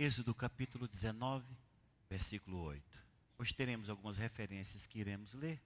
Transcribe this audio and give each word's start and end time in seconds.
Êxodo 0.00 0.32
capítulo 0.32 0.86
19, 0.86 1.44
versículo 2.08 2.62
8. 2.62 2.84
Hoje 3.36 3.52
teremos 3.52 3.90
algumas 3.90 4.16
referências 4.16 4.86
que 4.86 5.00
iremos 5.00 5.34
ler. 5.34 5.60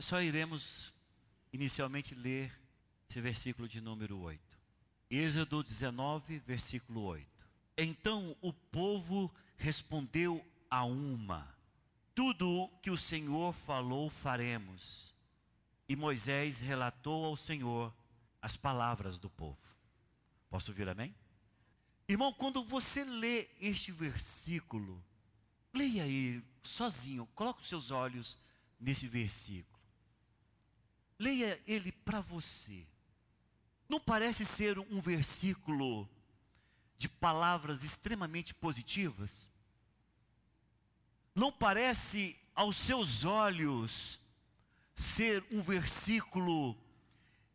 Só 0.00 0.20
iremos 0.20 0.92
inicialmente 1.52 2.12
ler 2.12 2.52
esse 3.08 3.20
versículo 3.20 3.68
de 3.68 3.80
número 3.80 4.18
8. 4.18 4.42
Êxodo 5.08 5.62
19, 5.62 6.40
versículo 6.40 7.02
8. 7.02 7.24
Então 7.76 8.36
o 8.40 8.52
povo 8.52 9.32
respondeu 9.56 10.44
a 10.68 10.84
uma: 10.84 11.48
Tudo 12.16 12.68
que 12.82 12.90
o 12.90 12.98
Senhor 12.98 13.52
falou 13.52 14.10
faremos. 14.10 15.14
E 15.88 15.94
Moisés 15.94 16.58
relatou 16.58 17.24
ao 17.24 17.36
Senhor 17.36 17.94
as 18.42 18.56
palavras 18.56 19.18
do 19.18 19.30
povo. 19.30 19.56
Posso 20.50 20.72
ouvir 20.72 20.88
amém? 20.88 21.14
Irmão, 22.08 22.32
quando 22.32 22.64
você 22.64 23.04
lê 23.04 23.48
este 23.60 23.92
versículo, 23.92 25.04
leia 25.74 26.04
aí 26.04 26.42
sozinho, 26.62 27.26
coloque 27.34 27.60
os 27.60 27.68
seus 27.68 27.90
olhos 27.90 28.38
nesse 28.80 29.06
versículo. 29.06 29.78
Leia 31.18 31.60
ele 31.66 31.92
para 31.92 32.20
você. 32.20 32.86
Não 33.86 34.00
parece 34.00 34.46
ser 34.46 34.78
um 34.78 35.00
versículo 35.00 36.08
de 36.96 37.10
palavras 37.10 37.84
extremamente 37.84 38.54
positivas? 38.54 39.50
Não 41.34 41.52
parece 41.52 42.40
aos 42.54 42.76
seus 42.76 43.24
olhos 43.24 44.18
ser 44.94 45.44
um 45.50 45.60
versículo 45.60 46.76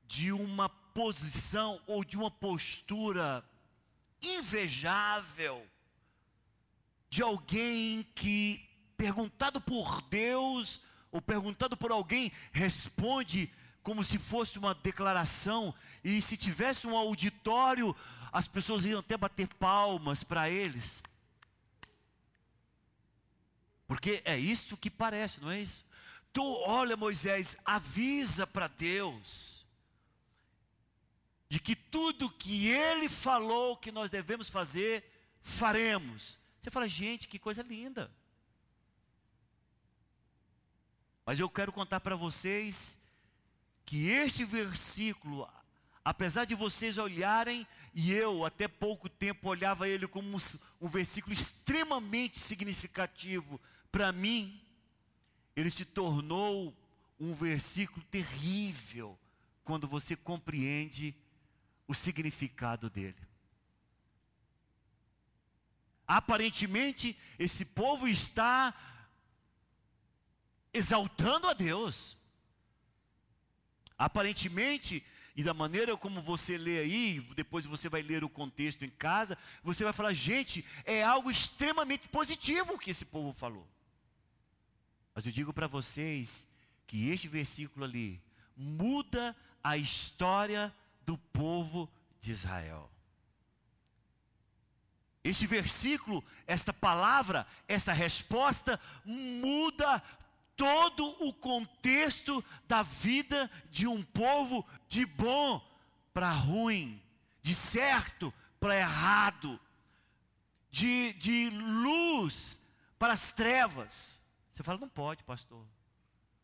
de 0.08 0.32
uma 0.32 0.70
posição 0.70 1.82
ou 1.88 2.04
de 2.04 2.16
uma 2.16 2.30
postura 2.30 3.44
invejável 4.24 5.68
de 7.10 7.22
alguém 7.22 8.08
que, 8.16 8.68
perguntado 8.98 9.62
por 9.62 10.02
Deus, 10.04 10.82
ou 11.12 11.22
perguntado 11.22 11.78
por 11.78 11.92
alguém, 11.92 12.32
responde 12.52 13.52
como 13.84 14.04
se 14.04 14.18
fosse 14.18 14.58
uma 14.58 14.74
declaração, 14.74 15.76
e 16.04 16.22
se 16.22 16.38
tivesse 16.38 16.88
um 16.88 16.96
auditório, 16.96 17.96
as 18.32 18.48
pessoas 18.48 18.86
iam 18.86 19.00
até 19.00 19.16
bater 19.18 19.48
palmas 19.48 20.24
para 20.24 20.50
eles. 20.50 21.04
Porque 23.86 24.22
é 24.26 24.40
isso 24.40 24.78
que 24.78 24.90
parece, 24.90 25.40
não 25.42 25.52
é 25.52 25.60
isso? 25.60 25.86
Tu, 26.32 26.44
olha, 26.66 26.98
Moisés, 26.98 27.58
avisa 27.64 28.48
para 28.48 28.68
Deus 28.68 29.53
de 31.54 31.60
que 31.60 31.76
tudo 31.76 32.32
que 32.32 32.66
ele 32.68 33.08
falou 33.08 33.78
que 33.78 33.92
nós 33.92 34.10
devemos 34.10 34.50
fazer, 34.50 35.04
faremos. 35.40 36.40
Você 36.60 36.72
fala, 36.72 36.90
gente, 36.90 37.28
que 37.28 37.38
coisa 37.38 37.62
linda. 37.62 38.12
Mas 41.24 41.40
eu 41.40 41.48
quero 41.48 41.72
contar 41.72 42.00
para 42.00 42.16
vocês 42.16 43.00
que 43.86 44.08
este 44.08 44.44
versículo, 44.44 45.48
apesar 46.04 46.46
de 46.46 46.56
vocês 46.56 46.98
olharem, 46.98 47.68
e 47.94 48.12
eu 48.12 48.44
até 48.44 48.68
pouco 48.68 49.08
tempo 49.08 49.48
olhava 49.48 49.88
ele 49.88 50.08
como 50.08 50.36
um, 50.36 50.40
um 50.82 50.88
versículo 50.88 51.36
extremamente 51.36 52.40
significativo 52.40 53.62
para 53.92 54.12
mim, 54.12 54.60
ele 55.56 55.70
se 55.70 55.86
tornou 55.86 56.76
um 57.20 57.36
versículo 57.36 58.04
terrível 58.10 59.16
quando 59.64 59.88
você 59.88 60.16
compreende 60.16 61.16
o 61.88 61.94
significado 61.94 62.90
dele. 62.90 63.28
Aparentemente, 66.08 67.18
esse 67.40 67.66
povo 67.66 68.08
está 68.08 68.74
exaltando 70.74 71.48
a 71.48 71.54
Deus. 71.54 72.18
Aparentemente, 73.98 75.06
e 75.36 75.44
da 75.44 75.54
maneira 75.54 75.96
como 75.98 76.22
você 76.22 76.58
lê 76.58 76.80
aí, 76.80 77.20
depois 77.36 77.66
você 77.66 77.90
vai 77.90 78.02
ler 78.02 78.24
o 78.24 78.30
contexto 78.30 78.84
em 78.84 78.90
casa, 78.90 79.38
você 79.64 79.84
vai 79.84 79.94
falar, 79.94 80.14
gente, 80.14 80.66
é 80.86 81.04
algo 81.04 81.32
extremamente 81.32 82.10
positivo 82.10 82.78
que 82.78 82.92
esse 82.92 83.06
povo 83.06 83.32
falou. 83.34 83.68
Mas 85.16 85.26
eu 85.26 85.32
digo 85.32 85.54
para 85.54 85.68
vocês 85.68 86.48
que 86.86 87.10
este 87.10 87.28
versículo 87.28 87.86
ali 87.86 88.22
muda 88.56 89.36
a 89.64 89.78
história 89.78 90.74
do 91.06 91.18
povo 91.18 91.90
de 92.20 92.32
Israel. 92.32 92.90
Este 95.24 95.48
versículo, 95.48 96.24
esta 96.46 96.74
palavra, 96.74 97.48
esta 97.68 97.94
resposta 97.94 98.80
muda 99.06 100.04
todo 100.56 101.06
o 101.26 101.34
contexto 101.34 102.44
da 102.68 102.84
vida 102.84 103.50
de 103.72 103.88
um 103.88 104.04
povo 104.04 104.68
de 104.90 105.06
bom 105.06 105.62
para 106.14 106.30
ruim, 106.30 107.02
de 107.42 107.56
certo 107.56 108.34
para 108.60 108.78
errado, 108.78 109.60
de, 110.70 111.14
de 111.14 111.50
luz 111.50 112.62
para 113.00 113.14
as 113.14 113.32
trevas. 113.32 114.22
Você 114.52 114.62
fala, 114.62 114.80
não 114.80 114.90
pode, 114.90 115.24
pastor. 115.24 115.66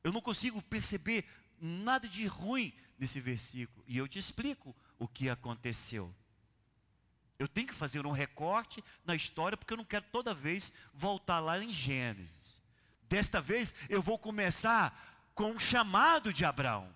Eu 0.04 0.12
não 0.12 0.22
consigo 0.22 0.62
perceber 0.62 1.26
nada 1.60 2.08
de 2.08 2.26
ruim 2.26 2.74
nesse 3.00 3.20
versículo. 3.20 3.84
E 3.88 3.98
eu 3.98 4.08
te 4.08 4.20
explico 4.20 4.76
o 4.98 5.08
que 5.08 5.30
aconteceu. 5.30 6.14
Eu 7.40 7.48
tenho 7.48 7.68
que 7.68 7.74
fazer 7.74 8.06
um 8.06 8.12
recorte 8.12 8.84
na 9.06 9.16
história, 9.16 9.58
porque 9.58 9.74
eu 9.74 9.78
não 9.78 9.86
quero 9.86 10.06
toda 10.12 10.34
vez 10.34 10.74
voltar 10.94 11.40
lá 11.40 11.58
em 11.58 11.72
Gênesis. 11.72 12.62
Desta 13.04 13.40
vez 13.40 13.74
eu 13.88 14.02
vou 14.02 14.20
começar 14.20 15.32
com 15.34 15.52
o 15.52 15.60
chamado 15.60 16.34
de 16.34 16.44
Abraão. 16.44 16.94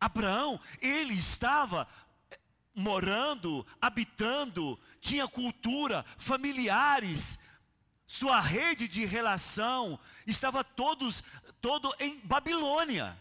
Abraão, 0.00 0.58
ele 0.80 1.12
estava 1.12 1.86
eh, 2.30 2.40
morando, 2.74 3.66
habitando, 3.78 4.80
tinha 4.98 5.28
cultura, 5.28 6.06
familiares, 6.16 7.40
sua 8.06 8.40
rede 8.40 8.88
de 8.88 9.04
relação 9.04 10.00
estava 10.26 10.64
todos 10.64 11.22
todo 11.60 11.94
em 12.00 12.18
Babilônia. 12.20 13.16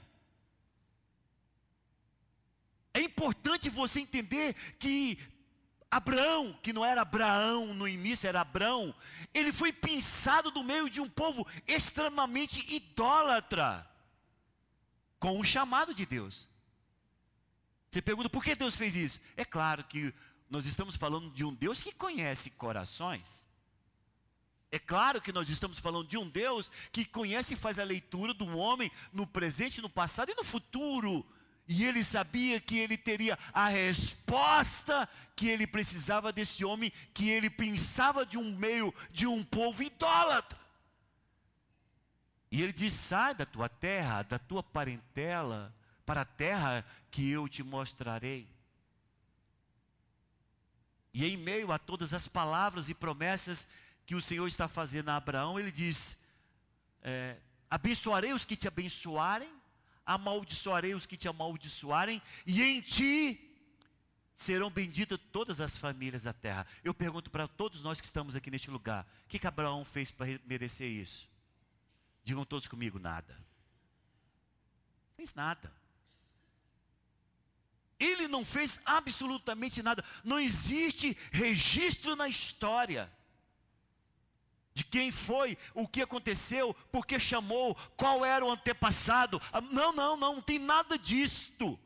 É 2.99 3.01
importante 3.01 3.69
você 3.69 4.01
entender 4.01 4.53
que 4.77 5.17
Abraão, 5.89 6.51
que 6.61 6.73
não 6.73 6.85
era 6.85 7.01
Abraão 7.01 7.73
no 7.73 7.87
início, 7.87 8.27
era 8.27 8.41
Abraão, 8.41 8.93
ele 9.33 9.53
foi 9.53 9.71
pensado 9.71 10.51
no 10.51 10.61
meio 10.61 10.89
de 10.89 10.99
um 10.99 11.07
povo 11.07 11.47
extremamente 11.65 12.59
idólatra, 12.75 13.89
com 15.17 15.39
o 15.39 15.45
chamado 15.45 15.93
de 15.93 16.05
Deus. 16.05 16.45
Você 17.89 18.01
pergunta 18.01 18.29
por 18.29 18.43
que 18.43 18.53
Deus 18.53 18.75
fez 18.75 18.97
isso? 18.97 19.21
É 19.37 19.45
claro 19.45 19.85
que 19.85 20.13
nós 20.49 20.65
estamos 20.65 20.97
falando 20.97 21.31
de 21.31 21.45
um 21.45 21.53
Deus 21.53 21.81
que 21.81 21.93
conhece 21.93 22.51
corações. 22.51 23.47
É 24.69 24.77
claro 24.77 25.21
que 25.21 25.31
nós 25.31 25.47
estamos 25.47 25.79
falando 25.79 26.09
de 26.09 26.17
um 26.17 26.29
Deus 26.29 26.69
que 26.91 27.05
conhece 27.05 27.53
e 27.53 27.57
faz 27.57 27.79
a 27.79 27.83
leitura 27.85 28.33
do 28.33 28.57
homem 28.57 28.91
no 29.13 29.25
presente, 29.25 29.79
no 29.79 29.89
passado 29.89 30.33
e 30.33 30.35
no 30.35 30.43
futuro. 30.43 31.25
E 31.71 31.85
ele 31.85 32.03
sabia 32.03 32.59
que 32.59 32.79
ele 32.79 32.97
teria 32.97 33.37
a 33.53 33.67
resposta 33.67 35.07
que 35.35 35.47
ele 35.47 35.67
precisava 35.67 36.33
desse 36.33 36.65
homem, 36.65 36.91
que 37.13 37.29
ele 37.29 37.47
pensava 37.47 38.25
de 38.25 38.39
um 38.39 38.57
meio, 38.57 38.91
de 39.11 39.27
um 39.27 39.43
povo 39.43 39.83
idólatra. 39.83 40.59
E 42.51 42.63
ele 42.63 42.73
diz: 42.73 42.91
sai 42.91 43.35
da 43.35 43.45
tua 43.45 43.69
terra, 43.69 44.23
da 44.23 44.39
tua 44.39 44.63
parentela, 44.63 45.71
para 46.07 46.21
a 46.21 46.25
terra 46.25 46.83
que 47.11 47.29
eu 47.29 47.47
te 47.47 47.61
mostrarei. 47.61 48.49
E 51.13 51.23
em 51.23 51.37
meio 51.37 51.71
a 51.71 51.77
todas 51.77 52.15
as 52.15 52.27
palavras 52.27 52.89
e 52.89 52.95
promessas 52.95 53.69
que 54.07 54.15
o 54.15 54.21
Senhor 54.21 54.47
está 54.47 54.67
fazendo 54.67 55.09
a 55.09 55.17
Abraão, 55.17 55.59
ele 55.59 55.71
diz: 55.71 56.17
é, 57.03 57.37
abençoarei 57.69 58.33
os 58.33 58.43
que 58.43 58.55
te 58.55 58.67
abençoarem, 58.67 59.58
amaldiçoarei 60.09 60.95
os 60.95 61.05
que 61.05 61.15
te 61.15 61.27
amaldiçoarem, 61.27 62.19
e 62.43 62.63
em 62.63 62.81
ti 62.81 63.55
serão 64.33 64.71
benditas 64.71 65.19
todas 65.31 65.61
as 65.61 65.77
famílias 65.77 66.23
da 66.23 66.33
terra. 66.33 66.65
Eu 66.83 66.95
pergunto 66.95 67.29
para 67.29 67.47
todos 67.47 67.81
nós 67.81 68.01
que 68.01 68.07
estamos 68.07 68.35
aqui 68.35 68.49
neste 68.49 68.71
lugar: 68.71 69.05
o 69.25 69.29
que, 69.29 69.37
que 69.37 69.45
Abraão 69.45 69.85
fez 69.85 70.09
para 70.09 70.25
merecer 70.45 70.89
isso? 70.89 71.31
Digam 72.23 72.43
todos 72.43 72.67
comigo: 72.67 72.97
nada. 72.97 73.37
Fez 75.15 75.35
nada. 75.35 75.71
Ele 77.99 78.27
não 78.27 78.43
fez 78.43 78.81
absolutamente 78.85 79.83
nada. 79.83 80.03
Não 80.23 80.39
existe 80.39 81.15
registro 81.31 82.15
na 82.15 82.27
história 82.27 83.11
de 84.73 84.83
quem 84.83 85.11
foi, 85.11 85.57
o 85.73 85.87
que 85.87 86.01
aconteceu, 86.01 86.73
por 86.91 87.05
que 87.05 87.19
chamou, 87.19 87.75
qual 87.97 88.23
era 88.23 88.45
o 88.45 88.51
antepassado. 88.51 89.41
Ah, 89.51 89.61
não, 89.61 89.91
não, 89.91 90.15
não, 90.15 90.35
não 90.35 90.41
tem 90.41 90.59
nada 90.59 90.97
disto. 90.97 91.77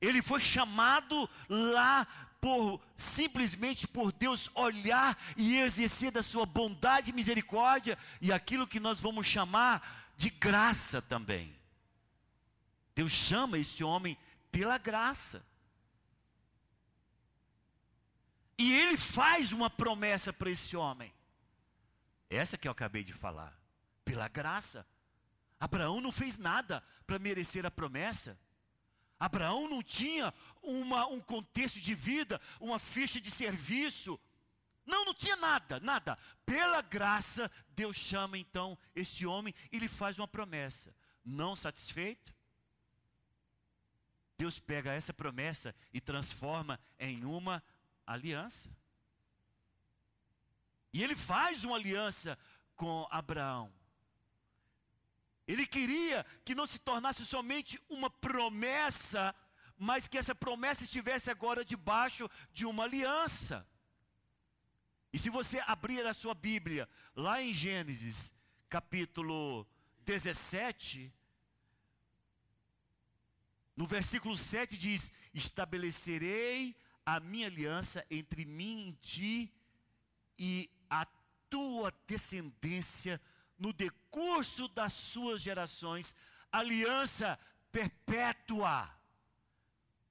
Ele 0.00 0.20
foi 0.20 0.40
chamado 0.40 1.28
lá 1.48 2.06
por 2.40 2.80
simplesmente 2.96 3.86
por 3.88 4.12
Deus 4.12 4.50
olhar 4.54 5.18
e 5.36 5.56
exercer 5.56 6.10
da 6.10 6.22
sua 6.22 6.46
bondade 6.46 7.10
e 7.10 7.14
misericórdia 7.14 7.98
e 8.20 8.32
aquilo 8.32 8.66
que 8.66 8.78
nós 8.78 9.00
vamos 9.00 9.26
chamar 9.26 10.12
de 10.16 10.30
graça 10.30 11.02
também. 11.02 11.54
Deus 12.94 13.12
chama 13.12 13.58
esse 13.58 13.84
homem 13.84 14.16
pela 14.50 14.78
graça. 14.78 15.46
E 18.58 18.72
ele 18.72 18.96
faz 18.96 19.52
uma 19.52 19.68
promessa 19.68 20.32
para 20.32 20.50
esse 20.50 20.76
homem. 20.76 21.12
Essa 22.28 22.58
que 22.58 22.66
eu 22.66 22.72
acabei 22.72 23.04
de 23.04 23.12
falar. 23.12 23.58
Pela 24.04 24.28
graça. 24.28 24.86
Abraão 25.58 26.00
não 26.00 26.12
fez 26.12 26.36
nada 26.36 26.82
para 27.06 27.18
merecer 27.18 27.64
a 27.64 27.70
promessa. 27.70 28.38
Abraão 29.18 29.68
não 29.68 29.82
tinha 29.82 30.32
uma, 30.62 31.06
um 31.06 31.20
contexto 31.20 31.80
de 31.80 31.94
vida, 31.94 32.40
uma 32.60 32.78
ficha 32.78 33.20
de 33.20 33.30
serviço. 33.30 34.20
Não, 34.84 35.04
não 35.04 35.14
tinha 35.14 35.36
nada, 35.36 35.80
nada. 35.80 36.18
Pela 36.44 36.82
graça, 36.82 37.50
Deus 37.70 37.96
chama 37.96 38.36
então 38.38 38.78
esse 38.94 39.26
homem 39.26 39.54
e 39.72 39.78
lhe 39.78 39.88
faz 39.88 40.18
uma 40.18 40.28
promessa. 40.28 40.94
Não 41.24 41.56
satisfeito, 41.56 42.36
Deus 44.38 44.60
pega 44.60 44.92
essa 44.92 45.14
promessa 45.14 45.74
e 45.92 46.00
transforma 46.00 46.78
em 46.98 47.24
uma 47.24 47.62
aliança. 48.06 48.70
E 50.96 51.02
ele 51.04 51.14
faz 51.14 51.62
uma 51.62 51.76
aliança 51.76 52.38
com 52.74 53.06
Abraão. 53.10 53.70
Ele 55.46 55.66
queria 55.66 56.24
que 56.42 56.54
não 56.54 56.66
se 56.66 56.78
tornasse 56.78 57.22
somente 57.26 57.78
uma 57.86 58.08
promessa, 58.08 59.34
mas 59.76 60.08
que 60.08 60.16
essa 60.16 60.34
promessa 60.34 60.84
estivesse 60.84 61.30
agora 61.30 61.62
debaixo 61.62 62.30
de 62.50 62.64
uma 62.64 62.84
aliança. 62.84 63.68
E 65.12 65.18
se 65.18 65.28
você 65.28 65.60
abrir 65.66 66.06
a 66.06 66.14
sua 66.14 66.34
Bíblia, 66.34 66.88
lá 67.14 67.42
em 67.42 67.52
Gênesis, 67.52 68.34
capítulo 68.66 69.68
17, 70.00 71.12
no 73.76 73.84
versículo 73.84 74.38
7 74.38 74.78
diz: 74.78 75.12
Estabelecerei 75.34 76.74
a 77.04 77.20
minha 77.20 77.48
aliança 77.48 78.02
entre 78.10 78.46
mim 78.46 78.88
e 78.88 78.92
ti 78.94 79.52
e 80.38 80.70
a 80.90 81.06
tua 81.48 81.92
descendência 82.06 83.20
no 83.58 83.72
decurso 83.72 84.68
das 84.68 84.92
suas 84.92 85.40
gerações, 85.40 86.14
aliança 86.52 87.38
perpétua, 87.72 88.90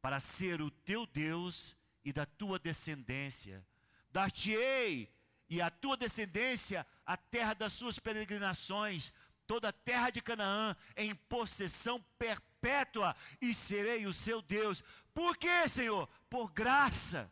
para 0.02 0.20
ser 0.20 0.62
o 0.62 0.70
teu 0.70 1.06
Deus 1.06 1.76
e 2.04 2.14
da 2.14 2.26
tua 2.26 2.60
descendência. 2.60 3.66
Dar-te-ei 4.12 5.12
e 5.50 5.62
a 5.62 5.70
tua 5.70 5.98
descendência 5.98 6.86
a 7.06 7.18
terra 7.18 7.54
das 7.54 7.74
suas 7.74 8.00
peregrinações, 8.00 9.14
toda 9.46 9.70
a 9.70 9.74
terra 9.74 10.10
de 10.10 10.22
Canaã, 10.22 10.76
em 10.96 11.14
possessão 11.14 12.04
perpétua, 12.18 13.16
e 13.42 13.54
serei 13.54 14.08
o 14.08 14.14
seu 14.14 14.42
Deus. 14.42 14.84
Por 15.14 15.38
quê, 15.38 15.68
Senhor? 15.68 16.08
Por 16.30 16.52
graça. 16.52 17.32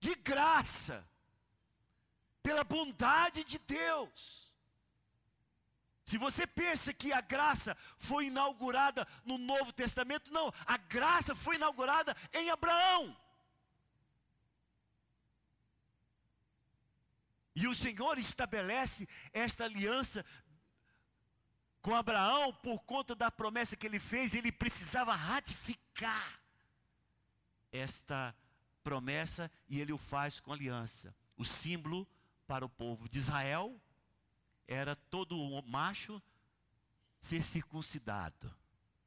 De 0.00 0.14
graça 0.14 1.08
pela 2.42 2.64
bondade 2.64 3.44
de 3.44 3.58
Deus. 3.58 4.48
Se 6.04 6.16
você 6.16 6.46
pensa 6.46 6.94
que 6.94 7.12
a 7.12 7.20
graça 7.20 7.76
foi 7.98 8.26
inaugurada 8.26 9.06
no 9.24 9.36
Novo 9.36 9.72
Testamento, 9.72 10.32
não, 10.32 10.50
a 10.64 10.78
graça 10.78 11.34
foi 11.34 11.56
inaugurada 11.56 12.16
em 12.32 12.48
Abraão. 12.48 13.14
E 17.54 17.66
o 17.66 17.74
Senhor 17.74 18.18
estabelece 18.18 19.06
esta 19.32 19.64
aliança 19.64 20.24
com 21.82 21.94
Abraão 21.94 22.54
por 22.54 22.82
conta 22.84 23.14
da 23.14 23.30
promessa 23.30 23.76
que 23.76 23.86
ele 23.86 24.00
fez, 24.00 24.32
ele 24.32 24.50
precisava 24.50 25.14
ratificar 25.14 26.40
esta 27.70 28.34
promessa 28.88 29.50
e 29.68 29.80
ele 29.80 29.92
o 29.92 29.98
faz 29.98 30.40
com 30.40 30.50
aliança. 30.50 31.14
O 31.36 31.44
símbolo 31.44 32.08
para 32.46 32.64
o 32.64 32.70
povo 32.70 33.06
de 33.06 33.18
Israel 33.18 33.78
era 34.66 34.96
todo 34.96 35.36
macho 35.66 36.22
ser 37.20 37.42
circuncidado. 37.42 38.50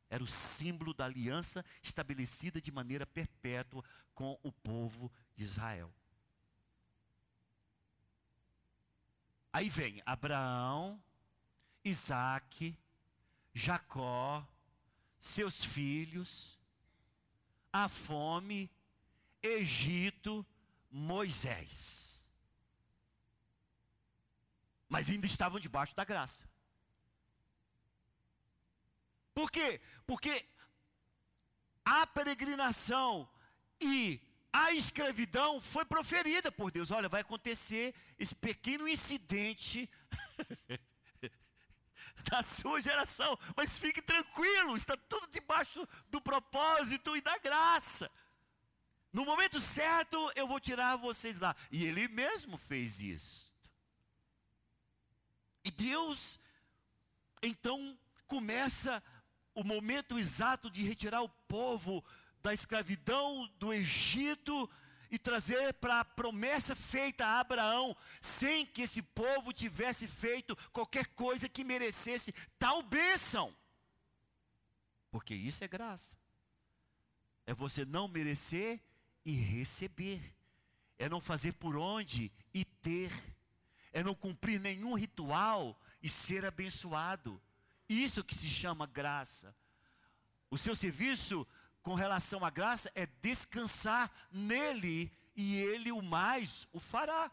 Era 0.08 0.24
o 0.24 0.28
símbolo 0.28 0.94
da 0.94 1.06
aliança 1.06 1.66
estabelecida 1.82 2.62
de 2.62 2.72
maneira 2.72 3.08
perpétua 3.08 3.84
com 4.14 4.38
o 4.44 4.52
povo 4.52 5.12
de 5.36 5.44
Israel. 5.44 5.92
Aí 9.52 9.68
vem 9.68 10.00
Abraão, 10.06 11.02
Isaac, 11.84 12.78
Jacó, 13.52 14.48
seus 15.20 15.66
filhos, 15.66 16.60
a 17.74 17.90
fome, 17.90 18.70
Egito, 19.42 20.46
Moisés 20.90 22.02
mas 24.92 25.10
ainda 25.10 25.26
estavam 25.26 25.58
debaixo 25.58 25.96
da 25.96 26.04
graça. 26.04 26.46
Por 29.34 29.50
quê? 29.50 29.80
Porque 30.06 30.46
a 31.86 32.06
peregrinação 32.06 33.28
e 33.80 34.20
a 34.52 34.74
escravidão 34.74 35.62
foi 35.62 35.86
proferida 35.86 36.52
por 36.52 36.72
Deus. 36.72 36.92
Olha, 36.92 37.08
vai 37.08 37.22
acontecer 37.22 37.96
esse 38.20 38.36
pequeno 38.36 38.86
incidente 38.86 39.90
na 42.30 42.44
sua 42.44 42.82
geração, 42.82 43.40
mas 43.56 43.80
fique 43.80 44.02
tranquilo, 44.02 44.76
está 44.76 44.98
tudo 44.98 45.26
debaixo 45.32 45.88
do 46.10 46.20
propósito 46.20 47.16
e 47.16 47.22
da 47.22 47.38
graça. 47.38 48.12
No 49.12 49.26
momento 49.26 49.60
certo, 49.60 50.32
eu 50.36 50.48
vou 50.48 50.60
tirar 50.60 50.96
vocês 50.96 51.40
lá. 51.40 51.56
E 51.70 51.84
ele 51.84 52.08
mesmo 52.08 52.58
fez 52.58 53.02
isso. 53.02 53.54
E 55.64 55.70
Deus, 55.70 56.40
então, 57.44 57.98
começa 58.26 59.04
o 59.54 59.64
momento 59.64 60.18
exato 60.18 60.70
de 60.70 60.84
retirar 60.84 61.22
o 61.22 61.30
povo 61.30 62.04
da 62.42 62.54
escravidão 62.54 63.48
do 63.60 63.74
Egito 63.74 64.70
e 65.12 65.20
trazer 65.20 65.74
para 65.74 66.00
a 66.00 66.06
promessa 66.06 66.74
feita 66.74 67.26
a 67.26 67.42
Abraão, 67.42 67.96
sem 68.22 68.66
que 68.66 68.84
esse 68.84 69.02
povo 69.02 69.52
tivesse 69.52 70.08
feito 70.08 70.56
qualquer 70.72 71.08
coisa 71.08 71.50
que 71.50 71.66
merecesse 71.66 72.34
tal 72.58 72.82
bênção. 72.82 73.54
Porque 75.12 75.36
isso 75.36 75.64
é 75.66 75.68
graça. 75.68 76.18
É 77.46 77.54
você 77.54 77.84
não 77.84 78.08
merecer 78.08 78.82
e 79.26 79.32
receber. 79.32 80.22
É 80.98 81.10
não 81.10 81.20
fazer 81.20 81.54
por 81.54 81.78
onde 81.78 82.32
e 82.54 82.64
ter 82.64 83.12
é 83.94 84.04
não 84.04 84.16
cumprir 84.16 84.60
nenhum 84.60 84.94
ritual 84.94 85.80
e 86.02 86.10
ser 86.10 86.46
abençoado. 86.46 87.42
Isso 87.88 88.24
que 88.24 88.34
se 88.34 88.48
chama 88.48 88.86
graça. 88.86 89.56
O 90.50 90.58
seu 90.58 90.76
serviço 90.76 91.48
com 91.82 91.94
relação 91.94 92.46
à 92.46 92.50
graça 92.50 92.92
é 92.96 93.06
descansar 93.06 94.12
nele 94.32 95.12
e 95.36 95.58
ele 95.58 95.92
o 95.92 96.02
mais 96.02 96.68
o 96.72 96.80
fará. 96.80 97.30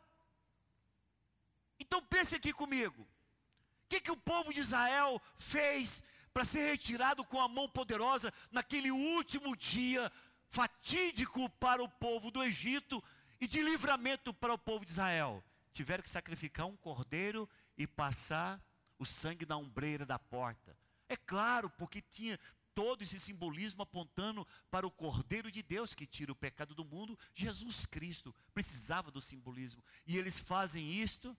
Então 1.79 2.03
pense 2.03 2.35
aqui 2.35 2.53
comigo. 2.53 3.03
O 3.03 3.89
que, 3.89 4.01
que 4.01 4.11
o 4.11 4.17
povo 4.17 4.53
de 4.53 4.61
Israel 4.61 5.23
fez 5.35 6.03
para 6.33 6.45
ser 6.45 6.69
retirado 6.69 7.25
com 7.25 7.41
a 7.41 7.49
mão 7.49 7.69
poderosa 7.69 8.33
naquele 8.51 8.91
último 8.91 9.57
dia 9.57 10.13
fatídico 10.49 11.49
para 11.51 11.83
o 11.83 11.89
povo 11.89 12.31
do 12.31 12.43
Egito 12.43 13.03
e 13.41 13.47
de 13.47 13.63
livramento 13.63 14.33
para 14.35 14.53
o 14.53 14.59
povo 14.59 14.85
de 14.85 14.91
Israel? 14.91 15.43
tiveram 15.79 16.03
que 16.03 16.11
sacrificar 16.11 16.67
um 16.67 16.77
cordeiro 16.77 17.49
e 17.77 17.87
passar 17.87 18.61
o 18.99 19.05
sangue 19.07 19.47
na 19.47 19.57
ombreira 19.57 20.05
da 20.05 20.19
porta. 20.19 20.77
É 21.09 21.17
claro, 21.17 21.71
porque 21.71 22.01
tinha 22.01 22.37
todo 22.75 23.03
esse 23.03 23.17
simbolismo 23.19 23.83
apontando 23.83 24.47
para 24.73 24.87
o 24.87 24.91
Cordeiro 24.91 25.53
de 25.53 25.63
Deus 25.63 25.95
que 25.95 26.05
tira 26.05 26.33
o 26.33 26.37
pecado 26.37 26.75
do 26.75 26.85
mundo, 26.85 27.17
Jesus 27.33 27.87
Cristo. 27.87 28.35
Precisava 28.53 29.09
do 29.09 29.21
simbolismo. 29.21 29.85
E 30.05 30.19
eles 30.19 30.39
fazem 30.39 30.85
isto. 30.85 31.37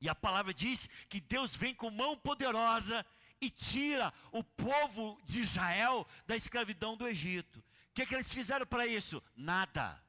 E 0.00 0.08
a 0.08 0.14
palavra 0.14 0.54
diz 0.54 0.88
que 1.06 1.20
Deus 1.20 1.54
vem 1.54 1.74
com 1.74 1.90
mão 1.90 2.16
poderosa 2.16 3.04
e 3.38 3.50
tira 3.50 4.14
o 4.32 4.42
povo 4.42 5.20
de 5.24 5.40
Israel 5.40 6.06
da 6.26 6.34
escravidão 6.34 6.96
do 6.96 7.06
Egito. 7.06 7.62
Que, 8.00 8.04
é 8.04 8.06
que 8.06 8.14
eles 8.14 8.32
fizeram 8.32 8.64
para 8.66 8.86
isso? 8.86 9.22
Nada 9.36 10.00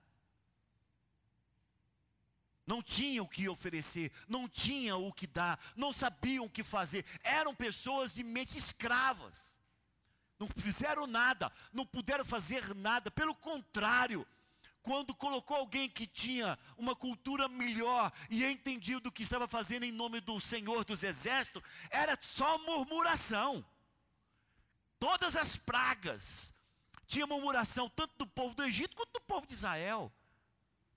não 2.65 2.81
tinham 2.81 3.25
o 3.25 3.27
que 3.27 3.50
oferecer, 3.50 4.13
não 4.29 4.48
tinham 4.48 5.05
o 5.05 5.12
que 5.12 5.27
dar, 5.27 5.60
não 5.75 5.91
sabiam 5.91 6.45
o 6.45 6.50
que 6.50 6.63
fazer, 6.63 7.03
eram 7.21 7.53
pessoas 7.53 8.13
de 8.13 8.24
mente 8.24 8.57
escravas. 8.57 9.60
Não 10.39 10.48
fizeram 10.48 11.05
nada, 11.05 11.51
não 11.74 11.86
puderam 11.86 12.24
fazer 12.24 12.74
nada, 12.75 13.12
pelo 13.12 13.36
contrário, 13.36 14.25
quando 14.81 15.13
colocou 15.13 15.57
alguém 15.57 15.89
que 15.89 16.07
tinha 16.07 16.57
uma 16.77 16.95
cultura 16.95 17.50
melhor 17.50 18.10
e 18.29 18.45
entendia 18.45 19.01
do 19.01 19.12
que 19.12 19.24
estava 19.24 19.50
fazendo 19.50 19.83
em 19.83 19.91
nome 19.91 20.21
do 20.21 20.39
Senhor 20.39 20.86
dos 20.86 21.03
Exércitos, 21.03 21.62
era 21.89 22.17
só 22.21 22.57
murmuração. 22.60 23.65
Todas 24.98 25.36
as 25.36 25.57
pragas, 25.57 26.53
tinha 27.12 27.27
murmuração 27.27 27.89
tanto 27.89 28.13
do 28.18 28.25
povo 28.25 28.56
do 28.56 28.63
Egito 28.63 28.96
quanto 28.96 29.12
do 29.12 29.22
povo 29.22 29.46
de 29.46 29.53
Israel. 29.53 30.10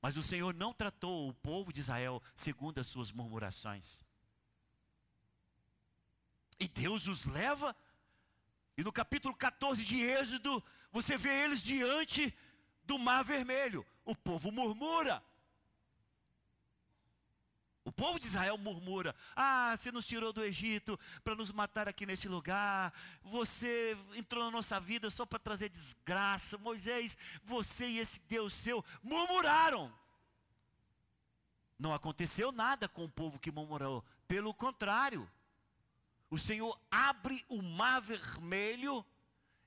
Mas 0.00 0.16
o 0.16 0.22
Senhor 0.22 0.54
não 0.54 0.72
tratou 0.72 1.28
o 1.28 1.34
povo 1.34 1.72
de 1.72 1.80
Israel 1.80 2.22
segundo 2.36 2.78
as 2.78 2.86
suas 2.86 3.10
murmurações. 3.10 4.04
E 6.60 6.68
Deus 6.68 7.08
os 7.08 7.26
leva, 7.26 7.74
e 8.76 8.84
no 8.84 8.92
capítulo 8.92 9.34
14 9.34 9.84
de 9.84 10.00
Êxodo, 10.00 10.62
você 10.92 11.18
vê 11.18 11.30
eles 11.42 11.62
diante 11.62 12.32
do 12.84 12.96
mar 12.96 13.24
vermelho. 13.24 13.84
O 14.04 14.14
povo 14.14 14.52
murmura. 14.52 15.20
O 17.84 17.92
povo 17.92 18.18
de 18.18 18.26
Israel 18.26 18.56
murmura: 18.56 19.14
Ah, 19.36 19.76
você 19.76 19.92
nos 19.92 20.06
tirou 20.06 20.32
do 20.32 20.42
Egito 20.42 20.98
para 21.22 21.34
nos 21.34 21.52
matar 21.52 21.86
aqui 21.86 22.06
nesse 22.06 22.28
lugar. 22.28 22.92
Você 23.22 23.96
entrou 24.14 24.42
na 24.44 24.50
nossa 24.50 24.80
vida 24.80 25.10
só 25.10 25.26
para 25.26 25.38
trazer 25.38 25.68
desgraça. 25.68 26.56
Moisés, 26.56 27.16
você 27.42 27.86
e 27.86 27.98
esse 27.98 28.20
Deus 28.20 28.54
seu 28.54 28.82
murmuraram. 29.02 29.92
Não 31.78 31.92
aconteceu 31.92 32.50
nada 32.50 32.88
com 32.88 33.04
o 33.04 33.10
povo 33.10 33.38
que 33.38 33.52
murmurou. 33.52 34.02
Pelo 34.26 34.54
contrário, 34.54 35.30
o 36.30 36.38
Senhor 36.38 36.80
abre 36.90 37.44
o 37.48 37.60
mar 37.60 38.00
vermelho 38.00 39.04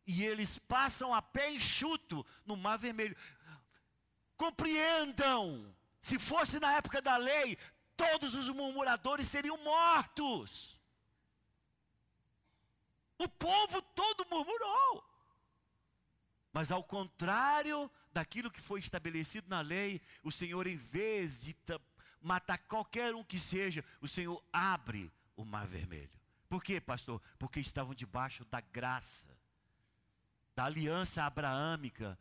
e 0.07 0.23
eles 0.23 0.57
passam 0.57 1.13
a 1.13 1.21
pé 1.21 1.51
enxuto 1.51 2.25
no 2.45 2.57
mar 2.57 2.77
vermelho. 2.77 3.15
Compreendam, 4.35 5.75
se 6.01 6.17
fosse 6.17 6.59
na 6.59 6.73
época 6.73 7.01
da 7.01 7.17
lei, 7.17 7.57
todos 7.97 8.35
os 8.35 8.47
murmuradores 8.49 9.27
seriam 9.27 9.57
mortos. 9.57 10.79
O 13.17 13.27
povo 13.27 13.81
todo 13.81 14.25
murmurou. 14.29 15.03
Mas 16.53 16.71
ao 16.71 16.83
contrário 16.83 17.91
daquilo 18.13 18.51
que 18.51 18.61
foi 18.61 18.79
estabelecido 18.79 19.49
na 19.49 19.61
lei, 19.61 20.01
o 20.23 20.31
Senhor, 20.31 20.65
em 20.67 20.77
vez 20.77 21.43
de 21.43 21.55
matar 22.21 22.57
qualquer 22.59 23.13
um 23.13 23.23
que 23.23 23.37
seja, 23.37 23.83
o 24.01 24.07
Senhor 24.07 24.43
abre 24.53 25.11
o 25.35 25.43
mar 25.43 25.67
vermelho. 25.67 26.09
Por 26.49 26.63
quê, 26.63 26.79
pastor? 26.79 27.21
Porque 27.37 27.59
estavam 27.59 27.93
debaixo 27.93 28.45
da 28.45 28.61
graça, 28.61 29.27
da 30.55 30.65
aliança 30.65 31.23
abraâmica, 31.23 32.17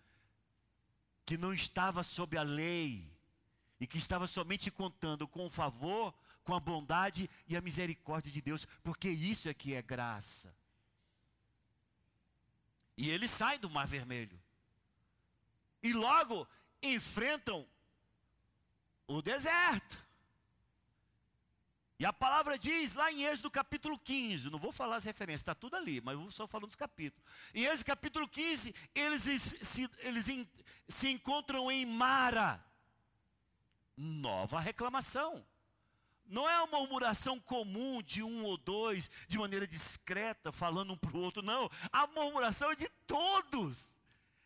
que 1.25 1.37
não 1.37 1.53
estava 1.55 2.03
sob 2.03 2.37
a 2.37 2.43
lei, 2.43 3.16
e 3.81 3.87
que 3.87 3.99
estava 3.99 4.27
somente 4.27 4.71
contando 4.71 5.29
com 5.29 5.47
o 5.47 5.51
favor, 5.51 6.15
com 6.45 6.55
a 6.55 6.61
bondade 6.61 7.29
e 7.47 7.57
a 7.57 7.61
misericórdia 7.61 8.31
de 8.31 8.41
Deus, 8.41 8.67
porque 8.83 9.09
isso 9.09 9.49
é 9.49 9.55
que 9.55 9.75
é 9.75 9.83
graça. 9.83 10.57
E 12.97 13.11
ele 13.11 13.29
sai 13.29 13.59
do 13.59 13.69
Mar 13.69 13.87
Vermelho. 13.87 14.41
E 15.83 15.93
logo 15.93 16.49
enfrentam 16.83 17.67
o 19.07 19.21
deserto. 19.21 20.05
E 21.99 22.05
a 22.05 22.13
palavra 22.13 22.59
diz 22.59 22.95
lá 22.95 23.11
em 23.11 23.25
Êxodo 23.25 23.51
capítulo 23.51 23.99
15, 23.99 24.51
não 24.51 24.59
vou 24.59 24.71
falar 24.71 24.97
as 24.97 25.05
referências, 25.05 25.41
está 25.41 25.55
tudo 25.55 25.77
ali, 25.77 26.01
mas 26.03 26.15
eu 26.15 26.21
vou 26.21 26.31
só 26.31 26.47
falando 26.47 26.69
dos 26.69 26.77
capítulos. 26.77 27.27
Em 27.55 27.65
Êxodo 27.65 27.87
capítulo 27.87 28.29
15, 28.29 28.75
eles 28.95 29.23
se, 29.23 29.91
eles 30.01 30.27
se 30.89 31.09
encontram 31.09 31.71
em 31.71 31.87
Mara 31.87 32.63
nova 33.97 34.61
reclamação. 34.61 35.45
Não 36.29 36.49
é 36.49 36.61
uma 36.61 36.79
murmuração 36.79 37.39
comum 37.39 38.03
de 38.03 38.23
um 38.23 38.45
ou 38.45 38.57
dois, 38.57 39.11
de 39.29 39.39
maneira 39.39 39.67
discreta, 39.67 40.51
falando 40.51 40.93
um 40.93 40.97
para 40.97 41.17
o 41.17 41.21
outro, 41.21 41.43
não. 41.43 41.71
A 41.93 42.07
murmuração 42.09 42.71
é 42.71 42.75
de 42.75 42.89
todos, 43.07 43.97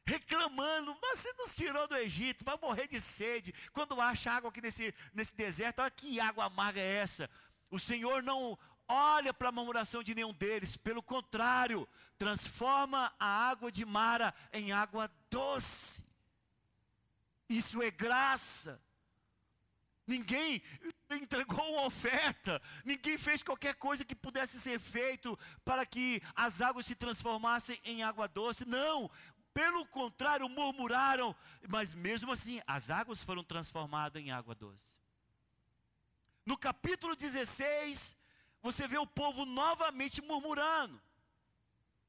reclamando, 0.05 0.95
mas 1.01 1.21
você 1.21 1.33
nos 1.33 1.57
tirou 1.57 1.89
do 1.89 1.97
Egito, 1.97 2.45
vai 2.45 2.59
morrer 2.61 2.87
de 2.87 3.01
sede. 3.01 3.55
Quando 3.73 3.99
acha 4.01 4.31
água 4.31 4.51
aqui 4.51 4.61
nesse, 4.61 4.95
nesse 5.15 5.35
deserto, 5.35 5.81
olha 5.81 5.91
que 5.91 6.21
água 6.21 6.45
amarga 6.45 6.81
é 6.81 6.97
essa. 6.97 7.31
O 7.71 7.79
Senhor 7.79 8.23
não 8.23 8.59
olha 8.87 9.33
para 9.33 9.49
a 9.49 9.53
murmuração 9.53 10.03
de 10.03 10.15
nenhum 10.15 10.35
deles, 10.35 10.77
pelo 10.77 11.03
contrário, 11.03 11.89
transforma 12.19 13.15
a 13.19 13.49
água 13.49 13.73
de 13.73 13.87
Mara 13.87 14.35
em 14.53 14.73
água 14.73 15.11
doce. 15.31 16.05
Isso 17.49 17.81
é 17.83 17.91
graça. 17.91 18.83
Ninguém 20.11 20.61
entregou 21.09 21.65
uma 21.73 21.87
oferta, 21.87 22.61
ninguém 22.85 23.17
fez 23.17 23.45
qualquer 23.45 23.77
coisa 23.77 24.05
que 24.05 24.17
pudesse 24.17 24.61
ser 24.61 24.81
feito 24.81 25.39
para 25.65 25.87
que 25.87 26.21
as 26.35 26.61
águas 26.61 26.87
se 26.87 26.97
transformassem 26.97 27.79
em 27.85 28.03
água 28.03 28.27
doce. 28.27 28.65
Não, 28.65 29.09
pelo 29.55 29.87
contrário, 29.87 30.49
murmuraram, 30.49 31.33
mas 31.69 31.95
mesmo 31.95 32.33
assim, 32.33 32.61
as 32.67 32.91
águas 32.91 33.23
foram 33.23 33.45
transformadas 33.45 34.21
em 34.21 34.33
água 34.33 34.53
doce. 34.53 34.99
No 36.45 36.59
capítulo 36.59 37.15
16, 37.15 38.17
você 38.61 38.89
vê 38.89 38.99
o 38.99 39.07
povo 39.07 39.47
novamente 39.47 40.21
murmurando. 40.21 41.01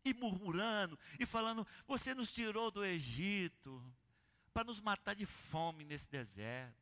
E 0.03 0.11
murmurando, 0.15 0.97
e 1.19 1.27
falando: 1.27 1.67
Você 1.85 2.15
nos 2.15 2.33
tirou 2.33 2.71
do 2.71 2.83
Egito 2.83 3.79
para 4.51 4.63
nos 4.63 4.81
matar 4.81 5.13
de 5.13 5.27
fome 5.27 5.85
nesse 5.85 6.09
deserto. 6.09 6.80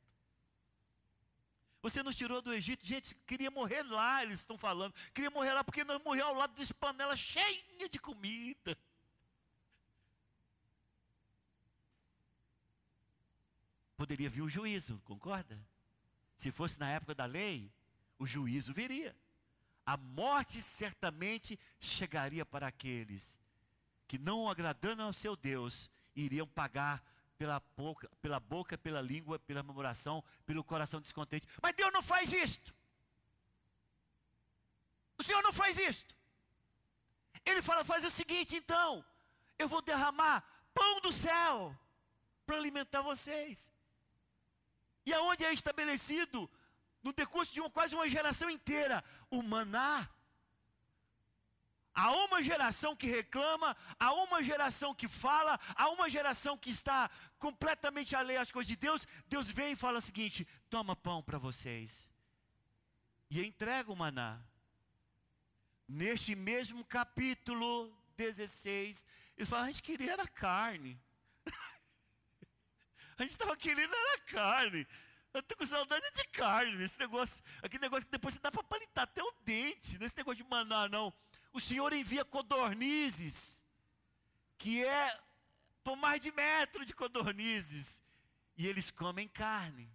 Você 1.82 2.04
nos 2.04 2.16
tirou 2.16 2.42
do 2.42 2.54
Egito, 2.54 2.86
gente, 2.86 3.16
queria 3.26 3.50
morrer 3.50 3.84
lá, 3.84 4.22
eles 4.24 4.40
estão 4.40 4.58
falando. 4.58 4.94
Queria 5.14 5.32
morrer 5.32 5.54
lá 5.54 5.64
porque 5.64 5.84
nós 5.84 6.02
morremos 6.04 6.30
ao 6.30 6.36
lado 6.36 6.54
de 6.54 6.74
panela 6.74 7.16
cheia 7.16 7.88
de 7.90 8.00
comida. 8.00 8.78
Poderia 13.96 14.30
vir 14.30 14.42
o 14.42 14.50
juízo, 14.50 15.02
concorda? 15.06 15.60
Se 16.38 16.52
fosse 16.52 16.80
na 16.80 16.90
época 16.90 17.16
da 17.16 17.26
lei, 17.26 17.72
o 18.18 18.26
juízo 18.26 18.74
viria. 18.74 19.16
A 19.86 19.98
morte 19.98 20.62
certamente 20.62 21.60
chegaria 21.80 22.46
para 22.46 22.68
aqueles 22.68 23.40
que, 24.08 24.18
não 24.18 24.50
agradando 24.50 25.04
ao 25.04 25.14
seu 25.14 25.36
Deus, 25.36 25.90
iriam 26.16 26.48
pagar 26.48 27.04
pela 27.40 27.62
boca, 27.78 28.10
pela 28.22 28.38
boca, 28.38 28.78
pela 28.78 29.02
língua, 29.02 29.40
pela 29.40 29.64
murmuração, 29.64 30.22
pelo 30.46 30.62
coração 30.62 31.00
descontente. 31.00 31.48
Mas 31.64 31.74
Deus 31.74 31.92
não 31.94 32.02
faz 32.02 32.34
isto. 32.34 32.76
O 35.18 35.24
Senhor 35.24 35.42
não 35.42 35.54
faz 35.54 35.78
isto. 35.78 36.14
Ele 37.46 37.62
fala: 37.62 37.86
faz 37.86 38.04
o 38.04 38.12
seguinte, 38.12 38.58
então, 38.58 39.04
eu 39.58 39.70
vou 39.70 39.82
derramar 39.82 40.44
pão 40.74 41.00
do 41.00 41.14
céu 41.14 41.74
para 42.46 42.58
alimentar 42.58 43.02
vocês. 43.02 43.72
E 45.06 45.14
aonde 45.14 45.46
é 45.46 45.54
estabelecido, 45.54 46.52
no 47.02 47.14
decurso 47.14 47.54
de 47.54 47.62
uma, 47.62 47.70
quase 47.70 47.96
uma 47.96 48.10
geração 48.10 48.50
inteira, 48.50 49.02
o 49.32 49.42
maná 49.42 50.10
Há 52.02 52.12
uma 52.14 52.42
geração 52.42 52.96
que 52.96 53.08
reclama, 53.08 53.76
há 54.00 54.14
uma 54.14 54.42
geração 54.42 54.96
que 54.96 55.06
fala, 55.06 55.60
há 55.76 55.90
uma 55.90 56.08
geração 56.08 56.58
que 56.58 56.70
está 56.70 57.12
completamente 57.38 58.16
alheia 58.16 58.40
às 58.40 58.50
coisas 58.50 58.70
de 58.70 58.78
Deus. 58.78 59.06
Deus 59.28 59.52
vem 59.52 59.74
e 59.74 59.76
fala 59.76 60.00
o 60.00 60.02
seguinte: 60.02 60.48
toma 60.70 60.96
pão 60.96 61.22
para 61.22 61.38
vocês. 61.38 62.10
E 63.30 63.46
entrega 63.46 63.92
o 63.92 63.98
maná. 63.98 64.40
Neste 65.86 66.36
mesmo 66.36 66.86
capítulo 66.86 67.94
16, 68.16 69.06
eles 69.36 69.50
falam: 69.50 69.66
a 69.66 69.68
gente 69.68 69.84
queria 69.84 70.14
era 70.14 70.26
carne. 70.26 70.98
a 73.18 73.24
gente 73.24 73.32
estava 73.32 73.58
querendo 73.58 73.94
era 73.94 74.20
carne. 74.22 74.88
Eu 75.34 75.42
estou 75.42 75.58
com 75.58 75.66
saudade 75.66 76.10
de 76.16 76.24
carne, 76.30 76.78
nesse 76.78 76.98
negócio. 76.98 77.44
Aquele 77.62 77.82
negócio 77.82 78.06
que 78.06 78.12
depois 78.12 78.36
você 78.36 78.40
dá 78.40 78.50
para 78.50 78.64
palitar 78.64 79.04
até 79.04 79.22
o 79.22 79.34
dente. 79.44 80.00
Nesse 80.00 80.16
negócio 80.16 80.42
de 80.42 80.50
maná, 80.50 80.88
não 80.88 81.14
o 81.52 81.60
Senhor 81.60 81.94
envia 81.94 82.24
codornizes, 82.24 83.64
que 84.58 84.84
é 84.84 85.20
por 85.84 85.96
mais 85.96 86.22
de 86.22 86.32
metro 86.32 86.86
de 86.86 86.94
codornizes, 86.94 88.02
e 88.58 88.68
eles 88.68 88.92
comem 88.92 89.28
carne. 89.28 89.92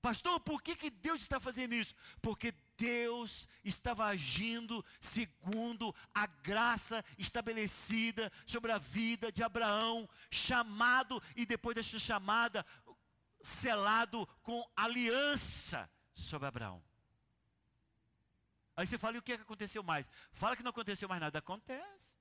Pastor, 0.00 0.38
por 0.40 0.62
que, 0.62 0.76
que 0.76 0.90
Deus 0.90 1.20
está 1.20 1.40
fazendo 1.40 1.74
isso? 1.74 1.94
Porque 2.22 2.54
Deus 2.76 3.48
estava 3.64 4.06
agindo 4.06 4.84
segundo 5.00 5.94
a 6.14 6.26
graça 6.26 7.04
estabelecida 7.18 8.32
sobre 8.46 8.70
a 8.70 8.78
vida 8.78 9.32
de 9.32 9.42
Abraão, 9.42 10.08
chamado 10.30 11.20
e 11.34 11.44
depois 11.44 11.74
dessa 11.74 11.98
chamada, 11.98 12.64
selado 13.42 14.26
com 14.42 14.64
aliança 14.76 15.90
sobre 16.14 16.46
Abraão. 16.46 16.87
Aí 18.78 18.86
você 18.86 18.96
fala, 18.96 19.16
e 19.16 19.18
o 19.18 19.22
que, 19.22 19.32
é 19.32 19.36
que 19.36 19.42
aconteceu 19.42 19.82
mais? 19.82 20.08
Fala 20.30 20.56
que 20.56 20.62
não 20.62 20.70
aconteceu 20.70 21.08
mais 21.08 21.20
nada. 21.20 21.40
Acontece. 21.40 22.16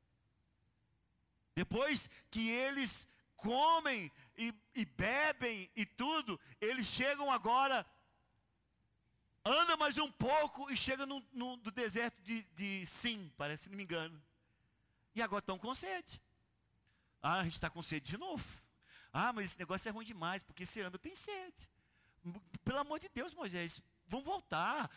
Depois 1.54 2.10
que 2.32 2.50
eles 2.50 3.08
comem 3.36 4.12
e, 4.36 4.52
e 4.74 4.84
bebem 4.84 5.70
e 5.76 5.86
tudo, 5.86 6.40
eles 6.60 6.88
chegam 6.88 7.32
agora, 7.32 7.86
anda 9.46 9.78
mais 9.78 10.00
um 10.00 10.12
pouco 10.12 10.72
e 10.72 10.76
chega 10.76 11.06
no, 11.06 11.24
no, 11.32 11.58
no 11.58 11.70
deserto 11.70 12.20
de, 12.24 12.42
de 12.56 12.84
Sim, 12.88 13.32
parece, 13.38 13.66
se 13.66 13.70
não 13.70 13.78
me 13.78 13.84
engano. 13.84 14.20
E 15.14 15.22
agora 15.22 15.42
estão 15.42 15.60
com 15.60 15.76
sede. 15.76 16.20
Ah, 17.22 17.42
a 17.42 17.44
gente 17.44 17.54
está 17.54 17.70
com 17.70 17.84
sede 17.84 18.10
de 18.10 18.18
novo. 18.18 18.44
Ah, 19.14 19.32
mas 19.32 19.46
esse 19.46 19.60
negócio 19.60 19.88
é 19.88 19.92
ruim 19.92 20.08
demais, 20.08 20.42
porque 20.42 20.66
você 20.66 20.82
anda 20.82 20.98
tem 20.98 21.14
sede. 21.14 21.70
Pelo 22.64 22.80
amor 22.80 23.00
de 23.00 23.10
Deus, 23.10 23.36
Moisés, 23.36 23.80
vamos 24.08 24.26
voltar. 24.26 24.90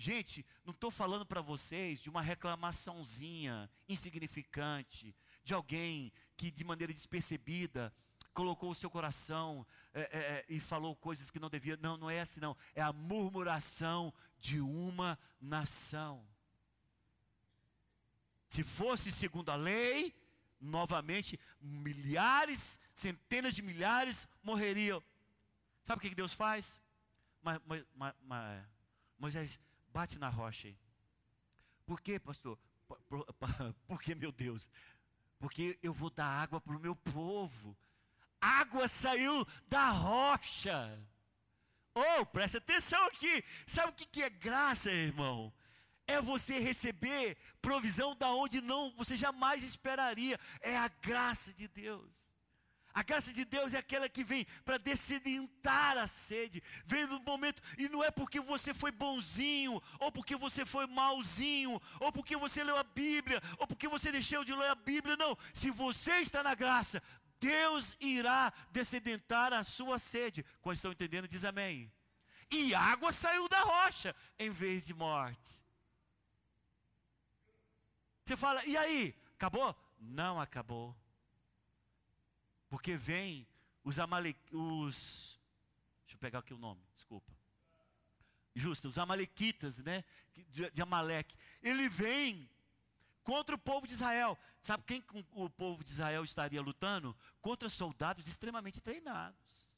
Gente, 0.00 0.46
não 0.64 0.72
estou 0.72 0.90
falando 0.90 1.26
para 1.26 1.42
vocês 1.42 2.00
de 2.00 2.08
uma 2.08 2.22
reclamaçãozinha 2.22 3.70
insignificante, 3.86 5.14
de 5.44 5.52
alguém 5.52 6.10
que 6.38 6.50
de 6.50 6.64
maneira 6.64 6.94
despercebida 6.94 7.94
colocou 8.32 8.70
o 8.70 8.74
seu 8.74 8.88
coração 8.88 9.66
é, 9.92 10.00
é, 10.00 10.46
e 10.48 10.58
falou 10.58 10.96
coisas 10.96 11.30
que 11.30 11.38
não 11.38 11.50
devia. 11.50 11.76
Não, 11.76 11.98
não 11.98 12.08
é 12.08 12.18
assim, 12.18 12.40
não. 12.40 12.56
É 12.74 12.80
a 12.80 12.94
murmuração 12.94 14.10
de 14.38 14.58
uma 14.58 15.18
nação. 15.38 16.26
Se 18.48 18.64
fosse 18.64 19.12
segundo 19.12 19.50
a 19.50 19.56
lei, 19.56 20.14
novamente, 20.58 21.38
milhares, 21.60 22.80
centenas 22.94 23.54
de 23.54 23.60
milhares 23.60 24.26
morreriam. 24.42 25.04
Sabe 25.82 25.98
o 25.98 26.08
que 26.08 26.14
Deus 26.14 26.32
faz? 26.32 26.80
Mas, 27.42 27.60
mas, 27.94 28.14
mas, 28.22 28.64
Moisés, 29.18 29.60
bate 29.92 30.18
na 30.18 30.28
rocha. 30.28 30.74
Por 31.86 32.00
quê, 32.00 32.18
pastor? 32.18 32.58
Por 33.86 34.00
que, 34.00 34.14
meu 34.14 34.32
Deus? 34.32 34.70
Porque 35.38 35.78
eu 35.82 35.92
vou 35.92 36.10
dar 36.10 36.26
água 36.26 36.60
para 36.60 36.76
o 36.76 36.80
meu 36.80 36.94
povo. 36.94 37.76
Água 38.40 38.88
saiu 38.88 39.46
da 39.68 39.90
rocha. 39.90 40.98
Oh, 41.94 42.24
presta 42.26 42.58
atenção 42.58 43.02
aqui. 43.06 43.44
Sabe 43.66 43.90
o 43.90 43.94
que 43.94 44.22
é 44.22 44.30
graça, 44.30 44.90
irmão? 44.90 45.52
É 46.06 46.20
você 46.20 46.58
receber 46.58 47.36
provisão 47.60 48.16
da 48.16 48.30
onde 48.32 48.60
não 48.60 48.90
você 48.96 49.16
jamais 49.16 49.62
esperaria. 49.64 50.38
É 50.60 50.76
a 50.76 50.88
graça 50.88 51.52
de 51.52 51.68
Deus. 51.68 52.29
A 52.92 53.02
graça 53.02 53.32
de 53.32 53.44
Deus 53.44 53.72
é 53.72 53.78
aquela 53.78 54.08
que 54.08 54.24
vem 54.24 54.44
para 54.64 54.76
descedentar 54.78 55.96
a 55.96 56.06
sede. 56.06 56.62
Vem 56.84 57.06
no 57.06 57.20
momento, 57.20 57.62
e 57.78 57.88
não 57.88 58.02
é 58.02 58.10
porque 58.10 58.40
você 58.40 58.74
foi 58.74 58.90
bonzinho, 58.90 59.80
ou 59.98 60.10
porque 60.10 60.34
você 60.34 60.66
foi 60.66 60.86
malzinho, 60.86 61.80
ou 62.00 62.12
porque 62.12 62.36
você 62.36 62.64
leu 62.64 62.76
a 62.76 62.82
Bíblia, 62.82 63.40
ou 63.58 63.66
porque 63.66 63.86
você 63.88 64.10
deixou 64.10 64.44
de 64.44 64.54
ler 64.54 64.70
a 64.70 64.74
Bíblia, 64.74 65.16
não. 65.16 65.36
Se 65.54 65.70
você 65.70 66.16
está 66.16 66.42
na 66.42 66.54
graça, 66.54 67.02
Deus 67.38 67.96
irá 68.00 68.52
descedentar 68.70 69.52
a 69.52 69.62
sua 69.62 69.98
sede. 69.98 70.44
Quando 70.60 70.76
estão 70.76 70.92
entendendo, 70.92 71.28
diz 71.28 71.44
amém. 71.44 71.92
E 72.50 72.74
água 72.74 73.12
saiu 73.12 73.48
da 73.48 73.60
rocha 73.60 74.14
em 74.38 74.50
vez 74.50 74.86
de 74.86 74.92
morte. 74.92 75.62
Você 78.24 78.36
fala, 78.36 78.64
e 78.66 78.76
aí? 78.76 79.14
Acabou? 79.34 79.74
Não 79.98 80.40
acabou. 80.40 80.96
Porque 82.70 82.96
vem 82.96 83.46
os 83.84 83.98
amalequitas, 83.98 85.38
Deixa 86.10 86.16
eu 86.16 86.18
pegar 86.18 86.38
aqui 86.38 86.54
o 86.54 86.58
nome, 86.58 86.82
desculpa. 86.94 87.30
Justo, 88.54 88.88
os 88.88 88.98
amalequitas, 88.98 89.78
né? 89.78 90.02
De, 90.48 90.68
de 90.70 90.82
Amaleque. 90.82 91.36
Ele 91.62 91.88
vem 91.88 92.50
contra 93.22 93.54
o 93.54 93.58
povo 93.58 93.86
de 93.86 93.92
Israel. 93.92 94.36
Sabe 94.60 94.82
quem 94.84 95.04
o 95.32 95.48
povo 95.48 95.84
de 95.84 95.92
Israel 95.92 96.24
estaria 96.24 96.60
lutando? 96.60 97.16
Contra 97.40 97.68
soldados 97.68 98.26
extremamente 98.26 98.80
treinados. 98.80 99.70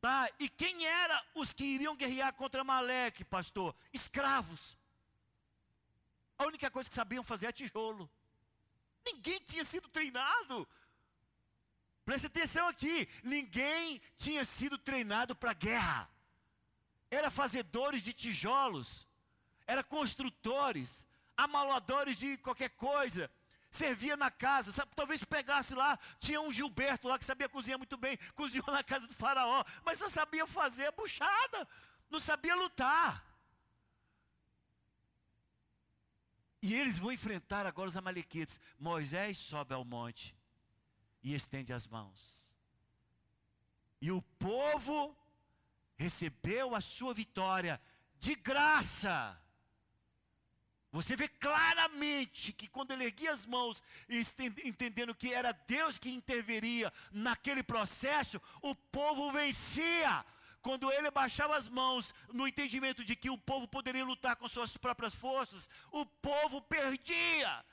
Tá? 0.00 0.26
E 0.38 0.48
quem 0.48 0.86
eram 0.86 1.22
os 1.34 1.52
que 1.52 1.64
iriam 1.64 1.94
guerrear 1.94 2.32
contra 2.32 2.62
Amaleque, 2.62 3.22
pastor? 3.22 3.76
Escravos. 3.92 4.78
A 6.38 6.46
única 6.46 6.70
coisa 6.70 6.88
que 6.88 6.94
sabiam 6.94 7.22
fazer 7.22 7.48
é 7.48 7.52
tijolo. 7.52 8.10
Ninguém 9.04 9.38
tinha 9.40 9.64
sido 9.64 9.86
treinado 9.88 10.66
Preste 12.10 12.26
atenção 12.26 12.66
aqui: 12.66 13.08
ninguém 13.22 14.02
tinha 14.16 14.44
sido 14.44 14.76
treinado 14.76 15.32
para 15.32 15.52
guerra. 15.52 16.10
Era 17.08 17.30
fazedores 17.30 18.02
de 18.02 18.12
tijolos, 18.12 19.06
era 19.64 19.84
construtores, 19.84 21.06
amaladores 21.36 22.18
de 22.18 22.36
qualquer 22.38 22.70
coisa. 22.70 23.30
Servia 23.70 24.16
na 24.16 24.28
casa, 24.28 24.72
sabe, 24.72 24.90
talvez 24.96 25.22
pegasse 25.22 25.72
lá, 25.72 25.96
tinha 26.18 26.40
um 26.40 26.50
Gilberto 26.50 27.06
lá 27.06 27.16
que 27.16 27.24
sabia 27.24 27.48
cozinhar 27.48 27.78
muito 27.78 27.96
bem, 27.96 28.18
cozinhou 28.34 28.66
na 28.72 28.82
casa 28.82 29.06
do 29.06 29.14
faraó, 29.14 29.62
mas 29.84 30.00
não 30.00 30.10
sabia 30.10 30.48
fazer 30.48 30.88
a 30.88 30.90
buchada, 30.90 31.68
não 32.10 32.18
sabia 32.18 32.56
lutar. 32.56 33.24
E 36.60 36.74
eles 36.74 36.98
vão 36.98 37.12
enfrentar 37.12 37.66
agora 37.66 37.88
os 37.88 37.96
amalequites. 37.96 38.58
Moisés 38.80 39.38
sobe 39.38 39.74
ao 39.74 39.84
monte 39.84 40.39
e 41.22 41.34
estende 41.34 41.72
as 41.72 41.86
mãos. 41.86 42.54
E 44.00 44.10
o 44.10 44.22
povo 44.38 45.16
recebeu 45.96 46.74
a 46.74 46.80
sua 46.80 47.12
vitória 47.12 47.80
de 48.18 48.34
graça. 48.34 49.38
Você 50.92 51.14
vê 51.14 51.28
claramente 51.28 52.52
que 52.52 52.66
quando 52.66 52.90
ele 52.90 53.04
erguia 53.04 53.32
as 53.32 53.46
mãos, 53.46 53.84
entendendo 54.64 55.14
que 55.14 55.32
era 55.32 55.52
Deus 55.52 55.98
que 55.98 56.10
interveria 56.10 56.92
naquele 57.12 57.62
processo, 57.62 58.40
o 58.60 58.74
povo 58.74 59.30
vencia. 59.30 60.24
Quando 60.60 60.90
ele 60.92 61.10
baixava 61.10 61.56
as 61.56 61.68
mãos 61.68 62.12
no 62.32 62.46
entendimento 62.46 63.04
de 63.04 63.14
que 63.14 63.30
o 63.30 63.38
povo 63.38 63.68
poderia 63.68 64.04
lutar 64.04 64.36
com 64.36 64.48
suas 64.48 64.76
próprias 64.76 65.14
forças, 65.14 65.70
o 65.92 66.04
povo 66.04 66.60
perdia. 66.60 67.64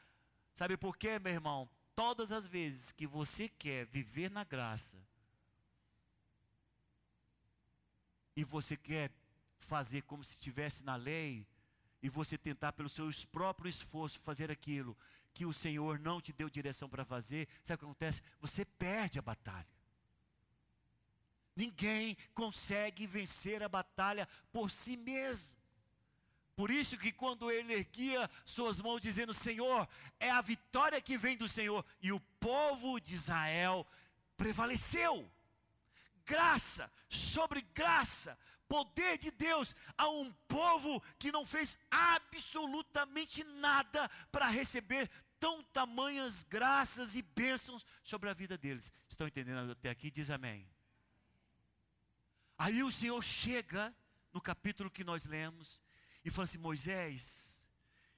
Sabe 0.54 0.78
por 0.78 0.96
quê, 0.96 1.18
meu 1.20 1.34
irmão? 1.34 1.70
Todas 1.98 2.32
as 2.32 2.46
vezes 2.46 2.92
que 2.92 3.08
você 3.08 3.50
quer 3.50 3.88
viver 3.88 4.30
na 4.30 4.44
graça, 4.44 4.96
e 8.36 8.44
você 8.44 8.78
quer 8.78 9.12
fazer 9.58 10.04
como 10.04 10.24
se 10.24 10.36
estivesse 10.36 10.84
na 10.84 10.96
lei, 10.96 11.48
e 12.04 12.08
você 12.08 12.38
tentar 12.38 12.74
pelo 12.74 12.88
seu 12.88 13.10
próprio 13.32 13.68
esforço 13.68 14.20
fazer 14.20 14.52
aquilo 14.52 14.96
que 15.34 15.44
o 15.44 15.52
Senhor 15.52 15.98
não 15.98 16.22
te 16.22 16.32
deu 16.32 16.48
direção 16.52 16.88
para 16.88 17.04
fazer, 17.04 17.48
sabe 17.64 17.78
o 17.78 17.80
que 17.80 17.86
acontece? 17.86 18.22
Você 18.40 18.64
perde 18.64 19.18
a 19.18 19.24
batalha. 19.24 19.68
Ninguém 21.56 22.16
consegue 22.36 23.08
vencer 23.08 23.64
a 23.64 23.68
batalha 23.68 24.30
por 24.52 24.70
si 24.70 24.96
mesmo. 24.96 25.57
Por 26.58 26.72
isso 26.72 26.98
que 26.98 27.12
quando 27.12 27.52
ele 27.52 27.72
erguia 27.72 28.28
suas 28.44 28.82
mãos 28.82 29.00
dizendo: 29.00 29.32
"Senhor, 29.32 29.88
é 30.20 30.32
a 30.32 30.42
vitória 30.42 31.00
que 31.00 31.16
vem 31.16 31.38
do 31.38 31.48
Senhor", 31.48 31.86
e 32.02 32.12
o 32.12 32.20
povo 32.40 33.00
de 33.00 33.14
Israel 33.14 33.86
prevaleceu. 34.36 35.32
Graça 36.26 36.92
sobre 37.08 37.62
graça, 37.62 38.36
poder 38.68 39.20
de 39.20 39.30
Deus 39.30 39.76
a 39.96 40.10
um 40.10 40.34
povo 40.48 41.00
que 41.20 41.32
não 41.32 41.46
fez 41.46 41.78
absolutamente 41.92 43.44
nada 43.44 44.10
para 44.32 44.48
receber 44.48 45.12
tão 45.40 45.62
tamanhas 45.66 46.42
graças 46.42 47.16
e 47.16 47.22
bênçãos 47.22 47.86
sobre 48.02 48.32
a 48.32 48.34
vida 48.34 48.58
deles. 48.58 48.92
Estão 49.08 49.28
entendendo 49.28 49.74
até 49.74 49.92
aqui? 49.92 50.10
Diz 50.10 50.32
amém. 50.32 50.68
Aí 52.58 52.82
o 52.82 52.92
Senhor 52.92 53.24
chega 53.24 53.96
no 54.34 54.42
capítulo 54.42 54.90
que 54.90 55.04
nós 55.04 55.24
lemos 55.26 55.86
e 56.28 56.30
fala 56.30 56.44
assim: 56.44 56.58
Moisés, 56.58 57.64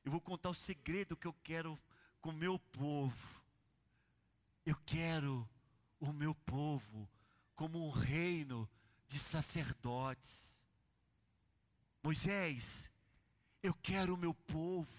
eu 0.04 0.12
vou 0.12 0.20
contar 0.20 0.50
o 0.50 0.56
segredo 0.56 1.16
que 1.16 1.28
eu 1.28 1.34
quero 1.44 1.80
com 2.20 2.32
o 2.32 2.34
meu 2.34 2.58
povo. 2.58 3.44
Eu 4.66 4.76
quero 4.84 5.48
o 6.00 6.12
meu 6.12 6.34
povo 6.34 7.08
como 7.56 7.86
um 7.86 7.92
reino 7.92 8.68
de 9.08 9.20
sacerdotes. 9.20 10.66
Moisés, 12.02 12.90
eu 13.62 13.76
quero 13.76 14.16
o 14.16 14.18
meu 14.18 14.34
povo 14.34 14.92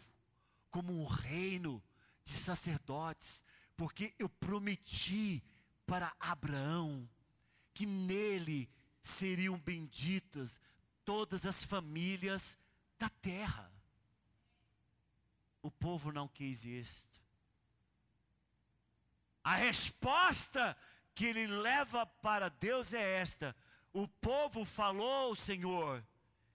como 0.70 0.92
um 1.02 1.06
reino 1.06 1.82
de 2.22 2.32
sacerdotes, 2.32 3.42
porque 3.76 4.14
eu 4.20 4.28
prometi 4.28 5.42
para 5.84 6.14
Abraão 6.20 7.10
que 7.74 7.86
nele 7.86 8.70
seriam 9.00 9.58
benditas 9.58 10.60
todas 11.04 11.44
as 11.44 11.64
famílias 11.64 12.56
da 13.00 13.08
terra. 13.08 13.72
O 15.62 15.70
povo 15.70 16.12
não 16.12 16.28
quis 16.28 16.64
isto. 16.64 17.18
A 19.42 19.54
resposta 19.54 20.76
que 21.14 21.24
ele 21.24 21.46
leva 21.46 22.06
para 22.06 22.50
Deus 22.50 22.92
é 22.92 23.20
esta: 23.20 23.56
o 23.92 24.06
povo 24.06 24.64
falou, 24.64 25.34
Senhor, 25.34 26.06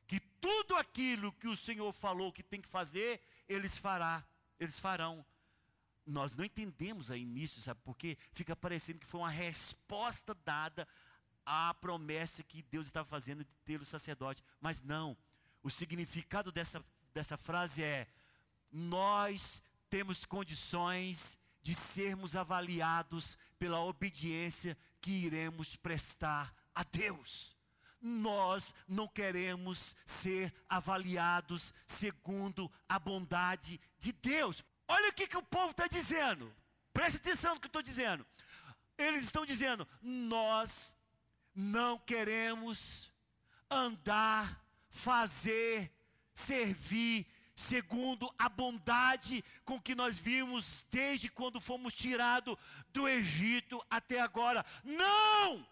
que 0.07 0.19
tudo 0.19 0.75
aquilo 0.75 1.33
que 1.33 1.47
o 1.47 1.57
Senhor 1.57 1.91
falou 1.91 2.31
que 2.31 2.43
tem 2.43 2.61
que 2.61 2.69
fazer, 2.69 3.19
eles 3.49 3.77
fará, 3.77 4.23
eles 4.59 4.79
farão. 4.79 5.25
nós 6.05 6.35
não 6.35 6.45
entendemos 6.45 7.09
a 7.09 7.17
início, 7.17 7.59
sabe? 7.61 7.81
Porque 7.83 8.17
fica 8.31 8.55
parecendo 8.55 8.99
que 8.99 9.07
foi 9.07 9.21
uma 9.21 9.29
resposta 9.29 10.35
dada 10.45 10.87
à 11.43 11.73
promessa 11.73 12.43
que 12.43 12.61
Deus 12.61 12.85
estava 12.85 13.07
fazendo 13.07 13.43
de 13.43 13.51
ter 13.65 13.81
o 13.81 13.85
sacerdote. 13.85 14.43
Mas 14.61 14.81
não. 14.81 15.17
O 15.65 15.69
significado 15.71 16.51
dessa, 16.51 16.85
dessa 17.11 17.35
frase 17.37 17.81
é: 17.81 18.07
nós 18.71 19.63
temos 19.89 20.23
condições 20.23 21.39
de 21.59 21.73
sermos 21.73 22.35
avaliados 22.35 23.35
pela 23.57 23.79
obediência 23.79 24.77
que 25.01 25.09
iremos 25.09 25.75
prestar 25.75 26.53
a 26.75 26.83
Deus. 26.83 27.57
Nós 27.99 28.75
não 28.87 29.07
queremos 29.07 29.97
ser 30.05 30.53
avaliados 30.69 31.73
segundo 31.87 32.71
a 32.87 32.99
bondade 32.99 33.81
de 33.97 34.11
Deus. 34.11 34.63
Olha 34.87 35.09
o 35.09 35.13
que, 35.13 35.27
que 35.27 35.37
o 35.37 35.41
povo 35.41 35.71
está 35.71 35.87
dizendo. 35.87 36.55
Preste 36.93 37.17
atenção 37.17 37.55
no 37.55 37.59
que 37.59 37.65
eu 37.65 37.69
estou 37.69 37.81
dizendo. 37.81 38.23
Eles 38.99 39.23
estão 39.23 39.43
dizendo: 39.43 39.87
nós 39.99 40.95
não 41.55 41.97
queremos 41.97 43.11
andar, 43.67 44.63
fazer, 44.95 45.91
servir 46.33 47.27
segundo 47.53 48.33
a 48.37 48.49
bondade 48.49 49.43
com 49.63 49.79
que 49.79 49.93
nós 49.93 50.17
vimos 50.17 50.85
desde 50.89 51.29
quando 51.29 51.61
fomos 51.61 51.93
tirados 51.93 52.55
do 52.91 53.07
Egito 53.07 53.81
até 53.89 54.19
agora. 54.19 54.65
Não! 54.83 55.67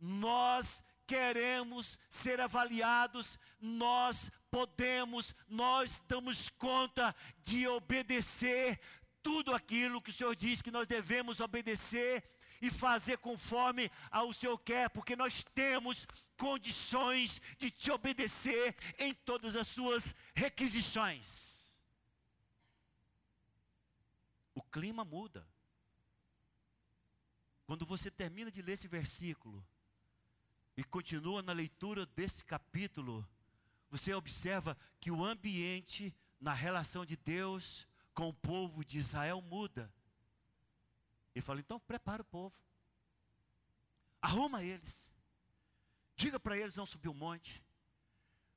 Nós 0.00 0.82
queremos 1.06 1.98
ser 2.08 2.40
avaliados, 2.40 3.38
nós 3.60 4.30
podemos, 4.50 5.34
nós 5.48 6.02
damos 6.08 6.48
conta 6.48 7.14
de 7.42 7.66
obedecer 7.68 8.80
tudo 9.22 9.54
aquilo 9.54 10.00
que 10.00 10.10
o 10.10 10.12
Senhor 10.12 10.34
diz 10.36 10.62
que 10.62 10.70
nós 10.70 10.86
devemos 10.86 11.40
obedecer 11.40 12.22
e 12.60 12.70
fazer 12.70 13.18
conforme 13.18 13.90
ao 14.10 14.32
Senhor 14.32 14.58
quer, 14.58 14.88
porque 14.90 15.16
nós 15.16 15.44
temos 15.54 16.06
condições 16.44 17.40
de 17.56 17.70
te 17.70 17.90
obedecer 17.90 18.76
em 18.98 19.14
todas 19.14 19.56
as 19.56 19.66
suas 19.66 20.14
requisições. 20.34 21.82
O 24.54 24.60
clima 24.60 25.06
muda. 25.06 25.48
Quando 27.66 27.86
você 27.86 28.10
termina 28.10 28.50
de 28.50 28.60
ler 28.60 28.72
esse 28.72 28.86
versículo 28.86 29.66
e 30.76 30.84
continua 30.84 31.40
na 31.40 31.54
leitura 31.54 32.04
desse 32.04 32.44
capítulo, 32.44 33.26
você 33.88 34.12
observa 34.12 34.76
que 35.00 35.10
o 35.10 35.24
ambiente 35.24 36.14
na 36.38 36.52
relação 36.52 37.06
de 37.06 37.16
Deus 37.16 37.88
com 38.12 38.28
o 38.28 38.34
povo 38.34 38.84
de 38.84 38.98
Israel 38.98 39.40
muda. 39.40 39.90
Ele 41.34 41.42
fala: 41.42 41.60
então 41.60 41.80
prepara 41.80 42.20
o 42.20 42.26
povo, 42.26 42.54
arruma 44.20 44.62
eles, 44.62 45.10
diga 46.16 46.38
para 46.38 46.56
eles 46.56 46.76
não 46.76 46.86
subir 46.86 47.08
um 47.08 47.14
monte, 47.14 47.62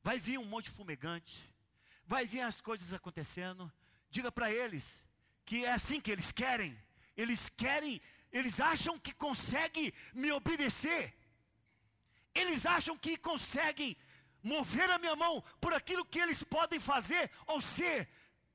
vai 0.04 0.20
vir 0.20 0.38
um 0.38 0.46
monte 0.46 0.70
fumegante, 0.70 1.54
vai 2.06 2.26
vir 2.26 2.42
as 2.42 2.62
coisas 2.62 2.94
acontecendo, 2.94 3.72
diga 4.10 4.32
para 4.32 4.52
eles 4.52 5.06
que 5.46 5.66
é 5.66 5.72
assim 5.72 6.00
que 6.00 6.12
eles 6.12 6.32
querem, 6.32 6.78
eles 7.16 7.50
querem, 7.50 8.02
eles 8.32 8.60
acham 8.60 9.00
que 9.00 9.14
conseguem 9.14 9.94
me 10.14 10.32
obedecer, 10.32 11.16
eles 12.34 12.66
acham 12.66 12.98
que 12.98 13.18
conseguem 13.18 13.98
mover 14.44 14.90
a 14.90 15.00
minha 15.00 15.16
mão 15.16 15.44
por 15.60 15.74
aquilo 15.74 16.06
que 16.06 16.20
eles 16.20 16.44
podem 16.44 16.80
fazer 16.80 17.32
ou 17.46 17.62
ser, 17.62 18.10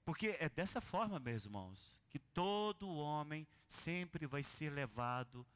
porque 0.04 0.36
é 0.38 0.48
dessa 0.48 0.80
forma, 0.80 1.18
meus 1.18 1.44
irmãos, 1.44 2.00
que 2.08 2.18
todo 2.18 2.88
homem 2.88 3.46
sempre 3.66 4.26
vai 4.26 4.42
ser 4.42 4.70
levado 4.70 5.46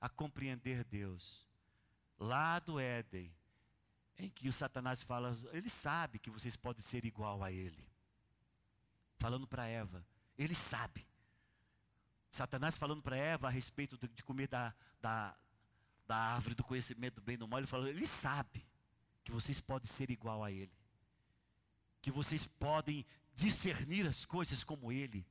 a 0.00 0.08
compreender 0.08 0.84
Deus. 0.84 1.47
Lá 2.18 2.58
do 2.58 2.80
Éden, 2.80 3.32
em 4.18 4.28
que 4.28 4.48
o 4.48 4.52
Satanás 4.52 5.02
fala, 5.02 5.36
ele 5.52 5.70
sabe 5.70 6.18
que 6.18 6.30
vocês 6.30 6.56
podem 6.56 6.82
ser 6.82 7.04
igual 7.04 7.42
a 7.42 7.52
ele. 7.52 7.86
Falando 9.18 9.46
para 9.46 9.66
Eva, 9.66 10.04
ele 10.36 10.54
sabe. 10.54 11.06
Satanás 12.30 12.76
falando 12.76 13.02
para 13.02 13.16
Eva 13.16 13.46
a 13.46 13.50
respeito 13.50 13.96
de 14.08 14.22
comer 14.22 14.48
da, 14.48 14.74
da, 15.00 15.36
da 16.06 16.16
árvore 16.16 16.54
do 16.54 16.64
conhecimento 16.64 17.16
do 17.16 17.22
bem 17.22 17.34
e 17.34 17.38
do 17.38 17.48
mal, 17.48 17.60
ele 17.60 17.66
falou, 17.66 17.86
ele 17.86 18.06
sabe 18.06 18.66
que 19.24 19.30
vocês 19.30 19.60
podem 19.60 19.90
ser 19.90 20.10
igual 20.10 20.42
a 20.42 20.50
ele. 20.50 20.72
Que 22.00 22.10
vocês 22.10 22.46
podem 22.46 23.06
discernir 23.34 24.06
as 24.06 24.24
coisas 24.24 24.64
como 24.64 24.90
ele, 24.90 25.26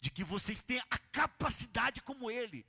de 0.00 0.10
que 0.10 0.22
vocês 0.22 0.62
têm 0.62 0.82
a 0.90 0.98
capacidade 0.98 2.02
como 2.02 2.30
ele. 2.30 2.66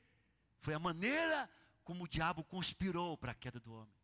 Foi 0.60 0.74
a 0.74 0.80
maneira 0.80 1.50
como 1.88 2.04
o 2.04 2.08
diabo 2.08 2.44
conspirou 2.44 3.18
para 3.18 3.32
a 3.32 3.36
queda 3.44 3.62
do 3.62 3.74
homem. 3.74 3.96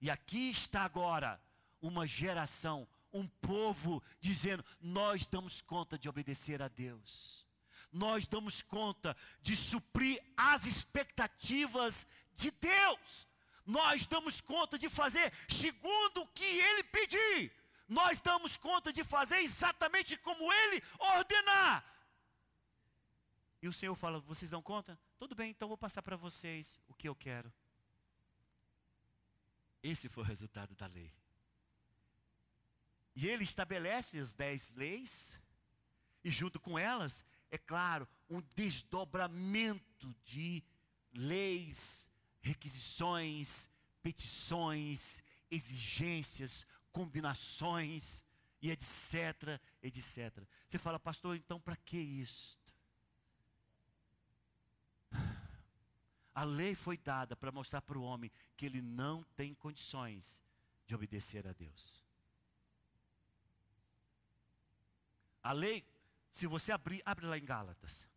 E 0.00 0.10
aqui 0.10 0.50
está 0.50 0.82
agora 0.82 1.40
uma 1.80 2.04
geração, 2.04 2.88
um 3.12 3.24
povo 3.28 4.02
dizendo: 4.18 4.64
Nós 4.80 5.28
damos 5.28 5.62
conta 5.62 5.96
de 5.96 6.08
obedecer 6.08 6.60
a 6.60 6.66
Deus. 6.66 7.46
Nós 7.92 8.26
damos 8.26 8.62
conta 8.62 9.16
de 9.40 9.56
suprir 9.56 10.20
as 10.36 10.66
expectativas 10.66 12.04
de 12.34 12.50
Deus. 12.50 13.28
Nós 13.64 14.06
damos 14.06 14.40
conta 14.40 14.76
de 14.76 14.88
fazer 14.88 15.32
segundo 15.48 16.22
o 16.22 16.26
que 16.26 16.44
Ele 16.44 16.82
pedir 16.82 17.52
nós 18.00 18.20
damos 18.20 18.56
conta 18.56 18.92
de 18.92 19.02
fazer 19.02 19.38
exatamente 19.38 20.16
como 20.16 20.52
Ele 20.52 20.80
ordenar. 21.16 21.84
E 23.60 23.66
o 23.66 23.72
Senhor 23.72 23.96
fala: 23.96 24.20
vocês 24.20 24.48
dão 24.48 24.62
conta? 24.62 24.96
Tudo 25.20 25.34
bem, 25.34 25.50
então 25.50 25.68
vou 25.68 25.76
passar 25.76 26.00
para 26.00 26.16
vocês 26.16 26.80
o 26.88 26.94
que 26.94 27.06
eu 27.06 27.14
quero. 27.14 27.52
Esse 29.82 30.08
foi 30.08 30.24
o 30.24 30.26
resultado 30.26 30.74
da 30.74 30.86
lei. 30.86 31.12
E 33.14 33.28
ele 33.28 33.44
estabelece 33.44 34.18
as 34.18 34.32
dez 34.32 34.72
leis, 34.72 35.38
e 36.24 36.30
junto 36.30 36.58
com 36.58 36.78
elas, 36.78 37.22
é 37.50 37.58
claro, 37.58 38.08
um 38.30 38.40
desdobramento 38.56 40.16
de 40.24 40.64
leis, 41.12 42.10
requisições, 42.40 43.68
petições, 44.02 45.22
exigências, 45.50 46.66
combinações 46.90 48.24
e 48.62 48.70
etc, 48.70 49.60
etc. 49.82 50.42
Você 50.66 50.78
fala, 50.78 50.98
pastor, 50.98 51.36
então 51.36 51.60
para 51.60 51.76
que 51.76 51.98
isso? 51.98 52.59
A 56.40 56.44
lei 56.44 56.74
foi 56.74 56.96
dada 56.96 57.36
para 57.36 57.52
mostrar 57.52 57.82
para 57.82 57.98
o 57.98 58.02
homem 58.02 58.32
que 58.56 58.64
ele 58.64 58.80
não 58.80 59.22
tem 59.36 59.52
condições 59.52 60.42
de 60.86 60.94
obedecer 60.94 61.46
a 61.46 61.52
Deus. 61.52 62.02
A 65.42 65.52
lei, 65.52 65.84
se 66.30 66.46
você 66.46 66.72
abrir, 66.72 67.02
abre 67.04 67.26
lá 67.26 67.36
em 67.36 67.44
Gálatas. 67.44 68.08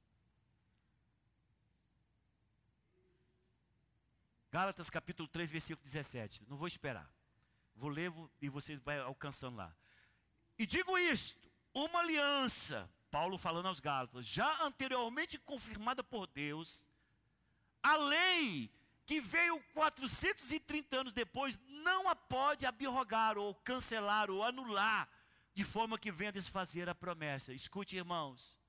Gálatas 4.49 4.89
capítulo 4.89 5.27
3, 5.27 5.51
versículo 5.51 5.83
17. 5.83 6.45
Não 6.47 6.55
vou 6.55 6.69
esperar. 6.69 7.13
Vou 7.75 7.89
ler 7.89 8.09
e 8.41 8.47
vocês 8.47 8.79
vão 8.79 9.03
alcançando 9.03 9.57
lá. 9.57 9.75
E 10.57 10.65
digo 10.65 10.97
isto: 10.97 11.51
uma 11.73 11.99
aliança, 11.99 12.89
Paulo 13.11 13.37
falando 13.37 13.67
aos 13.67 13.81
Gálatas, 13.81 14.25
já 14.25 14.63
anteriormente 14.63 15.37
confirmada 15.37 16.01
por 16.01 16.25
Deus, 16.27 16.87
a 17.83 17.97
lei 17.97 18.71
que 19.05 19.19
veio 19.19 19.59
430 19.73 20.97
anos 20.97 21.13
depois 21.13 21.59
não 21.67 22.07
a 22.07 22.15
pode 22.15 22.65
abrogar 22.65 23.37
ou 23.37 23.53
cancelar 23.53 24.31
ou 24.31 24.43
anular 24.43 25.09
de 25.53 25.63
forma 25.63 25.99
que 25.99 26.11
venha 26.11 26.31
desfazer 26.31 26.89
a 26.89 26.95
promessa. 26.95 27.53
Escute, 27.53 27.97
irmãos. 27.97 28.59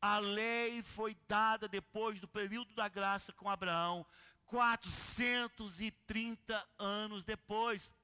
A 0.00 0.18
lei 0.18 0.82
foi 0.82 1.16
dada 1.26 1.66
depois 1.66 2.20
do 2.20 2.28
período 2.28 2.74
da 2.74 2.88
graça 2.88 3.32
com 3.32 3.48
Abraão, 3.48 4.04
430 4.44 6.68
anos 6.78 7.24
depois. 7.24 7.94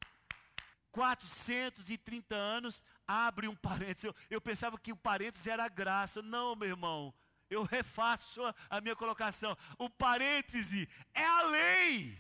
430 0.91 2.35
anos, 2.35 2.83
abre 3.07 3.47
um 3.49 3.57
parênteses. 3.57 4.05
Eu, 4.05 4.15
eu 4.31 4.41
pensava 4.41 4.79
que 4.79 4.93
o 4.93 4.97
parênteses 4.97 5.47
era 5.47 5.69
graça. 5.69 6.23
Não, 6.23 6.55
meu 6.55 6.69
irmão. 6.69 7.15
Eu 7.53 7.65
refaço 7.65 8.41
a, 8.71 8.81
minha 8.81 8.97
colocação. 8.97 9.57
O 9.79 9.91
parêntese 9.91 10.89
é 11.13 11.25
a 11.25 11.43
lei. 11.43 12.19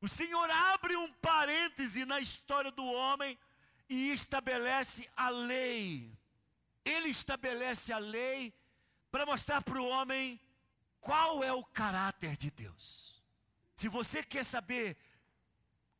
O 0.00 0.08
Senhor 0.08 0.50
abre 0.50 0.96
um 0.96 1.10
parêntese 1.14 2.04
na 2.04 2.20
história 2.20 2.70
do 2.70 2.84
homem 2.84 3.38
e 3.88 4.10
estabelece 4.12 5.08
a 5.16 5.28
lei. 5.28 6.16
Ele 6.84 7.08
estabelece 7.08 7.92
a 7.92 7.98
lei 7.98 8.52
para 9.10 9.24
mostrar 9.24 9.62
para 9.62 9.80
o 9.80 9.88
homem 9.88 10.40
qual 11.00 11.42
é 11.42 11.52
o 11.52 11.64
caráter 11.64 12.36
de 12.36 12.50
Deus. 12.50 13.22
Se 13.76 13.88
você 13.88 14.22
quer 14.22 14.44
saber 14.44 14.96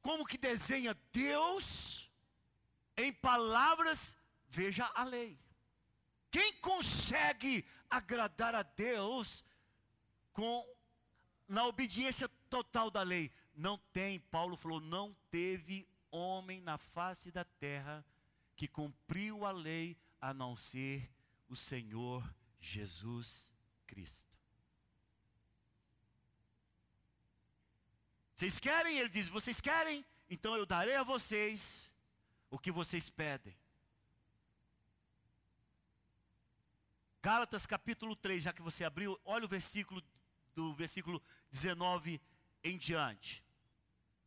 como 0.01 0.27
que 0.27 0.37
desenha 0.37 0.95
Deus 1.13 2.11
em 2.97 3.13
palavras, 3.13 4.17
veja 4.49 4.85
a 4.95 5.05
lei. 5.05 5.39
Quem 6.31 6.55
consegue 6.55 7.65
agradar 7.93 8.55
a 8.55 8.63
Deus 8.63 9.45
com 10.33 10.67
na 11.47 11.67
obediência 11.67 12.29
total 12.49 12.91
da 12.91 13.03
lei. 13.03 13.31
Não 13.55 13.77
tem, 13.93 14.19
Paulo 14.19 14.57
falou, 14.57 14.81
não 14.81 15.15
teve 15.31 15.87
homem 16.11 16.61
na 16.63 16.79
face 16.79 17.31
da 17.31 17.45
terra 17.45 18.05
que 18.57 18.67
cumpriu 18.67 19.45
a 19.45 19.51
lei 19.51 19.97
a 20.21 20.33
não 20.33 20.57
ser 20.57 21.11
o 21.49 21.55
Senhor 21.55 22.23
Jesus 22.59 23.53
Cristo. 23.87 24.33
Vocês 28.35 28.59
querem? 28.59 28.99
Ele 28.99 29.09
diz: 29.09 29.29
Vocês 29.29 29.61
querem? 29.61 30.05
Então 30.31 30.57
eu 30.57 30.65
darei 30.65 30.97
a 30.97 31.03
vocês 31.03 31.93
o 32.51 32.59
que 32.59 32.73
vocês 32.73 33.11
pedem. 33.11 33.55
Gálatas 37.23 37.67
capítulo 37.67 38.17
3, 38.17 38.43
já 38.43 38.53
que 38.53 38.61
você 38.61 38.83
abriu, 38.83 39.17
olha 39.25 39.45
o 39.45 39.49
versículo 39.49 40.03
do 40.57 40.75
versículo 40.75 41.23
19 41.53 42.21
em 42.65 42.77
diante. 42.77 43.45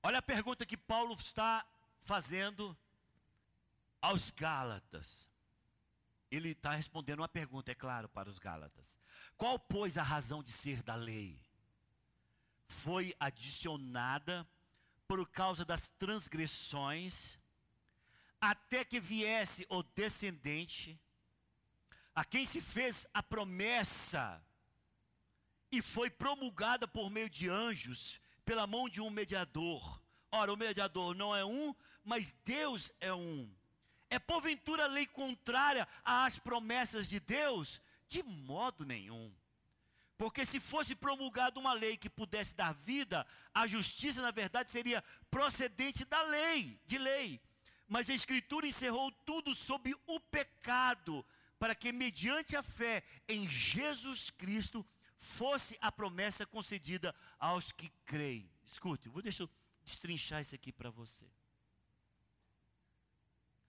Olha 0.01 0.19
a 0.19 0.21
pergunta 0.21 0.65
que 0.65 0.77
Paulo 0.77 1.13
está 1.13 1.67
fazendo 1.99 2.75
aos 4.01 4.31
Gálatas. 4.31 5.29
Ele 6.31 6.51
está 6.51 6.71
respondendo 6.71 7.19
uma 7.19 7.27
pergunta, 7.27 7.69
é 7.69 7.75
claro, 7.75 8.08
para 8.08 8.29
os 8.29 8.39
Gálatas. 8.39 8.97
Qual, 9.36 9.60
pois, 9.60 9.97
a 9.97 10.03
razão 10.03 10.41
de 10.41 10.53
ser 10.53 10.81
da 10.81 10.95
lei? 10.95 11.38
Foi 12.69 13.13
adicionada 13.19 14.47
por 15.05 15.27
causa 15.29 15.65
das 15.65 15.89
transgressões, 15.89 17.38
até 18.39 18.86
que 18.86 19.01
viesse 19.01 19.65
o 19.69 19.84
descendente, 19.84 20.97
a 22.15 22.23
quem 22.23 22.45
se 22.45 22.62
fez 22.62 23.06
a 23.13 23.21
promessa, 23.21 24.41
e 25.71 25.82
foi 25.82 26.10
promulgada 26.10 26.88
por 26.88 27.10
meio 27.10 27.30
de 27.30 27.49
anjos, 27.49 28.19
pela 28.45 28.65
mão 28.65 28.88
de 28.88 29.01
um 29.01 29.10
mediador. 29.10 30.01
Ora, 30.32 30.54
o 30.54 30.58
mediador 30.58 31.13
não 31.13 31.36
é 31.36 31.43
um, 31.43 31.75
mas 32.04 32.34
Deus 32.45 32.91
é 32.99 33.13
um. 33.13 33.54
É 34.10 34.17
porventura 34.19 34.88
lei 34.88 35.06
contrária 35.06 35.88
às 36.04 36.39
promessas 36.39 37.10
de 37.10 37.19
Deus? 37.19 37.82
De 38.08 38.23
modo 38.23 38.86
nenhum. 38.86 39.34
Porque 40.17 40.45
se 40.45 40.60
fosse 40.60 40.95
promulgada 40.95 41.60
uma 41.60 41.73
lei 41.73 41.97
que 41.97 42.10
pudesse 42.10 42.56
dar 42.56 42.73
vida, 42.73 43.28
a 43.54 43.67
justiça, 43.67 44.21
na 44.21 44.32
verdade, 44.32 44.71
seria 44.71 45.04
procedente 45.30 46.06
da 46.06 46.21
lei, 46.23 46.80
de 46.86 46.97
lei. 46.97 47.41
Mas 47.88 48.10
a 48.10 48.13
Escritura 48.13 48.65
encerrou 48.65 49.12
tudo 49.25 49.54
sob 49.54 49.93
o 50.08 50.19
pecado, 50.19 51.25
para 51.57 51.75
que, 51.75 51.91
mediante 51.91 52.55
a 52.55 52.63
fé 52.63 53.03
em 53.27 53.47
Jesus 53.47 54.29
Cristo, 54.29 54.85
fosse 55.17 55.77
a 55.81 55.91
promessa 55.91 56.45
concedida 56.45 57.15
aos 57.39 57.71
que 57.71 57.89
creem. 58.05 58.49
Escute, 58.65 59.09
vou 59.09 59.21
deixar 59.21 59.43
eu 59.43 59.49
destrinchar 59.83 60.41
isso 60.41 60.55
aqui 60.55 60.71
para 60.71 60.89
você. 60.89 61.25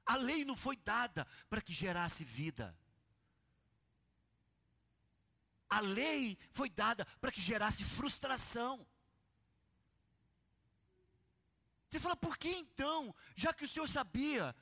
A 0.05 0.17
lei 0.17 0.45
não 0.45 0.57
foi 0.57 0.77
dada 0.77 1.27
para 1.49 1.61
que 1.61 1.73
gerasse 1.73 2.25
vida. 2.25 2.77
A 5.69 5.81
lei 5.81 6.39
foi 6.53 6.71
dada 6.71 7.05
para 7.21 7.33
que 7.33 7.41
gerasse 7.41 7.85
frustração. 7.85 8.87
Você 11.89 12.01
fala, 12.01 12.17
por 12.17 12.37
que 12.37 12.49
então? 12.49 13.15
Já 13.35 13.53
que 13.53 13.65
o 13.65 13.69
Senhor 13.69 13.89
sabia 13.89 14.55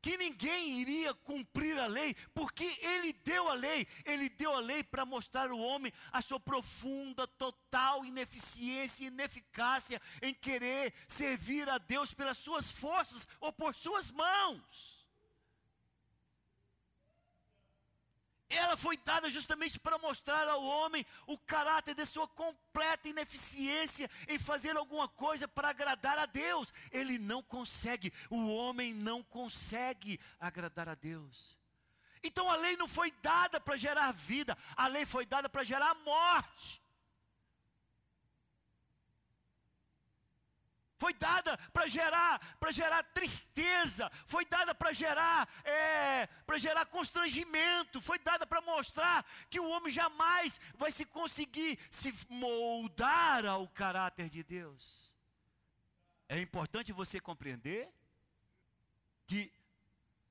que 0.00 0.16
ninguém 0.16 0.80
iria 0.80 1.12
cumprir 1.14 1.78
a 1.78 1.86
lei, 1.86 2.14
porque 2.34 2.64
Ele 2.82 3.12
deu 3.12 3.48
a 3.48 3.54
lei, 3.54 3.86
Ele 4.04 4.28
deu 4.28 4.54
a 4.54 4.60
lei 4.60 4.82
para 4.82 5.04
mostrar 5.04 5.50
ao 5.50 5.58
homem 5.58 5.92
a 6.12 6.20
sua 6.22 6.40
profunda, 6.40 7.26
total 7.26 8.04
ineficiência 8.04 9.04
e 9.04 9.08
ineficácia 9.08 10.00
em 10.22 10.34
querer 10.34 10.94
servir 11.06 11.68
a 11.68 11.78
Deus 11.78 12.14
pelas 12.14 12.38
suas 12.38 12.70
forças 12.70 13.26
ou 13.40 13.52
por 13.52 13.74
suas 13.74 14.10
mãos. 14.10 14.97
Ela 18.48 18.76
foi 18.76 18.96
dada 18.96 19.28
justamente 19.28 19.78
para 19.78 19.98
mostrar 19.98 20.48
ao 20.48 20.62
homem 20.62 21.04
o 21.26 21.36
caráter 21.36 21.94
de 21.94 22.06
sua 22.06 22.26
completa 22.26 23.08
ineficiência 23.08 24.10
em 24.26 24.38
fazer 24.38 24.76
alguma 24.76 25.06
coisa 25.06 25.46
para 25.46 25.68
agradar 25.68 26.18
a 26.18 26.24
Deus. 26.24 26.72
Ele 26.90 27.18
não 27.18 27.42
consegue, 27.42 28.12
o 28.30 28.52
homem 28.54 28.94
não 28.94 29.22
consegue 29.22 30.18
agradar 30.40 30.88
a 30.88 30.94
Deus. 30.94 31.58
Então 32.22 32.50
a 32.50 32.56
lei 32.56 32.76
não 32.76 32.88
foi 32.88 33.10
dada 33.22 33.60
para 33.60 33.76
gerar 33.76 34.12
vida, 34.12 34.56
a 34.74 34.88
lei 34.88 35.04
foi 35.04 35.26
dada 35.26 35.48
para 35.48 35.62
gerar 35.62 35.94
morte. 35.96 36.82
Foi 40.98 41.14
dada 41.14 41.56
para 41.72 41.86
gerar, 41.86 42.56
para 42.58 42.72
gerar 42.72 43.02
tristeza, 43.14 44.10
foi 44.26 44.44
dada 44.44 44.74
para 44.74 44.92
gerar, 44.92 45.48
é, 45.64 46.26
para 46.44 46.58
gerar 46.58 46.86
constrangimento, 46.86 48.00
foi 48.00 48.18
dada 48.18 48.46
para 48.46 48.60
mostrar 48.60 49.24
que 49.48 49.60
o 49.60 49.70
homem 49.70 49.92
jamais 49.92 50.60
vai 50.74 50.90
se 50.90 51.04
conseguir 51.04 51.78
se 51.90 52.12
moldar 52.28 53.46
ao 53.46 53.68
caráter 53.68 54.28
de 54.28 54.42
Deus. 54.42 55.14
É 56.28 56.40
importante 56.40 56.92
você 56.92 57.20
compreender 57.20 57.88
que 59.26 59.52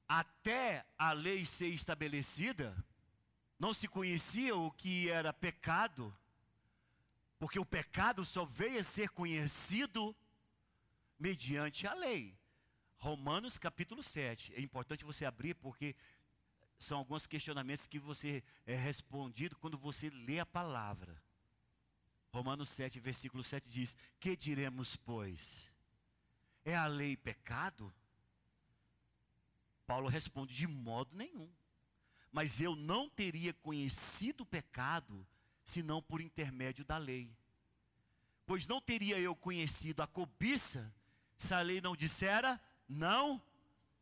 até 0.07 0.85
a 0.97 1.11
lei 1.11 1.45
ser 1.45 1.67
estabelecida, 1.67 2.75
não 3.59 3.73
se 3.73 3.87
conhecia 3.87 4.55
o 4.55 4.71
que 4.71 5.09
era 5.09 5.33
pecado, 5.33 6.15
porque 7.39 7.59
o 7.59 7.65
pecado 7.65 8.23
só 8.23 8.45
veio 8.45 8.79
a 8.79 8.83
ser 8.83 9.09
conhecido 9.09 10.15
mediante 11.19 11.87
a 11.87 11.93
lei. 11.93 12.37
Romanos 12.97 13.57
capítulo 13.57 14.01
7. 14.01 14.53
É 14.55 14.61
importante 14.61 15.05
você 15.05 15.25
abrir 15.25 15.53
porque 15.55 15.95
são 16.79 16.99
alguns 16.99 17.25
questionamentos 17.25 17.87
que 17.87 17.99
você 17.99 18.43
é 18.65 18.75
respondido 18.75 19.55
quando 19.57 19.77
você 19.77 20.09
lê 20.09 20.39
a 20.39 20.45
palavra. 20.45 21.21
Romanos 22.31 22.69
7, 22.69 22.99
versículo 22.99 23.43
7 23.43 23.69
diz: 23.69 23.95
Que 24.19 24.35
diremos, 24.35 24.95
pois? 24.95 25.71
É 26.63 26.75
a 26.75 26.85
lei 26.85 27.15
pecado? 27.17 27.93
Paulo 29.85 30.07
responde: 30.07 30.53
De 30.53 30.67
modo 30.67 31.15
nenhum. 31.15 31.49
Mas 32.31 32.59
eu 32.59 32.75
não 32.75 33.09
teria 33.09 33.53
conhecido 33.53 34.41
o 34.41 34.45
pecado 34.45 35.25
senão 35.63 36.01
por 36.01 36.21
intermédio 36.21 36.85
da 36.85 36.97
lei. 36.97 37.35
Pois 38.45 38.67
não 38.67 38.79
teria 38.79 39.19
eu 39.19 39.35
conhecido 39.35 40.01
a 40.03 40.07
cobiça 40.07 40.93
se 41.37 41.53
a 41.53 41.61
lei 41.61 41.79
não 41.79 41.95
dissera, 41.95 42.59
não 42.87 43.41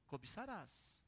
cobiçarás. 0.08 1.02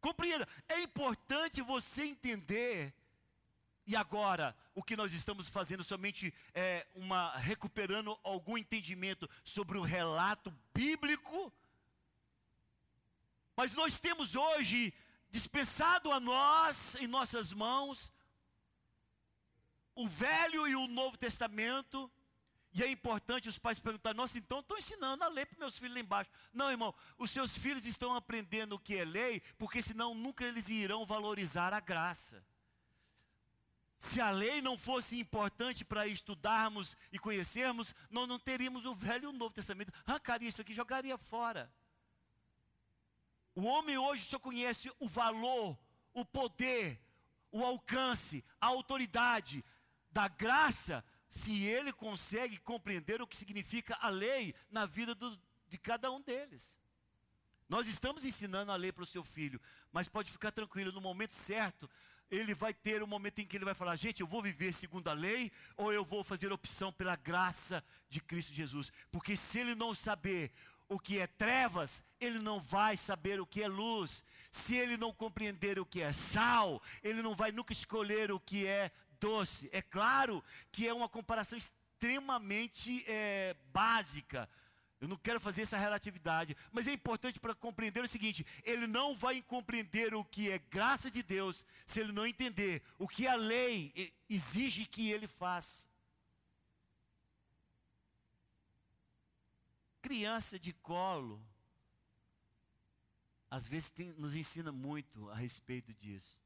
Compreenda, 0.00 0.46
é 0.68 0.80
importante 0.80 1.60
você 1.62 2.04
entender. 2.04 2.94
E 3.86 3.96
agora, 3.96 4.56
o 4.74 4.82
que 4.82 4.96
nós 4.96 5.12
estamos 5.12 5.48
fazendo 5.48 5.82
somente 5.82 6.32
é 6.54 6.86
uma 6.94 7.36
recuperando 7.36 8.18
algum 8.22 8.58
entendimento 8.58 9.28
sobre 9.42 9.78
o 9.78 9.82
relato 9.82 10.54
bíblico. 10.74 11.52
Mas 13.56 13.72
nós 13.72 13.98
temos 13.98 14.36
hoje 14.36 14.92
dispensado 15.30 16.12
a 16.12 16.20
nós 16.20 16.94
em 16.96 17.06
nossas 17.06 17.52
mãos 17.52 18.12
o 19.94 20.06
Velho 20.06 20.68
e 20.68 20.76
o 20.76 20.86
Novo 20.86 21.18
Testamento 21.18 22.10
e 22.78 22.84
é 22.84 22.90
importante 22.90 23.48
os 23.48 23.58
pais 23.58 23.78
perguntarem, 23.78 24.16
nossa, 24.16 24.38
então 24.38 24.60
estou 24.60 24.78
ensinando 24.78 25.24
a 25.24 25.28
lei 25.28 25.44
para 25.44 25.58
meus 25.58 25.78
filhos 25.78 25.94
lá 25.94 26.00
embaixo. 26.00 26.30
Não, 26.52 26.70
irmão, 26.70 26.94
os 27.16 27.30
seus 27.30 27.56
filhos 27.56 27.84
estão 27.86 28.14
aprendendo 28.14 28.74
o 28.74 28.78
que 28.78 28.96
é 28.96 29.04
lei, 29.04 29.40
porque 29.58 29.82
senão 29.82 30.14
nunca 30.14 30.44
eles 30.44 30.68
irão 30.68 31.04
valorizar 31.04 31.72
a 31.72 31.80
graça. 31.80 32.44
Se 33.98 34.20
a 34.20 34.30
lei 34.30 34.62
não 34.62 34.78
fosse 34.78 35.18
importante 35.18 35.84
para 35.84 36.06
estudarmos 36.06 36.96
e 37.10 37.18
conhecermos, 37.18 37.94
nós 38.08 38.28
não 38.28 38.38
teríamos 38.38 38.86
o 38.86 38.94
Velho 38.94 39.24
e 39.24 39.26
o 39.26 39.32
Novo 39.32 39.54
Testamento. 39.54 39.92
Arrancaria 40.06 40.48
isso 40.48 40.60
aqui, 40.60 40.72
jogaria 40.72 41.18
fora. 41.18 41.72
O 43.56 43.64
homem 43.64 43.98
hoje 43.98 44.24
só 44.24 44.38
conhece 44.38 44.88
o 45.00 45.08
valor, 45.08 45.76
o 46.12 46.24
poder, 46.24 47.00
o 47.50 47.64
alcance, 47.64 48.44
a 48.60 48.66
autoridade 48.66 49.64
da 50.12 50.28
graça 50.28 51.04
se 51.28 51.64
ele 51.64 51.92
consegue 51.92 52.58
compreender 52.58 53.20
o 53.20 53.26
que 53.26 53.36
significa 53.36 53.96
a 54.00 54.08
lei 54.08 54.54
na 54.70 54.86
vida 54.86 55.14
do, 55.14 55.38
de 55.68 55.78
cada 55.78 56.10
um 56.10 56.20
deles. 56.20 56.78
Nós 57.68 57.86
estamos 57.86 58.24
ensinando 58.24 58.72
a 58.72 58.76
lei 58.76 58.90
para 58.90 59.02
o 59.02 59.06
seu 59.06 59.22
filho, 59.22 59.60
mas 59.92 60.08
pode 60.08 60.30
ficar 60.30 60.50
tranquilo, 60.50 60.90
no 60.90 61.02
momento 61.02 61.34
certo, 61.34 61.88
ele 62.30 62.54
vai 62.54 62.72
ter 62.72 63.02
um 63.02 63.06
momento 63.06 63.40
em 63.40 63.46
que 63.46 63.56
ele 63.56 63.64
vai 63.64 63.74
falar: 63.74 63.96
gente, 63.96 64.20
eu 64.20 64.26
vou 64.26 64.42
viver 64.42 64.72
segundo 64.72 65.08
a 65.08 65.12
lei, 65.12 65.52
ou 65.76 65.92
eu 65.92 66.04
vou 66.04 66.24
fazer 66.24 66.52
opção 66.52 66.92
pela 66.92 67.16
graça 67.16 67.84
de 68.08 68.20
Cristo 68.20 68.54
Jesus. 68.54 68.90
Porque 69.10 69.36
se 69.36 69.58
ele 69.58 69.74
não 69.74 69.94
saber 69.94 70.52
o 70.88 70.98
que 70.98 71.18
é 71.18 71.26
trevas, 71.26 72.02
ele 72.18 72.38
não 72.38 72.58
vai 72.58 72.96
saber 72.96 73.40
o 73.40 73.46
que 73.46 73.62
é 73.62 73.68
luz. 73.68 74.24
Se 74.50 74.74
ele 74.74 74.96
não 74.96 75.12
compreender 75.12 75.78
o 75.78 75.84
que 75.84 76.00
é 76.00 76.12
sal, 76.12 76.82
ele 77.02 77.20
não 77.20 77.34
vai 77.34 77.52
nunca 77.52 77.72
escolher 77.72 78.32
o 78.32 78.40
que 78.40 78.66
é 78.66 78.90
doce. 79.20 79.68
É 79.72 79.82
claro 79.82 80.44
que 80.70 80.86
é 80.86 80.92
uma 80.92 81.08
comparação 81.08 81.58
extremamente 81.58 83.04
é, 83.06 83.54
básica. 83.72 84.48
Eu 85.00 85.06
não 85.06 85.16
quero 85.16 85.38
fazer 85.38 85.62
essa 85.62 85.76
relatividade, 85.76 86.56
mas 86.72 86.88
é 86.88 86.92
importante 86.92 87.38
para 87.38 87.54
compreender 87.54 88.02
o 88.02 88.08
seguinte: 88.08 88.44
ele 88.64 88.86
não 88.86 89.14
vai 89.14 89.40
compreender 89.42 90.12
o 90.14 90.24
que 90.24 90.50
é 90.50 90.58
graça 90.58 91.10
de 91.10 91.22
Deus 91.22 91.64
se 91.86 92.00
ele 92.00 92.12
não 92.12 92.26
entender 92.26 92.82
o 92.98 93.06
que 93.06 93.26
a 93.26 93.36
lei 93.36 94.12
exige 94.28 94.86
que 94.86 95.10
ele 95.10 95.28
faça. 95.28 95.88
Criança 100.02 100.58
de 100.58 100.72
colo, 100.72 101.40
às 103.50 103.68
vezes 103.68 103.90
tem, 103.90 104.12
nos 104.12 104.34
ensina 104.34 104.72
muito 104.72 105.28
a 105.30 105.34
respeito 105.36 105.94
disso. 105.94 106.40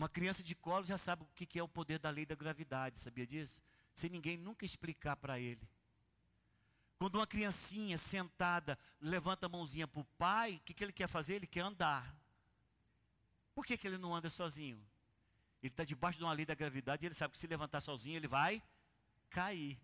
Uma 0.00 0.08
criança 0.08 0.42
de 0.42 0.54
colo 0.54 0.86
já 0.86 0.96
sabe 0.96 1.24
o 1.24 1.26
que 1.26 1.58
é 1.58 1.62
o 1.62 1.68
poder 1.68 1.98
da 1.98 2.08
lei 2.08 2.24
da 2.24 2.34
gravidade, 2.34 2.98
sabia 2.98 3.26
disso? 3.26 3.62
Sem 3.94 4.08
ninguém 4.08 4.34
nunca 4.34 4.64
explicar 4.64 5.14
para 5.14 5.38
ele. 5.38 5.60
Quando 6.96 7.16
uma 7.16 7.26
criancinha 7.26 7.98
sentada 7.98 8.78
levanta 8.98 9.44
a 9.44 9.48
mãozinha 9.50 9.86
para 9.86 10.00
o 10.00 10.04
pai, 10.16 10.54
o 10.54 10.60
que, 10.60 10.72
que 10.72 10.82
ele 10.82 10.92
quer 10.94 11.06
fazer? 11.06 11.34
Ele 11.34 11.46
quer 11.46 11.60
andar. 11.60 12.16
Por 13.54 13.66
que, 13.66 13.76
que 13.76 13.86
ele 13.86 13.98
não 13.98 14.16
anda 14.16 14.30
sozinho? 14.30 14.82
Ele 15.62 15.70
está 15.70 15.84
debaixo 15.84 16.16
de 16.16 16.24
uma 16.24 16.32
lei 16.32 16.46
da 16.46 16.54
gravidade 16.54 17.04
e 17.04 17.06
ele 17.06 17.14
sabe 17.14 17.32
que 17.32 17.38
se 17.38 17.46
levantar 17.46 17.82
sozinho 17.82 18.16
ele 18.16 18.26
vai 18.26 18.62
cair. 19.28 19.78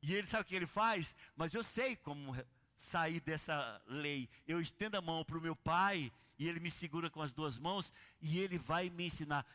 E 0.00 0.14
ele 0.14 0.28
sabe 0.28 0.42
o 0.42 0.46
que 0.46 0.54
ele 0.54 0.68
faz? 0.68 1.12
Mas 1.34 1.54
eu 1.54 1.64
sei 1.64 1.96
como 1.96 2.36
sair 2.76 3.18
dessa 3.18 3.82
lei. 3.84 4.28
Eu 4.46 4.60
estendo 4.60 4.96
a 4.96 5.02
mão 5.02 5.24
para 5.24 5.38
o 5.38 5.42
meu 5.42 5.56
pai 5.56 6.12
e 6.38 6.48
ele 6.48 6.60
me 6.60 6.70
segura 6.70 7.08
com 7.08 7.22
as 7.22 7.32
duas 7.32 7.58
mãos 7.58 7.92
e 8.20 8.38
ele 8.38 8.58
vai 8.58 8.90
me 8.90 9.06
ensinar 9.06 9.46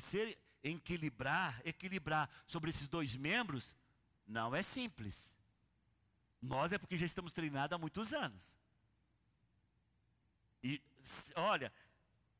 ser, 0.00 0.38
equilibrar, 0.62 1.60
equilibrar 1.64 2.28
sobre 2.46 2.70
esses 2.70 2.88
dois 2.88 3.16
membros. 3.16 3.74
Não 4.26 4.54
é 4.54 4.62
simples. 4.62 5.36
Nós 6.40 6.72
é 6.72 6.78
porque 6.78 6.98
já 6.98 7.06
estamos 7.06 7.32
treinados 7.32 7.74
há 7.74 7.78
muitos 7.78 8.12
anos. 8.12 8.58
E 10.62 10.82
olha, 11.36 11.72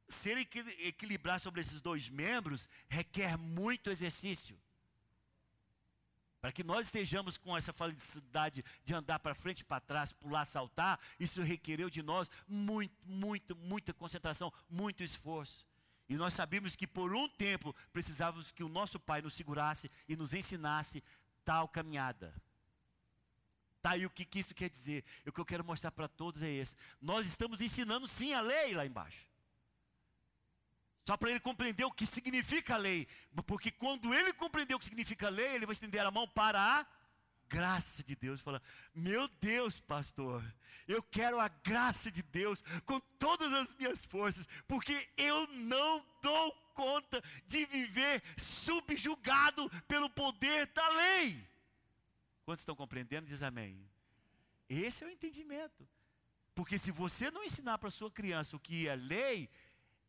ser 0.09 0.39
equilibrar 0.39 1.39
sobre 1.41 1.61
esses 1.61 1.81
dois 1.81 2.09
membros 2.09 2.69
requer 2.89 3.37
muito 3.37 3.91
exercício. 3.91 4.59
Para 6.45 6.53
que 6.53 6.63
nós 6.63 6.85
estejamos 6.85 7.39
com 7.39 7.57
essa 7.57 7.73
felicidade 7.73 8.63
de 8.85 8.95
andar 8.95 9.19
para 9.19 9.35
frente 9.35 9.61
e 9.61 9.65
para 9.65 9.81
trás, 9.81 10.13
pular, 10.13 10.45
saltar, 10.45 11.01
isso 11.19 11.41
requereu 11.41 11.89
de 11.89 12.03
nós 12.03 12.29
muito, 12.47 12.95
muito, 13.03 13.57
muita 13.57 13.95
concentração, 13.95 14.53
muito 14.69 15.03
esforço. 15.03 15.67
E 16.07 16.17
nós 16.17 16.35
sabíamos 16.35 16.77
que 16.77 16.87
por 16.87 17.17
um 17.17 17.27
tempo 17.31 17.75
precisávamos 17.91 18.53
que 18.53 18.63
o 18.63 18.69
nosso 18.69 19.01
Pai 19.01 19.23
nos 19.23 19.33
segurasse 19.33 19.91
e 20.07 20.15
nos 20.17 20.35
ensinasse 20.35 21.03
tal 21.47 21.67
caminhada. 21.67 22.35
Tá 23.81 23.93
aí 23.93 24.05
o 24.05 24.11
que, 24.11 24.27
que 24.27 24.41
isso 24.41 24.55
quer 24.55 24.69
dizer? 24.69 25.03
O 25.27 25.33
que 25.33 25.41
eu 25.41 25.47
quero 25.47 25.65
mostrar 25.65 25.93
para 25.93 26.09
todos 26.09 26.43
é 26.43 26.51
esse. 26.51 26.77
Nós 27.01 27.25
estamos 27.25 27.63
ensinando 27.63 28.07
sim 28.07 28.35
a 28.35 28.43
lei 28.43 28.75
lá 28.75 28.85
embaixo. 28.85 29.27
Só 31.07 31.17
para 31.17 31.31
ele 31.31 31.41
compreender 31.41 31.85
o 31.85 31.93
que 31.93 32.07
significa 32.07 32.75
a 32.75 32.79
lei. 32.79 33.07
Porque 33.47 33.71
quando 33.71 34.15
ele 34.15 34.33
compreender 34.33 34.75
o 34.75 34.79
que 34.79 34.87
significa 34.87 35.27
a 35.27 35.31
lei, 35.31 35.55
ele 35.55 35.67
vai 35.67 35.75
estender 35.75 36.05
a 36.05 36.11
mão 36.11 36.27
para 36.27 36.61
a 36.61 36.87
graça 37.49 38.03
de 38.03 38.17
Deus. 38.17 38.41
Fala, 38.41 38.63
meu 38.95 39.29
Deus, 39.41 39.81
pastor, 39.81 40.43
eu 40.89 41.03
quero 41.03 41.39
a 41.39 41.49
graça 41.49 42.11
de 42.11 42.23
Deus 42.23 42.63
com 42.87 42.99
todas 43.19 43.53
as 43.53 43.75
minhas 43.75 44.05
forças, 44.05 44.49
porque 44.67 45.09
eu 45.17 45.47
não 45.49 46.05
dou 46.23 46.53
conta 46.75 47.23
de 47.47 47.65
viver 47.67 48.23
subjugado 48.37 49.71
pelo 49.87 50.09
poder 50.11 50.67
da 50.69 50.89
lei. 50.89 51.47
Quantos 52.45 52.63
estão 52.63 52.75
compreendendo? 52.75 53.27
Diz 53.27 53.43
amém. 53.43 53.89
Esse 54.69 55.05
é 55.05 55.07
o 55.07 55.11
entendimento. 55.11 55.89
Porque 56.55 56.79
se 56.79 56.91
você 56.91 57.31
não 57.31 57.43
ensinar 57.43 57.79
para 57.79 57.91
sua 57.91 58.11
criança 58.11 58.57
o 58.57 58.61
que 58.61 58.87
é 58.87 58.95
lei, 58.95 59.51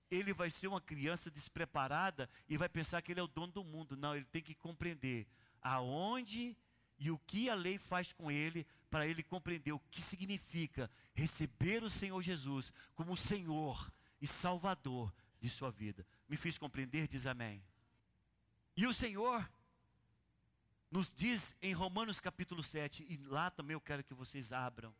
ele 0.09 0.33
vai 0.33 0.49
ser 0.49 0.67
uma 0.67 0.81
criança 0.81 1.31
despreparada 1.31 2.29
e 2.47 2.57
vai 2.57 2.69
pensar 2.69 3.01
que 3.01 3.11
ele 3.11 3.19
é 3.19 3.23
o 3.23 3.27
dono 3.27 3.51
do 3.51 3.63
mundo. 3.63 3.97
Não, 3.97 4.15
ele 4.15 4.25
tem 4.25 4.41
que 4.41 4.55
compreender 4.55 5.27
aonde 5.61 6.55
e 6.97 7.11
o 7.11 7.17
que 7.19 7.49
a 7.49 7.55
lei 7.55 7.77
faz 7.77 8.13
com 8.13 8.31
ele, 8.31 8.65
para 8.89 9.07
ele 9.07 9.21
compreender 9.21 9.73
o 9.73 9.79
que 9.91 10.01
significa 10.01 10.89
receber 11.13 11.83
o 11.83 11.89
Senhor 11.89 12.21
Jesus 12.21 12.71
como 12.93 13.17
Senhor 13.17 13.91
e 14.21 14.27
Salvador 14.27 15.13
de 15.41 15.49
sua 15.49 15.69
vida. 15.69 16.05
Me 16.29 16.37
fiz 16.37 16.57
compreender? 16.57 17.07
Diz 17.07 17.25
amém. 17.25 17.61
E 18.77 18.87
o 18.87 18.93
Senhor 18.93 19.49
nos 20.89 21.13
diz 21.13 21.55
em 21.61 21.73
Romanos 21.73 22.21
capítulo 22.21 22.63
7, 22.63 23.05
e 23.09 23.17
lá 23.27 23.51
também 23.51 23.73
eu 23.73 23.81
quero 23.81 24.03
que 24.03 24.13
vocês 24.13 24.53
abram, 24.53 24.95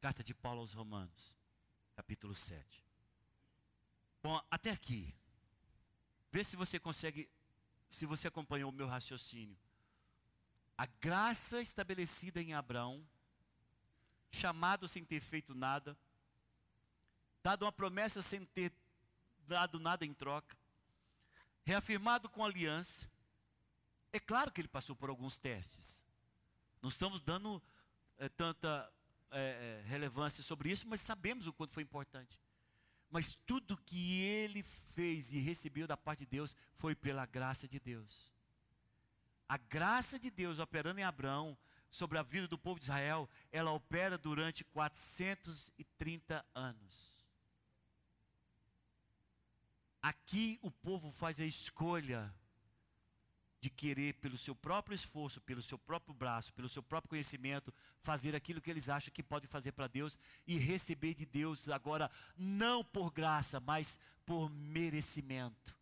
carta 0.00 0.22
de 0.22 0.32
Paulo 0.32 0.60
aos 0.60 0.72
Romanos, 0.72 1.34
capítulo 1.96 2.34
7. 2.34 2.85
Bom, 4.26 4.44
até 4.50 4.72
aqui. 4.72 5.14
Vê 6.32 6.42
se 6.42 6.56
você 6.56 6.80
consegue, 6.80 7.30
se 7.88 8.04
você 8.04 8.26
acompanhou 8.26 8.72
o 8.72 8.74
meu 8.74 8.88
raciocínio. 8.88 9.56
A 10.76 10.84
graça 10.84 11.62
estabelecida 11.62 12.42
em 12.42 12.52
Abraão, 12.52 13.06
chamado 14.28 14.88
sem 14.88 15.04
ter 15.04 15.20
feito 15.20 15.54
nada, 15.54 15.96
dado 17.40 17.66
uma 17.66 17.70
promessa 17.70 18.20
sem 18.20 18.44
ter 18.46 18.72
dado 19.46 19.78
nada 19.78 20.04
em 20.04 20.12
troca, 20.12 20.58
reafirmado 21.62 22.28
com 22.28 22.44
aliança. 22.44 23.08
É 24.12 24.18
claro 24.18 24.50
que 24.50 24.60
ele 24.60 24.66
passou 24.66 24.96
por 24.96 25.08
alguns 25.08 25.38
testes. 25.38 26.04
Não 26.82 26.88
estamos 26.88 27.20
dando 27.20 27.62
é, 28.18 28.28
tanta 28.28 28.92
é, 29.30 29.84
relevância 29.86 30.42
sobre 30.42 30.72
isso, 30.72 30.84
mas 30.84 31.00
sabemos 31.00 31.46
o 31.46 31.52
quanto 31.52 31.72
foi 31.72 31.84
importante. 31.84 32.40
Mas 33.16 33.34
tudo 33.46 33.78
que 33.78 34.20
ele 34.20 34.62
fez 34.62 35.32
e 35.32 35.38
recebeu 35.38 35.86
da 35.86 35.96
parte 35.96 36.18
de 36.18 36.26
Deus 36.26 36.54
foi 36.74 36.94
pela 36.94 37.24
graça 37.24 37.66
de 37.66 37.80
Deus. 37.80 38.30
A 39.48 39.56
graça 39.56 40.18
de 40.18 40.30
Deus 40.30 40.58
operando 40.58 41.00
em 41.00 41.02
Abraão 41.02 41.56
sobre 41.90 42.18
a 42.18 42.22
vida 42.22 42.46
do 42.46 42.58
povo 42.58 42.78
de 42.78 42.84
Israel, 42.84 43.26
ela 43.50 43.70
opera 43.70 44.18
durante 44.18 44.62
430 44.64 46.44
anos. 46.54 47.26
Aqui 50.02 50.58
o 50.60 50.70
povo 50.70 51.10
faz 51.10 51.40
a 51.40 51.46
escolha 51.46 52.30
de 53.66 53.70
querer, 53.70 54.14
pelo 54.14 54.38
seu 54.38 54.54
próprio 54.54 54.94
esforço, 54.94 55.40
pelo 55.40 55.60
seu 55.60 55.76
próprio 55.76 56.14
braço, 56.14 56.52
pelo 56.52 56.68
seu 56.68 56.80
próprio 56.80 57.08
conhecimento, 57.08 57.74
fazer 58.00 58.36
aquilo 58.36 58.60
que 58.60 58.70
eles 58.70 58.88
acham 58.88 59.12
que 59.12 59.24
pode 59.24 59.48
fazer 59.48 59.72
para 59.72 59.88
Deus 59.88 60.16
e 60.46 60.56
receber 60.56 61.14
de 61.14 61.26
Deus 61.26 61.68
agora, 61.68 62.08
não 62.36 62.84
por 62.84 63.10
graça, 63.10 63.58
mas 63.58 63.98
por 64.24 64.48
merecimento. 64.48 65.76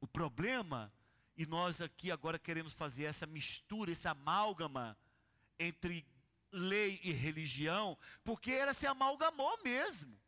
O 0.00 0.06
problema, 0.06 0.90
e 1.36 1.44
nós 1.44 1.82
aqui 1.82 2.10
agora 2.10 2.38
queremos 2.38 2.72
fazer 2.72 3.04
essa 3.04 3.26
mistura, 3.26 3.90
esse 3.90 4.08
amálgama 4.08 4.96
entre 5.58 6.06
lei 6.50 6.98
e 7.04 7.12
religião, 7.12 7.98
porque 8.24 8.52
ela 8.52 8.72
se 8.72 8.86
amalgamou 8.86 9.62
mesmo. 9.62 10.18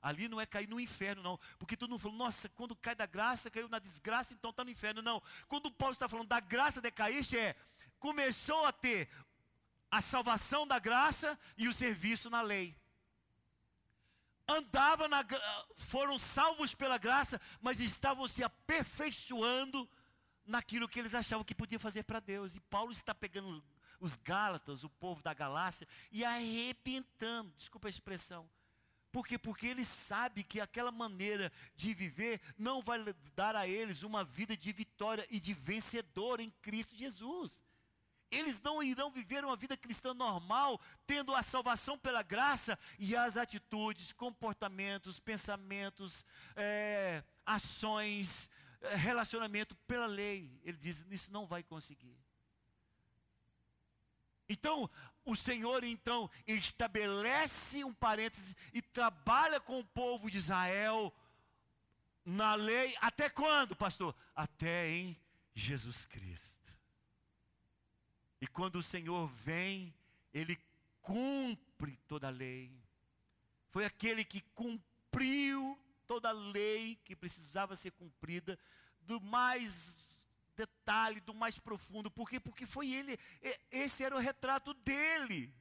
Ali 0.00 0.28
não 0.28 0.40
é 0.40 0.46
cair 0.46 0.66
no 0.66 0.80
inferno, 0.80 1.22
não. 1.22 1.38
Porque 1.58 1.76
todo 1.76 1.90
mundo 1.90 2.00
falou, 2.00 2.16
nossa, 2.16 2.48
quando 2.48 2.74
cai 2.74 2.94
da 2.94 3.04
graça, 3.04 3.50
caiu 3.50 3.68
na 3.68 3.78
desgraça, 3.78 4.32
então 4.32 4.48
está 4.48 4.64
no 4.64 4.70
inferno. 4.70 5.02
Não. 5.02 5.22
Quando 5.46 5.70
Paulo 5.70 5.92
está 5.92 6.08
falando 6.08 6.28
da 6.28 6.40
graça 6.40 6.80
decaíste, 6.80 7.36
é 7.36 7.54
começou 7.98 8.64
a 8.64 8.72
ter 8.72 9.10
a 9.90 10.00
salvação 10.00 10.66
da 10.66 10.78
graça 10.78 11.38
e 11.54 11.68
o 11.68 11.72
serviço 11.74 12.30
na 12.30 12.40
lei 12.40 12.77
andava 14.48 15.06
na, 15.06 15.24
foram 15.76 16.18
salvos 16.18 16.74
pela 16.74 16.96
graça, 16.96 17.40
mas 17.60 17.80
estavam 17.80 18.26
se 18.26 18.42
aperfeiçoando 18.42 19.88
naquilo 20.46 20.88
que 20.88 20.98
eles 20.98 21.14
achavam 21.14 21.44
que 21.44 21.54
podiam 21.54 21.78
fazer 21.78 22.02
para 22.04 22.20
Deus. 22.20 22.56
E 22.56 22.60
Paulo 22.60 22.90
está 22.90 23.14
pegando 23.14 23.62
os 24.00 24.16
Gálatas, 24.16 24.82
o 24.84 24.88
povo 24.88 25.22
da 25.22 25.34
Galácia, 25.34 25.86
e 26.10 26.24
arrebentando, 26.24 27.52
desculpa 27.58 27.88
a 27.88 27.90
expressão. 27.90 28.48
Por 29.10 29.26
quê? 29.26 29.38
Porque 29.38 29.66
ele 29.66 29.84
sabe 29.84 30.44
que 30.44 30.60
aquela 30.60 30.92
maneira 30.92 31.52
de 31.74 31.94
viver 31.94 32.40
não 32.56 32.82
vai 32.82 33.02
dar 33.34 33.56
a 33.56 33.66
eles 33.66 34.02
uma 34.02 34.22
vida 34.22 34.56
de 34.56 34.72
vitória 34.72 35.26
e 35.30 35.40
de 35.40 35.54
vencedor 35.54 36.40
em 36.40 36.50
Cristo 36.62 36.94
Jesus. 36.94 37.62
Eles 38.30 38.60
não 38.60 38.82
irão 38.82 39.10
viver 39.10 39.44
uma 39.44 39.56
vida 39.56 39.76
cristã 39.76 40.12
normal, 40.12 40.80
tendo 41.06 41.34
a 41.34 41.42
salvação 41.42 41.98
pela 41.98 42.22
graça 42.22 42.78
e 42.98 43.16
as 43.16 43.36
atitudes, 43.36 44.12
comportamentos, 44.12 45.18
pensamentos, 45.18 46.24
é, 46.54 47.24
ações, 47.46 48.50
é, 48.82 48.94
relacionamento 48.94 49.74
pela 49.86 50.06
lei. 50.06 50.50
Ele 50.62 50.76
diz: 50.76 51.04
isso 51.10 51.32
não 51.32 51.46
vai 51.46 51.62
conseguir. 51.62 52.16
Então, 54.48 54.90
o 55.24 55.36
Senhor 55.36 55.84
então 55.84 56.30
estabelece 56.46 57.84
um 57.84 57.92
parêntese 57.92 58.56
e 58.72 58.80
trabalha 58.80 59.60
com 59.60 59.78
o 59.78 59.84
povo 59.84 60.30
de 60.30 60.38
Israel 60.38 61.14
na 62.24 62.54
lei 62.54 62.94
até 63.00 63.28
quando, 63.30 63.74
pastor? 63.74 64.14
Até 64.34 64.90
em 64.90 65.16
Jesus 65.54 66.06
Cristo. 66.06 66.67
Quando 68.58 68.80
o 68.80 68.82
Senhor 68.82 69.28
vem, 69.44 69.94
ele 70.34 70.58
cumpre 71.00 71.96
toda 72.08 72.26
a 72.26 72.30
lei. 72.30 72.76
Foi 73.68 73.84
aquele 73.84 74.24
que 74.24 74.40
cumpriu 74.52 75.78
toda 76.08 76.30
a 76.30 76.32
lei 76.32 76.96
que 77.04 77.14
precisava 77.14 77.76
ser 77.76 77.92
cumprida, 77.92 78.58
do 79.02 79.20
mais 79.20 79.96
detalhe, 80.56 81.20
do 81.20 81.32
mais 81.32 81.56
profundo. 81.56 82.10
Por 82.10 82.28
quê? 82.28 82.40
Porque 82.40 82.66
foi 82.66 82.92
ele, 82.92 83.16
esse 83.70 84.02
era 84.02 84.16
o 84.16 84.18
retrato 84.18 84.74
dele. 84.74 85.54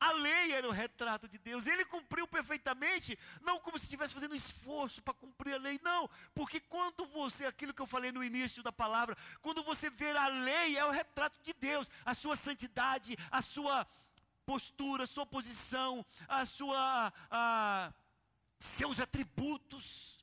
A 0.00 0.12
lei 0.12 0.52
era 0.52 0.68
o 0.68 0.72
retrato 0.72 1.26
de 1.28 1.38
Deus. 1.38 1.66
Ele 1.66 1.84
cumpriu 1.84 2.26
perfeitamente, 2.28 3.18
não 3.40 3.58
como 3.58 3.78
se 3.78 3.84
estivesse 3.84 4.14
fazendo 4.14 4.34
esforço 4.34 5.02
para 5.02 5.14
cumprir 5.14 5.54
a 5.54 5.58
lei, 5.58 5.80
não. 5.82 6.08
Porque 6.34 6.60
quando 6.60 7.06
você, 7.06 7.46
aquilo 7.46 7.74
que 7.74 7.82
eu 7.82 7.86
falei 7.86 8.12
no 8.12 8.22
início 8.22 8.62
da 8.62 8.70
palavra, 8.70 9.16
quando 9.42 9.62
você 9.62 9.90
vê 9.90 10.10
a 10.10 10.28
lei, 10.28 10.76
é 10.76 10.84
o 10.84 10.90
retrato 10.90 11.42
de 11.42 11.52
Deus, 11.52 11.90
a 12.04 12.14
sua 12.14 12.36
santidade, 12.36 13.16
a 13.30 13.42
sua 13.42 13.86
postura, 14.46 15.04
a 15.04 15.06
sua 15.06 15.26
posição, 15.26 16.04
a 16.28 16.46
sua, 16.46 17.12
a, 17.30 17.92
seus 18.60 19.00
atributos 19.00 20.17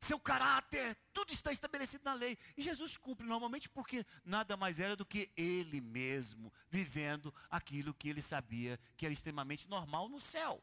seu 0.00 0.18
caráter, 0.18 0.96
tudo 1.12 1.30
está 1.30 1.52
estabelecido 1.52 2.04
na 2.04 2.14
lei. 2.14 2.38
E 2.56 2.62
Jesus 2.62 2.96
cumpre 2.96 3.26
normalmente 3.26 3.68
porque 3.68 4.04
nada 4.24 4.56
mais 4.56 4.80
era 4.80 4.96
do 4.96 5.04
que 5.04 5.30
ele 5.36 5.80
mesmo 5.80 6.50
vivendo 6.70 7.34
aquilo 7.50 7.92
que 7.92 8.08
ele 8.08 8.22
sabia 8.22 8.80
que 8.96 9.04
era 9.04 9.12
extremamente 9.12 9.68
normal 9.68 10.08
no 10.08 10.18
céu. 10.18 10.62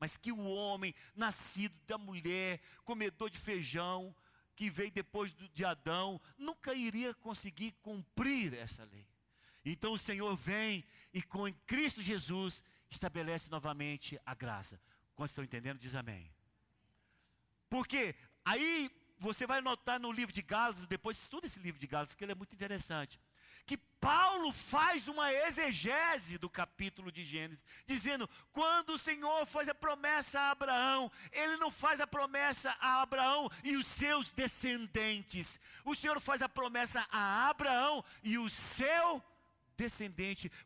Mas 0.00 0.16
que 0.16 0.32
o 0.32 0.44
homem, 0.44 0.92
nascido 1.14 1.78
da 1.86 1.96
mulher, 1.96 2.60
comedor 2.84 3.30
de 3.30 3.38
feijão, 3.38 4.14
que 4.56 4.68
veio 4.68 4.90
depois 4.90 5.32
de 5.32 5.64
Adão, 5.64 6.20
nunca 6.36 6.74
iria 6.74 7.14
conseguir 7.14 7.72
cumprir 7.82 8.52
essa 8.54 8.84
lei. 8.84 9.06
Então 9.64 9.92
o 9.92 9.98
Senhor 9.98 10.34
vem 10.36 10.84
e 11.14 11.22
com 11.22 11.52
Cristo 11.66 12.02
Jesus 12.02 12.64
estabelece 12.90 13.48
novamente 13.48 14.20
a 14.26 14.34
graça. 14.34 14.80
Quando 15.14 15.28
estão 15.28 15.44
entendendo, 15.44 15.78
diz 15.78 15.94
amém. 15.94 16.28
Porque 17.70 18.14
Aí 18.44 18.90
você 19.18 19.46
vai 19.46 19.60
notar 19.60 20.00
no 20.00 20.10
livro 20.10 20.32
de 20.32 20.42
Gálatas, 20.42 20.86
depois 20.86 21.16
estuda 21.16 21.46
esse 21.46 21.60
livro 21.60 21.80
de 21.80 21.86
Gálatas, 21.86 22.14
que 22.14 22.24
ele 22.24 22.32
é 22.32 22.34
muito 22.34 22.54
interessante. 22.54 23.20
Que 23.64 23.76
Paulo 23.76 24.52
faz 24.52 25.06
uma 25.06 25.32
exegese 25.32 26.36
do 26.36 26.50
capítulo 26.50 27.12
de 27.12 27.22
Gênesis, 27.22 27.64
dizendo: 27.86 28.28
quando 28.50 28.90
o 28.90 28.98
Senhor 28.98 29.46
faz 29.46 29.68
a 29.68 29.74
promessa 29.74 30.40
a 30.40 30.50
Abraão, 30.50 31.10
ele 31.30 31.56
não 31.58 31.70
faz 31.70 32.00
a 32.00 32.06
promessa 32.06 32.76
a 32.80 33.02
Abraão 33.02 33.48
e 33.62 33.76
os 33.76 33.86
seus 33.86 34.30
descendentes. 34.30 35.60
O 35.84 35.94
Senhor 35.94 36.20
faz 36.20 36.42
a 36.42 36.48
promessa 36.48 37.06
a 37.10 37.48
Abraão 37.48 38.04
e 38.24 38.36
o 38.36 38.50
seu 38.50 38.80
descendente. 38.80 39.31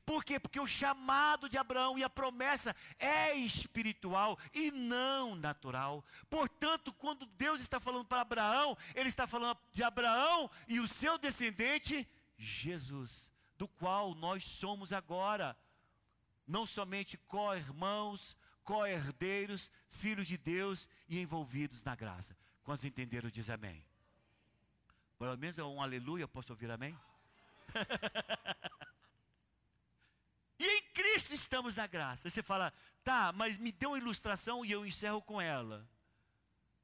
Por 0.04 0.24
quê? 0.24 0.38
Porque 0.38 0.61
o 0.61 0.66
chamado 0.66 1.48
de 1.48 1.57
Abraão 1.57 1.98
e 1.98 2.04
a 2.04 2.11
promessa 2.11 2.74
é 2.98 3.34
espiritual 3.34 4.38
e 4.52 4.70
não 4.70 5.34
natural. 5.34 6.04
Portanto, 6.28 6.92
quando 6.92 7.26
Deus 7.26 7.61
está 7.61 7.80
falando 7.80 8.04
para 8.04 8.20
Abraão, 8.20 8.76
ele 8.94 9.09
está 9.09 9.26
falando 9.26 9.59
de 9.72 9.82
Abraão 9.82 10.50
e 10.68 10.80
o 10.80 10.88
seu 10.88 11.18
descendente, 11.18 12.09
Jesus, 12.36 13.32
do 13.57 13.66
qual 13.66 14.14
nós 14.14 14.44
somos 14.44 14.92
agora, 14.92 15.57
não 16.46 16.66
somente 16.66 17.16
co-irmãos, 17.16 18.36
co-herdeiros, 18.62 19.70
filhos 19.88 20.26
de 20.26 20.36
Deus 20.36 20.88
e 21.09 21.20
envolvidos 21.20 21.82
na 21.82 21.94
graça. 21.94 22.36
Quantos 22.62 22.84
entenderam, 22.84 23.30
diz 23.30 23.48
amém. 23.48 23.84
Pelo 25.18 25.36
menos 25.38 25.57
é 25.57 25.62
um 25.62 25.80
aleluia, 25.80 26.28
posso 26.28 26.52
ouvir 26.52 26.70
amém? 26.70 26.98
E 30.59 30.64
em 30.64 30.82
Cristo 30.92 31.34
estamos 31.34 31.76
na 31.76 31.86
graça. 31.86 32.30
Você 32.30 32.42
fala, 32.42 32.72
tá, 33.04 33.32
mas 33.32 33.59
me 33.59 33.70
dê 33.70 33.86
uma 33.86 33.98
ilustração 33.98 34.64
e 34.64 34.72
eu 34.72 34.86
encerro 34.86 35.20
com 35.20 35.40
ela. 35.40 35.88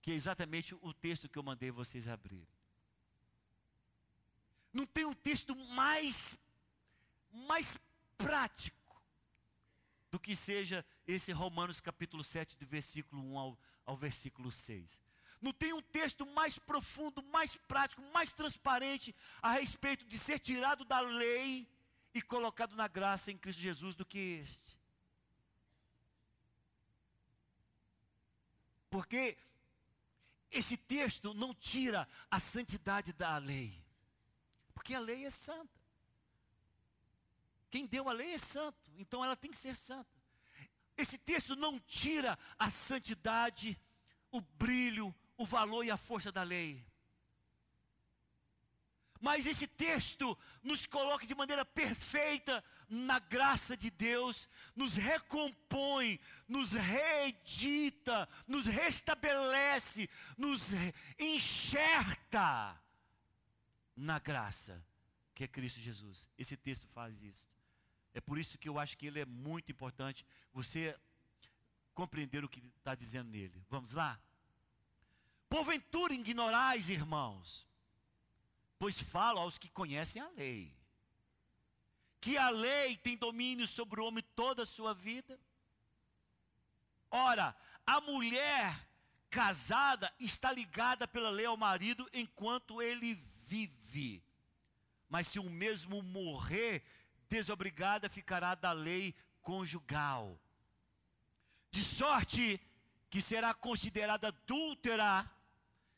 Que 0.01 0.11
é 0.11 0.15
exatamente 0.15 0.75
o 0.75 0.93
texto 0.93 1.29
que 1.29 1.39
eu 1.39 1.43
mandei 1.43 1.71
vocês 1.71 2.09
abrirem. 2.09 2.49
Não 4.73 4.87
tem 4.87 5.05
um 5.05 5.15
texto 5.15 5.55
mais, 5.55 6.37
mais 7.31 7.79
prático 8.17 9.03
do 10.11 10.19
que 10.19 10.37
seja 10.37 10.85
esse 11.07 11.33
Romanos 11.33 11.81
capítulo 11.81 12.23
7, 12.23 12.57
do 12.57 12.67
versículo 12.67 13.23
1 13.33 13.39
ao, 13.39 13.59
ao 13.87 13.97
versículo 13.97 14.53
6. 14.53 15.01
Não 15.41 15.53
tem 15.53 15.73
um 15.73 15.83
texto 15.83 16.25
mais 16.27 16.59
profundo, 16.59 17.23
mais 17.25 17.57
prático, 17.57 18.03
mais 18.13 18.33
transparente 18.33 19.15
a 19.41 19.53
respeito 19.53 20.05
de 20.05 20.19
ser 20.19 20.39
tirado 20.39 20.85
da 20.85 21.01
lei 21.01 21.67
e 22.15 22.21
colocado 22.21 22.77
na 22.77 22.89
graça 22.89 23.31
em 23.31 23.39
Cristo 23.39 23.61
Jesus 23.61 23.95
do 23.95 24.05
que 24.05 24.19
este. 24.43 24.79
Porque 28.91 29.39
esse 30.51 30.77
texto 30.77 31.33
não 31.33 31.55
tira 31.55 32.07
a 32.31 32.39
santidade 32.39 33.13
da 33.13 33.39
lei. 33.39 33.83
Porque 34.75 34.95
a 34.95 35.01
lei 35.01 35.25
é 35.25 35.31
santa. 35.31 35.81
Quem 37.71 37.87
deu 37.87 38.07
a 38.07 38.13
lei 38.13 38.35
é 38.35 38.39
santo, 38.39 38.93
então 38.99 39.25
ela 39.25 39.35
tem 39.35 39.51
que 39.51 39.57
ser 39.57 39.75
santa. 39.75 40.11
Esse 40.95 41.17
texto 41.17 41.57
não 41.57 41.81
tira 41.81 42.39
a 42.59 42.69
santidade, 42.69 43.81
o 44.31 44.43
brilho, 44.43 45.15
o 45.39 45.47
valor 45.47 45.83
e 45.83 45.91
a 45.91 45.97
força 45.97 46.31
da 46.31 46.43
lei. 46.43 46.85
Mas 49.23 49.47
esse 49.47 49.69
texto 49.69 50.37
nos 50.65 50.85
coloca 50.85 51.25
de 51.25 51.35
maneira 51.35 51.65
perfeita 51.65 52.63
na 52.89 53.21
graça 53.21 53.77
de 53.77 53.89
Deus, 53.89 54.49
nos 54.75 54.97
recompõe, 54.97 56.19
nos 56.49 56.73
reedita, 56.73 58.29
nos 58.49 58.67
restabelece, 58.67 60.11
nos 60.37 60.71
enxerta 61.17 62.77
na 63.97 64.19
graça 64.19 64.85
que 65.35 65.45
é 65.45 65.49
Cristo 65.49 65.81
Jesus. 65.81 66.29
Esse 66.37 66.57
texto 66.57 66.87
faz 66.89 67.23
isso. 67.23 67.49
É 68.13 68.21
por 68.21 68.39
isso 68.39 68.59
que 68.59 68.69
eu 68.69 68.79
acho 68.79 68.99
que 68.99 69.07
ele 69.07 69.21
é 69.21 69.25
muito 69.25 69.71
importante 69.71 70.27
você 70.53 70.99
compreender 71.95 72.45
o 72.45 72.49
que 72.49 72.61
está 72.79 72.95
dizendo 72.97 73.31
nele. 73.31 73.65
Vamos 73.71 73.93
lá? 73.93 74.21
Porventura 75.49 76.13
ignorais, 76.13 76.91
irmãos, 76.91 77.67
pois 78.83 79.01
falo 79.01 79.39
aos 79.39 79.59
que 79.59 79.69
conhecem 79.69 80.21
a 80.21 80.29
lei, 80.31 80.77
que 82.21 82.37
a 82.37 82.51
lei 82.51 82.97
tem 82.97 83.17
domínio 83.17 83.65
sobre 83.65 84.01
o 84.01 84.05
homem 84.05 84.25
toda 84.35 84.65
a 84.65 84.67
sua 84.67 84.93
vida? 84.93 85.39
Ora, 87.09 87.55
a 87.87 88.01
mulher 88.01 88.77
casada 89.31 90.13
está 90.19 90.51
ligada 90.51 91.07
pela 91.07 91.31
lei 91.31 91.47
ao 91.47 91.57
marido 91.57 92.11
enquanto 92.13 92.83
ele 92.83 93.15
vive. 93.47 94.21
Mas 95.09 95.29
se 95.29 95.39
o 95.39 95.49
mesmo 95.49 96.03
morrer, 96.03 96.85
desobrigada 97.29 98.09
ficará 98.09 98.57
da 98.57 98.73
lei 98.73 99.15
conjugal. 99.43 100.37
De 101.71 101.85
sorte 101.85 102.61
que 103.09 103.23
será 103.23 103.55
considerada 103.55 104.27
adúltera 104.27 105.31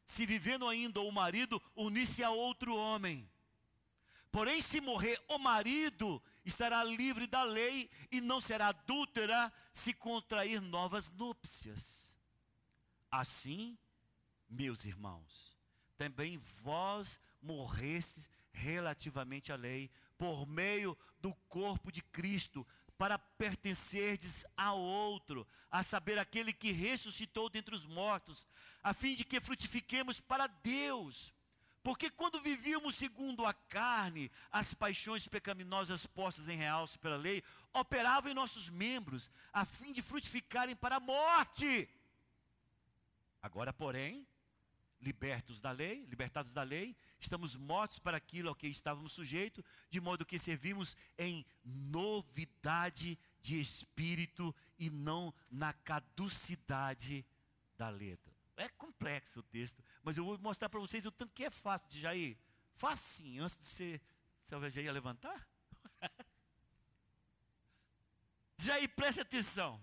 se 0.05 0.27
vivendo 0.27 0.69
ainda 0.69 1.01
o 1.01 1.11
marido 1.11 1.61
unir-se 1.75 2.23
a 2.23 2.31
outro 2.31 2.75
homem. 2.75 3.29
Porém, 4.31 4.61
se 4.61 4.81
morrer 4.81 5.23
o 5.29 5.39
marido, 5.39 6.21
estará 6.45 6.83
livre 6.83 7.27
da 7.27 7.45
lei 7.45 7.89
e 8.11 8.21
não 8.21 8.41
será 8.41 8.69
adúltera 8.69 9.53
se 9.73 9.93
contrair 9.95 10.61
novas 10.61 11.09
núpcias. 11.11 12.17
Assim, 13.11 13.79
meus 14.49 14.85
irmãos, 14.85 15.57
também 15.97 16.37
vós 16.37 17.21
morrestes 17.41 18.29
relativamente 18.53 19.53
à 19.53 19.57
lei, 19.57 19.91
por 20.19 20.47
meio 20.47 20.99
do 21.21 21.33
corpo 21.49 21.93
de 21.93 22.03
Cristo, 22.03 22.67
para 22.99 23.19
pertencerdes 23.19 24.45
a 24.57 24.73
outro, 24.73 25.47
a 25.71 25.83
saber, 25.83 26.19
aquele 26.19 26.53
que 26.53 26.73
ressuscitou 26.73 27.49
dentre 27.49 27.75
os 27.75 27.85
mortos, 27.85 28.47
a 28.85 28.93
fim 28.93 29.15
de 29.15 29.25
que 29.25 29.41
frutifiquemos 29.41 30.21
para 30.21 30.47
Deus. 30.47 31.33
Porque 31.83 32.11
quando 32.11 32.41
vivíamos 32.41 32.97
segundo 32.97 33.45
a 33.45 33.53
carne, 33.53 34.31
as 34.51 34.75
paixões 34.75 35.27
pecaminosas 35.27 36.07
postas 36.07 36.49
em 36.49 36.57
realce 36.57 36.99
pela 36.99 37.17
lei, 37.17 37.43
operavam 37.73 38.31
em 38.31 38.35
nossos 38.35 38.69
membros, 38.69 39.31
a 39.53 39.65
fim 39.65 39.93
de 39.93 40.03
frutificarem 40.03 40.77
para 40.77 40.97
a 40.97 41.01
morte. 41.01 41.89
Agora, 43.43 43.73
porém, 43.73 44.27
libertos 45.01 45.61
da 45.61 45.71
lei, 45.71 46.05
libertados 46.07 46.53
da 46.53 46.63
lei, 46.63 46.97
estamos 47.21 47.57
mortos 47.57 47.99
para 47.99 48.17
aquilo 48.17 48.49
ao 48.49 48.55
que 48.55 48.67
estávamos 48.67 49.13
sujeitos, 49.13 49.65
de 49.91 50.01
modo 50.01 50.25
que 50.25 50.39
servimos 50.39 50.97
em 51.19 51.45
novidade 51.63 53.19
de 53.43 53.61
espírito 53.61 54.55
e 54.79 54.89
não 54.89 55.33
na 55.51 55.73
caducidade 55.73 57.27
da 57.77 57.91
letra. 57.91 58.34
É 58.57 58.69
complexo 58.69 59.41
o 59.41 59.43
texto, 59.43 59.83
mas 60.03 60.17
eu 60.17 60.25
vou 60.25 60.39
mostrar 60.39 60.69
para 60.69 60.81
vocês 60.81 61.05
o 61.05 61.11
tanto 61.11 61.35
que 61.35 61.45
é 61.45 61.51
fácil 61.51 61.89
de 61.89 62.01
Jair. 62.01 62.39
Facinho, 62.75 63.45
antes 63.45 63.59
de 63.59 63.65
você, 63.65 64.01
você 64.43 64.71
já 64.71 64.83
ia 64.83 64.93
levantar? 64.93 65.49
Jair, 68.59 68.89
preste 68.95 69.21
atenção. 69.21 69.81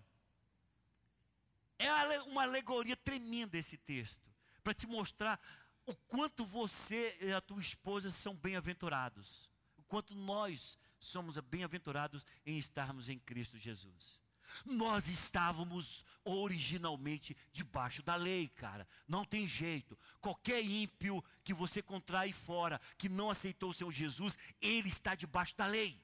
É 1.78 2.22
uma 2.22 2.44
alegoria 2.44 2.96
tremenda 2.96 3.58
esse 3.58 3.78
texto, 3.78 4.32
para 4.64 4.74
te 4.74 4.86
mostrar 4.86 5.40
o 5.86 5.96
quanto 6.08 6.46
você 6.46 7.18
e 7.20 7.34
a 7.34 7.42
tua 7.42 7.60
esposa 7.60 8.10
são 8.12 8.36
bem-aventurados, 8.36 9.50
o 9.76 9.84
quanto 9.84 10.16
nós 10.16 10.78
somos 11.00 11.38
bem-aventurados 11.38 12.26
em 12.46 12.58
estarmos 12.58 13.10
em 13.10 13.18
Cristo 13.18 13.58
Jesus. 13.58 14.21
Nós 14.66 15.08
estávamos 15.08 16.06
originalmente 16.24 17.36
debaixo 17.52 18.04
da 18.04 18.16
lei, 18.16 18.48
cara. 18.50 18.88
Não 19.08 19.26
tem 19.26 19.48
jeito. 19.48 19.98
Qualquer 20.20 20.64
ímpio 20.64 21.24
que 21.44 21.54
você 21.54 21.82
contrai 21.82 22.32
fora, 22.32 22.80
que 22.98 23.10
não 23.10 23.30
aceitou 23.30 23.70
o 23.70 23.74
Senhor 23.74 23.92
Jesus, 23.92 24.38
ele 24.62 24.90
está 24.90 25.16
debaixo 25.16 25.56
da 25.56 25.66
lei. 25.66 26.00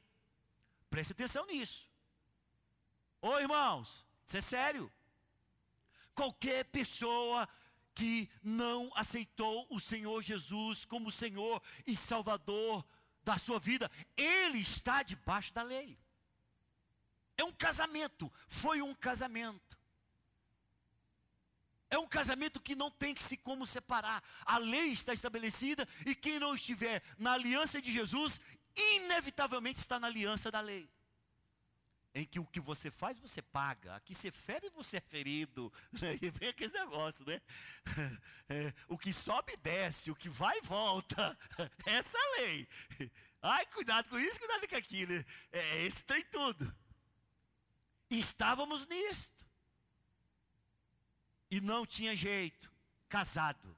Preste 0.89 1.11
atenção 1.11 1.45
nisso. 1.47 1.89
Ô 3.21 3.37
irmãos, 3.39 4.05
isso 4.25 4.37
é 4.37 4.41
sério. 4.41 4.91
Qualquer 6.13 6.65
pessoa 6.65 7.47
que 7.93 8.29
não 8.43 8.91
aceitou 8.95 9.67
o 9.69 9.79
Senhor 9.79 10.21
Jesus 10.21 10.85
como 10.85 11.11
Senhor 11.11 11.61
e 11.85 11.95
Salvador 11.95 12.85
da 13.23 13.37
sua 13.37 13.59
vida, 13.59 13.91
ele 14.15 14.59
está 14.59 15.03
debaixo 15.03 15.53
da 15.53 15.63
lei. 15.63 15.97
É 17.37 17.43
um 17.43 17.53
casamento, 17.53 18.31
foi 18.49 18.81
um 18.81 18.95
casamento. 18.95 19.77
É 21.89 21.97
um 21.97 22.07
casamento 22.07 22.59
que 22.59 22.75
não 22.75 22.91
tem 22.91 23.13
que 23.13 23.23
se 23.23 23.37
como 23.37 23.65
separar. 23.65 24.21
A 24.45 24.57
lei 24.57 24.91
está 24.91 25.13
estabelecida 25.13 25.87
e 26.05 26.13
quem 26.13 26.39
não 26.39 26.53
estiver 26.53 27.01
na 27.17 27.33
aliança 27.33 27.81
de 27.81 27.91
Jesus, 27.91 28.41
inevitavelmente 28.75 29.79
está 29.79 29.99
na 29.99 30.07
aliança 30.07 30.51
da 30.51 30.59
lei. 30.59 30.89
Em 32.13 32.25
que 32.25 32.39
o 32.39 32.45
que 32.45 32.59
você 32.59 32.89
faz, 32.89 33.17
você 33.19 33.41
paga. 33.41 33.95
Aqui 33.95 34.13
você 34.13 34.31
fere, 34.31 34.69
você 34.71 34.97
é 34.97 35.01
ferido. 35.01 35.71
E 36.21 36.29
vem 36.31 36.49
aquele 36.49 36.73
negócio, 36.73 37.23
né? 37.25 37.41
É, 38.49 38.73
o 38.87 38.97
que 38.97 39.13
sobe, 39.13 39.55
desce. 39.57 40.09
O 40.09 40.15
que 40.15 40.29
vai, 40.29 40.59
volta. 40.61 41.37
Essa 41.85 42.17
é 42.17 42.41
lei. 42.41 42.67
Ai, 43.41 43.65
cuidado 43.67 44.09
com 44.09 44.17
isso, 44.17 44.39
cuidado 44.39 44.67
com 44.67 44.75
aquilo. 44.75 45.13
É 45.51 45.83
esse 45.85 46.03
tem 46.03 46.23
tudo. 46.23 46.73
Estávamos 48.09 48.85
nisto. 48.87 49.45
E 51.49 51.59
não 51.61 51.85
tinha 51.85 52.15
jeito. 52.15 52.71
Casado. 53.09 53.77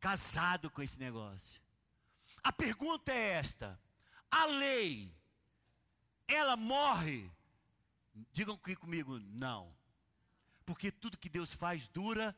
Casado 0.00 0.70
com 0.70 0.82
esse 0.82 0.98
negócio. 0.98 1.60
A 2.42 2.52
pergunta 2.52 3.12
é 3.12 3.32
esta: 3.32 3.80
a 4.30 4.46
lei, 4.46 5.12
ela 6.26 6.56
morre? 6.56 7.30
Digam 8.32 8.54
aqui 8.54 8.74
comigo, 8.74 9.18
não. 9.18 9.74
Porque 10.64 10.90
tudo 10.90 11.18
que 11.18 11.28
Deus 11.28 11.52
faz 11.52 11.88
dura 11.88 12.36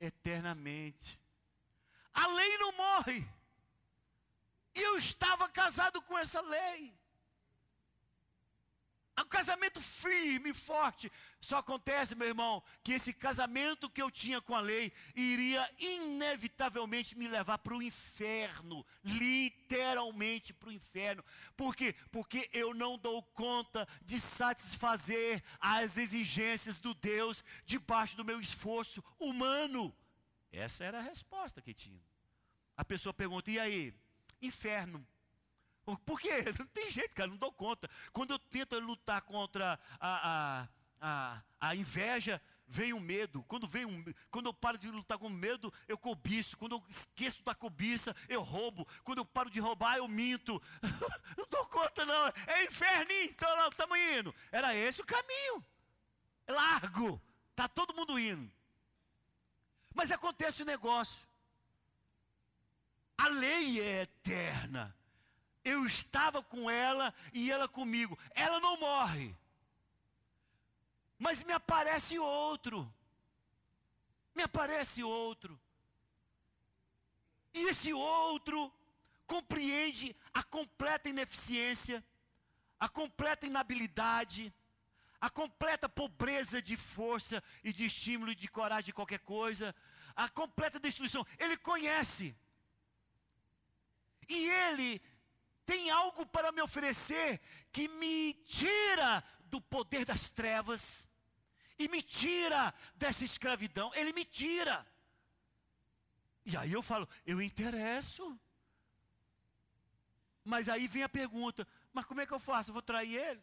eternamente. 0.00 1.18
A 2.12 2.26
lei 2.28 2.58
não 2.58 2.72
morre. 2.72 3.26
Eu 4.74 4.96
estava 4.96 5.48
casado 5.48 6.00
com 6.02 6.16
essa 6.16 6.40
lei. 6.40 6.94
Um 9.18 9.24
casamento 9.24 9.80
firme, 9.80 10.52
forte. 10.52 11.10
Só 11.40 11.58
acontece, 11.58 12.14
meu 12.14 12.28
irmão, 12.28 12.62
que 12.84 12.92
esse 12.92 13.14
casamento 13.14 13.88
que 13.88 14.02
eu 14.02 14.10
tinha 14.10 14.42
com 14.42 14.54
a 14.54 14.60
lei 14.60 14.92
iria 15.14 15.68
inevitavelmente 15.78 17.16
me 17.16 17.26
levar 17.26 17.58
para 17.58 17.74
o 17.74 17.82
inferno, 17.82 18.84
literalmente 19.02 20.52
para 20.52 20.68
o 20.68 20.72
inferno. 20.72 21.24
Por 21.56 21.74
quê? 21.74 21.94
Porque 22.10 22.50
eu 22.52 22.74
não 22.74 22.98
dou 22.98 23.22
conta 23.22 23.88
de 24.04 24.20
satisfazer 24.20 25.42
as 25.58 25.96
exigências 25.96 26.78
do 26.78 26.92
Deus 26.92 27.42
debaixo 27.64 28.16
do 28.16 28.24
meu 28.24 28.38
esforço 28.38 29.02
humano. 29.18 29.96
Essa 30.52 30.84
era 30.84 30.98
a 30.98 31.02
resposta 31.02 31.62
que 31.62 31.72
tinha. 31.72 32.02
A 32.76 32.84
pessoa 32.84 33.14
pergunta: 33.14 33.50
e 33.50 33.58
aí? 33.58 33.94
Inferno. 34.42 35.06
Por 36.04 36.20
quê? 36.20 36.30
Não 36.58 36.66
tem 36.66 36.88
jeito, 36.88 37.14
cara, 37.14 37.30
não 37.30 37.36
dou 37.36 37.52
conta. 37.52 37.88
Quando 38.12 38.32
eu 38.32 38.38
tento 38.38 38.76
lutar 38.80 39.22
contra 39.22 39.78
a, 40.00 40.08
a, 40.60 40.68
a, 41.00 41.42
a 41.60 41.76
inveja, 41.76 42.42
vem 42.66 42.92
o 42.92 43.00
medo. 43.00 43.44
Quando, 43.44 43.68
vem 43.68 43.84
um, 43.84 44.04
quando 44.30 44.46
eu 44.46 44.54
paro 44.54 44.76
de 44.76 44.90
lutar 44.90 45.16
com 45.18 45.28
medo, 45.28 45.72
eu 45.86 45.96
cobiço. 45.96 46.56
Quando 46.56 46.76
eu 46.76 46.84
esqueço 46.88 47.42
da 47.44 47.54
cobiça, 47.54 48.14
eu 48.28 48.42
roubo. 48.42 48.86
Quando 49.04 49.18
eu 49.18 49.24
paro 49.24 49.48
de 49.48 49.60
roubar, 49.60 49.96
eu 49.96 50.08
minto. 50.08 50.60
não 51.38 51.46
dou 51.48 51.64
conta, 51.66 52.04
não. 52.04 52.26
É 52.46 52.64
inferninho, 52.64 53.30
então 53.30 53.56
não, 53.56 53.68
estamos 53.68 53.98
indo. 53.98 54.34
Era 54.50 54.74
esse 54.74 55.00
o 55.00 55.06
caminho. 55.06 55.64
É 56.46 56.52
largo. 56.52 57.20
Está 57.50 57.68
todo 57.68 57.94
mundo 57.94 58.18
indo. 58.18 58.50
Mas 59.94 60.10
acontece 60.10 60.62
o 60.62 60.64
um 60.64 60.66
negócio. 60.66 61.26
A 63.16 63.28
lei 63.28 63.80
é 63.80 64.02
eterna. 64.02 64.94
Eu 65.66 65.84
estava 65.84 66.40
com 66.44 66.70
ela 66.70 67.12
e 67.32 67.50
ela 67.50 67.66
comigo. 67.66 68.16
Ela 68.30 68.60
não 68.60 68.78
morre. 68.78 69.34
Mas 71.18 71.42
me 71.42 71.52
aparece 71.52 72.20
outro. 72.20 72.88
Me 74.32 74.44
aparece 74.44 75.02
outro. 75.02 75.60
E 77.52 77.64
esse 77.64 77.92
outro 77.92 78.72
compreende 79.26 80.14
a 80.32 80.40
completa 80.44 81.08
ineficiência, 81.08 82.04
a 82.78 82.88
completa 82.88 83.44
inabilidade, 83.44 84.54
a 85.20 85.28
completa 85.28 85.88
pobreza 85.88 86.62
de 86.62 86.76
força 86.76 87.42
e 87.64 87.72
de 87.72 87.86
estímulo 87.86 88.30
e 88.30 88.36
de 88.36 88.46
coragem 88.46 88.84
de 88.84 88.92
qualquer 88.92 89.18
coisa, 89.18 89.74
a 90.14 90.28
completa 90.28 90.78
destruição. 90.78 91.26
Ele 91.40 91.56
conhece. 91.56 92.36
E 94.28 94.48
ele 94.48 95.02
tem 95.66 95.90
algo 95.90 96.24
para 96.24 96.52
me 96.52 96.62
oferecer 96.62 97.40
que 97.72 97.88
me 97.88 98.32
tira 98.44 99.22
do 99.46 99.60
poder 99.60 100.04
das 100.04 100.30
trevas 100.30 101.08
e 101.78 101.88
me 101.88 102.02
tira 102.02 102.72
dessa 102.94 103.24
escravidão. 103.24 103.92
Ele 103.94 104.12
me 104.12 104.24
tira. 104.24 104.86
E 106.44 106.56
aí 106.56 106.72
eu 106.72 106.82
falo, 106.82 107.08
eu 107.26 107.42
interesso. 107.42 108.38
Mas 110.44 110.68
aí 110.68 110.86
vem 110.86 111.02
a 111.02 111.08
pergunta: 111.08 111.66
Mas 111.92 112.04
como 112.04 112.20
é 112.20 112.26
que 112.26 112.32
eu 112.32 112.38
faço? 112.38 112.70
Eu 112.70 112.74
vou 112.74 112.82
trair 112.82 113.16
ele? 113.16 113.42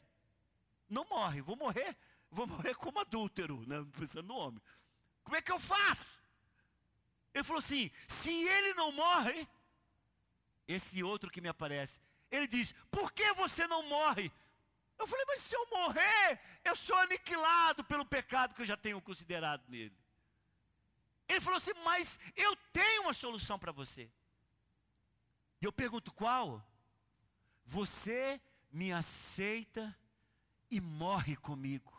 Não 0.90 1.04
morre, 1.06 1.42
vou 1.42 1.58
morrer, 1.58 1.98
vou 2.32 2.48
morrer 2.48 2.76
como 2.76 3.00
adúltero, 3.00 3.66
né? 3.68 3.86
pensando 3.92 4.28
no 4.28 4.36
homem. 4.36 4.62
Como 5.24 5.36
é 5.36 5.42
que 5.42 5.52
eu 5.52 5.60
faço? 5.60 6.22
Ele 7.34 7.44
falou 7.44 7.60
assim: 7.60 7.92
se 8.08 8.32
ele 8.32 8.74
não 8.76 8.94
morre, 8.94 9.48
esse 10.66 11.04
outro 11.04 11.30
que 11.30 11.42
me 11.42 11.50
aparece, 11.50 12.00
ele 12.34 12.48
diz: 12.48 12.74
por 12.90 13.12
que 13.14 13.32
você 13.34 13.68
não 13.68 13.84
morre? 13.84 14.32
Eu 14.98 15.06
falei, 15.06 15.26
mas 15.28 15.42
se 15.42 15.56
eu 15.56 15.68
morrer, 15.70 16.40
eu 16.64 16.76
sou 16.76 16.98
aniquilado 16.98 17.84
pelo 17.84 18.06
pecado 18.06 18.56
que 18.56 18.62
eu 18.62 18.66
já 18.66 18.76
tenho 18.76 19.02
considerado 19.02 19.64
nele. 19.68 19.96
Ele 21.28 21.42
falou 21.42 21.58
assim, 21.58 21.74
mas 21.84 22.20
eu 22.36 22.56
tenho 22.72 23.04
uma 23.04 23.14
solução 23.14 23.60
para 23.60 23.72
você. 23.72 24.10
E 25.62 25.66
eu 25.66 25.72
pergunto 25.72 26.12
qual? 26.12 26.66
Você 27.66 28.42
me 28.72 28.92
aceita 28.92 29.96
e 30.72 30.82
morre 30.82 31.36
comigo. 31.36 31.92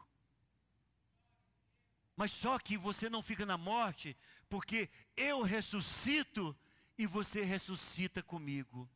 Mas 2.17 2.33
só 2.33 2.59
que 2.59 2.77
você 2.77 3.09
não 3.09 3.23
fica 3.23 3.47
na 3.47 3.57
morte, 3.57 4.17
porque 4.49 4.91
eu 5.17 5.43
ressuscito 5.43 6.57
e 6.99 7.07
você 7.07 7.45
ressuscita 7.45 8.23
comigo. 8.23 8.89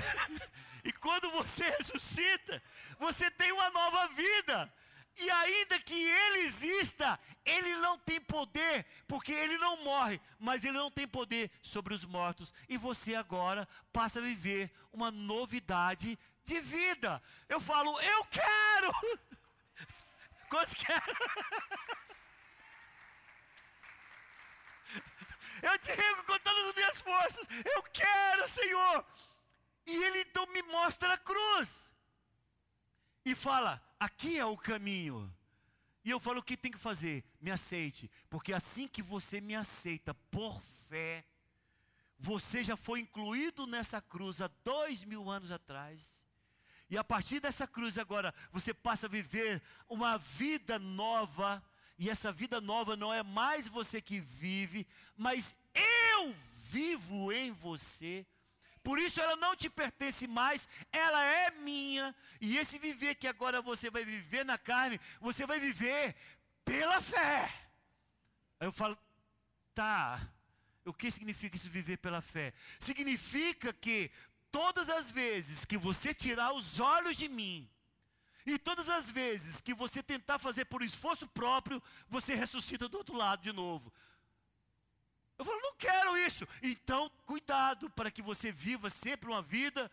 e 0.84 0.92
quando 0.92 1.30
você 1.30 1.64
ressuscita, 1.70 2.62
você 2.98 3.30
tem 3.30 3.52
uma 3.52 3.70
nova 3.70 4.08
vida. 4.08 4.72
E 5.18 5.30
ainda 5.30 5.78
que 5.80 5.94
ele 5.94 6.40
exista, 6.40 7.18
ele 7.44 7.74
não 7.76 7.98
tem 7.98 8.20
poder, 8.20 8.84
porque 9.08 9.32
ele 9.32 9.56
não 9.56 9.82
morre, 9.82 10.20
mas 10.38 10.62
ele 10.62 10.76
não 10.76 10.90
tem 10.90 11.08
poder 11.08 11.50
sobre 11.62 11.94
os 11.94 12.04
mortos. 12.04 12.52
E 12.68 12.76
você 12.76 13.14
agora 13.14 13.66
passa 13.92 14.18
a 14.18 14.22
viver 14.22 14.70
uma 14.92 15.10
novidade 15.10 16.18
de 16.44 16.60
vida. 16.60 17.22
Eu 17.48 17.60
falo, 17.60 17.98
eu 17.98 18.24
quero! 18.26 18.92
Quantos 20.50 20.74
querem? 20.74 21.02
Eu 25.62 25.78
digo 25.78 26.24
com 26.24 26.38
todas 26.40 26.68
as 26.68 26.74
minhas 26.74 27.00
forças: 27.00 27.48
Eu 27.64 27.82
quero, 27.84 28.46
Senhor. 28.46 29.06
E 29.86 29.94
Ele 30.04 30.20
então 30.20 30.46
me 30.46 30.62
mostra 30.62 31.14
a 31.14 31.18
cruz. 31.18 31.92
E 33.24 33.34
fala: 33.34 33.82
Aqui 33.98 34.38
é 34.38 34.44
o 34.44 34.56
caminho. 34.56 35.32
E 36.04 36.10
eu 36.10 36.20
falo: 36.20 36.40
O 36.40 36.42
que 36.42 36.56
tem 36.56 36.72
que 36.72 36.78
fazer? 36.78 37.24
Me 37.40 37.50
aceite. 37.50 38.10
Porque 38.28 38.52
assim 38.52 38.88
que 38.88 39.02
você 39.02 39.40
me 39.40 39.54
aceita 39.54 40.14
por 40.30 40.60
fé, 40.88 41.24
você 42.18 42.62
já 42.62 42.76
foi 42.76 43.00
incluído 43.00 43.66
nessa 43.66 44.00
cruz 44.00 44.40
há 44.40 44.48
dois 44.64 45.04
mil 45.04 45.30
anos 45.30 45.50
atrás. 45.50 46.26
E 46.88 46.96
a 46.96 47.02
partir 47.02 47.40
dessa 47.40 47.66
cruz 47.66 47.98
agora, 47.98 48.32
você 48.52 48.72
passa 48.72 49.06
a 49.06 49.10
viver 49.10 49.60
uma 49.88 50.16
vida 50.18 50.78
nova 50.78 51.62
e 51.98 52.10
essa 52.10 52.30
vida 52.30 52.60
nova 52.60 52.96
não 52.96 53.12
é 53.12 53.22
mais 53.22 53.66
você 53.66 54.00
que 54.00 54.20
vive, 54.20 54.86
mas 55.16 55.56
eu 55.74 56.34
vivo 56.68 57.32
em 57.32 57.50
você. 57.52 58.26
Por 58.86 59.00
isso 59.00 59.20
ela 59.20 59.34
não 59.34 59.56
te 59.56 59.68
pertence 59.68 60.28
mais, 60.28 60.68
ela 60.92 61.20
é 61.24 61.50
minha. 61.50 62.14
E 62.40 62.56
esse 62.56 62.78
viver 62.78 63.16
que 63.16 63.26
agora 63.26 63.60
você 63.60 63.90
vai 63.90 64.04
viver 64.04 64.44
na 64.44 64.56
carne, 64.56 65.00
você 65.20 65.44
vai 65.44 65.58
viver 65.58 66.14
pela 66.64 67.02
fé. 67.02 67.52
Aí 68.60 68.68
eu 68.68 68.70
falo, 68.70 68.96
tá. 69.74 70.20
O 70.84 70.94
que 70.94 71.10
significa 71.10 71.56
isso 71.56 71.68
viver 71.68 71.96
pela 71.96 72.20
fé? 72.20 72.54
Significa 72.78 73.72
que 73.72 74.08
todas 74.52 74.88
as 74.88 75.10
vezes 75.10 75.64
que 75.64 75.76
você 75.76 76.14
tirar 76.14 76.52
os 76.52 76.78
olhos 76.78 77.16
de 77.16 77.28
mim, 77.28 77.68
e 78.46 78.56
todas 78.56 78.88
as 78.88 79.10
vezes 79.10 79.60
que 79.60 79.74
você 79.74 80.00
tentar 80.00 80.38
fazer 80.38 80.64
por 80.66 80.80
esforço 80.80 81.26
próprio, 81.26 81.82
você 82.08 82.36
ressuscita 82.36 82.88
do 82.88 82.98
outro 82.98 83.16
lado 83.16 83.42
de 83.42 83.50
novo. 83.52 83.92
Eu 85.38 85.44
falo, 85.44 85.60
não 85.60 85.74
quero 85.76 86.16
isso. 86.18 86.46
Então, 86.62 87.10
cuidado 87.24 87.90
para 87.90 88.10
que 88.10 88.22
você 88.22 88.50
viva 88.50 88.88
sempre 88.88 89.28
uma 89.28 89.42
vida 89.42 89.90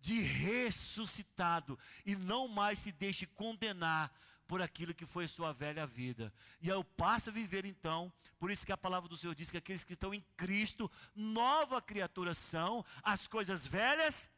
de 0.00 0.20
ressuscitado 0.20 1.78
e 2.04 2.16
não 2.16 2.48
mais 2.48 2.78
se 2.78 2.90
deixe 2.92 3.26
condenar 3.26 4.12
por 4.48 4.60
aquilo 4.60 4.92
que 4.92 5.06
foi 5.06 5.28
sua 5.28 5.52
velha 5.52 5.86
vida. 5.86 6.32
E 6.60 6.68
eu 6.68 6.82
passo 6.82 7.30
a 7.30 7.32
viver 7.32 7.64
então, 7.64 8.12
por 8.36 8.50
isso 8.50 8.66
que 8.66 8.72
a 8.72 8.76
palavra 8.76 9.08
do 9.08 9.16
Senhor 9.16 9.32
diz 9.32 9.48
que 9.48 9.56
aqueles 9.56 9.84
que 9.84 9.92
estão 9.92 10.12
em 10.12 10.24
Cristo, 10.36 10.90
nova 11.14 11.80
criatura 11.80 12.34
são, 12.34 12.84
as 13.02 13.28
coisas 13.28 13.64
velhas 13.64 14.28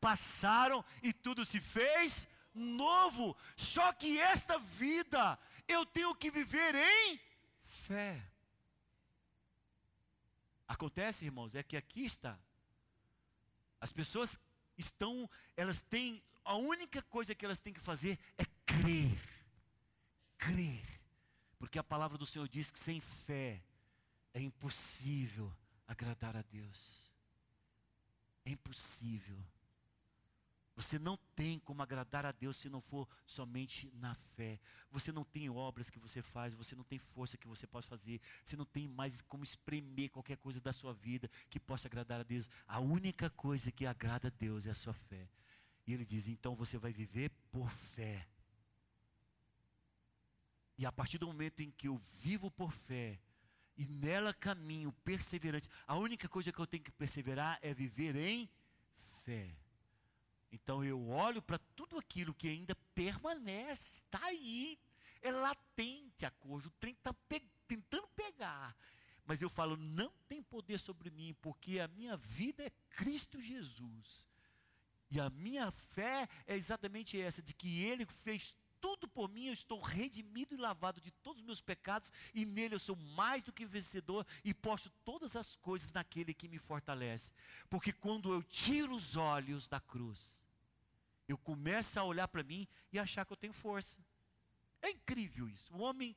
passaram 0.00 0.82
e 1.02 1.12
tudo 1.12 1.44
se 1.44 1.60
fez 1.60 2.26
novo. 2.54 3.36
Só 3.56 3.92
que 3.92 4.18
esta 4.18 4.58
vida 4.58 5.38
eu 5.66 5.84
tenho 5.84 6.14
que 6.14 6.30
viver 6.30 6.74
em 6.74 7.20
fé. 7.60 8.22
Acontece, 10.68 11.24
irmãos, 11.24 11.54
é 11.54 11.62
que 11.62 11.76
aqui 11.76 12.04
está. 12.04 12.38
As 13.80 13.90
pessoas 13.90 14.38
estão, 14.76 15.28
elas 15.56 15.80
têm, 15.80 16.22
a 16.44 16.54
única 16.54 17.00
coisa 17.02 17.34
que 17.34 17.44
elas 17.44 17.58
têm 17.58 17.72
que 17.72 17.80
fazer 17.80 18.18
é 18.36 18.44
crer. 18.66 19.18
Crer. 20.36 21.00
Porque 21.58 21.78
a 21.78 21.82
palavra 21.82 22.18
do 22.18 22.26
Senhor 22.26 22.46
diz 22.48 22.70
que 22.70 22.78
sem 22.78 23.00
fé 23.00 23.62
é 24.34 24.40
impossível 24.40 25.50
agradar 25.86 26.36
a 26.36 26.42
Deus. 26.42 27.10
É 28.44 28.50
impossível. 28.50 29.42
Você 30.78 30.96
não 30.96 31.16
tem 31.34 31.58
como 31.58 31.82
agradar 31.82 32.24
a 32.24 32.30
Deus 32.30 32.56
se 32.56 32.68
não 32.68 32.80
for 32.80 33.08
somente 33.26 33.90
na 33.96 34.14
fé. 34.14 34.60
Você 34.92 35.10
não 35.10 35.24
tem 35.24 35.50
obras 35.50 35.90
que 35.90 35.98
você 35.98 36.22
faz, 36.22 36.54
você 36.54 36.76
não 36.76 36.84
tem 36.84 37.00
força 37.00 37.36
que 37.36 37.48
você 37.48 37.66
possa 37.66 37.88
fazer, 37.88 38.20
você 38.44 38.56
não 38.56 38.64
tem 38.64 38.86
mais 38.86 39.20
como 39.20 39.42
espremer 39.42 40.08
qualquer 40.08 40.36
coisa 40.36 40.60
da 40.60 40.72
sua 40.72 40.94
vida 40.94 41.28
que 41.50 41.58
possa 41.58 41.88
agradar 41.88 42.20
a 42.20 42.22
Deus. 42.22 42.48
A 42.64 42.78
única 42.78 43.28
coisa 43.28 43.72
que 43.72 43.84
agrada 43.86 44.28
a 44.28 44.30
Deus 44.30 44.66
é 44.66 44.70
a 44.70 44.74
sua 44.74 44.94
fé. 44.94 45.28
E 45.84 45.92
ele 45.92 46.04
diz: 46.04 46.28
então 46.28 46.54
você 46.54 46.78
vai 46.78 46.92
viver 46.92 47.32
por 47.50 47.68
fé. 47.72 48.28
E 50.78 50.86
a 50.86 50.92
partir 50.92 51.18
do 51.18 51.26
momento 51.26 51.60
em 51.60 51.72
que 51.72 51.88
eu 51.88 51.96
vivo 52.22 52.52
por 52.52 52.70
fé, 52.70 53.18
e 53.76 53.84
nela 53.88 54.32
caminho 54.32 54.92
perseverante, 55.04 55.68
a 55.88 55.96
única 55.96 56.28
coisa 56.28 56.52
que 56.52 56.58
eu 56.60 56.68
tenho 56.68 56.84
que 56.84 56.92
perseverar 56.92 57.58
é 57.62 57.74
viver 57.74 58.14
em 58.14 58.48
fé. 59.24 59.56
Então 60.50 60.84
eu 60.84 61.08
olho 61.08 61.42
para 61.42 61.58
tudo 61.76 61.98
aquilo 61.98 62.34
que 62.34 62.48
ainda 62.48 62.74
permanece, 62.94 64.02
está 64.02 64.24
aí, 64.26 64.78
é 65.20 65.30
latente 65.30 66.24
a 66.24 66.30
coisa, 66.30 66.68
o 66.68 66.72
trem 66.72 66.94
está 66.94 67.12
pe 67.12 67.42
tentando 67.66 68.08
pegar. 68.08 68.74
Mas 69.26 69.42
eu 69.42 69.50
falo, 69.50 69.76
não 69.76 70.10
tem 70.26 70.42
poder 70.42 70.78
sobre 70.80 71.10
mim, 71.10 71.36
porque 71.42 71.78
a 71.80 71.88
minha 71.88 72.16
vida 72.16 72.64
é 72.64 72.70
Cristo 72.88 73.38
Jesus. 73.38 74.26
E 75.10 75.20
a 75.20 75.28
minha 75.28 75.70
fé 75.70 76.26
é 76.46 76.56
exatamente 76.56 77.20
essa, 77.20 77.42
de 77.42 77.52
que 77.52 77.82
Ele 77.82 78.06
fez 78.06 78.54
tudo 78.80 79.08
por 79.08 79.28
mim, 79.28 79.46
eu 79.46 79.52
estou 79.52 79.80
redimido 79.80 80.54
e 80.54 80.58
lavado 80.58 81.00
de 81.00 81.10
todos 81.10 81.40
os 81.42 81.46
meus 81.46 81.60
pecados, 81.60 82.12
e 82.34 82.44
nele 82.44 82.74
eu 82.74 82.78
sou 82.78 82.96
mais 82.96 83.42
do 83.42 83.52
que 83.52 83.64
vencedor, 83.66 84.26
e 84.44 84.54
posto 84.54 84.90
todas 85.04 85.36
as 85.36 85.56
coisas 85.56 85.92
naquele 85.92 86.34
que 86.34 86.48
me 86.48 86.58
fortalece. 86.58 87.32
Porque 87.68 87.92
quando 87.92 88.32
eu 88.32 88.42
tiro 88.42 88.94
os 88.94 89.16
olhos 89.16 89.68
da 89.68 89.80
cruz, 89.80 90.44
eu 91.28 91.36
começo 91.36 92.00
a 92.00 92.04
olhar 92.04 92.26
para 92.28 92.42
mim 92.42 92.66
e 92.92 92.98
achar 92.98 93.24
que 93.24 93.32
eu 93.32 93.36
tenho 93.36 93.52
força. 93.52 94.00
É 94.80 94.90
incrível 94.90 95.48
isso. 95.48 95.74
O 95.74 95.80
homem 95.80 96.16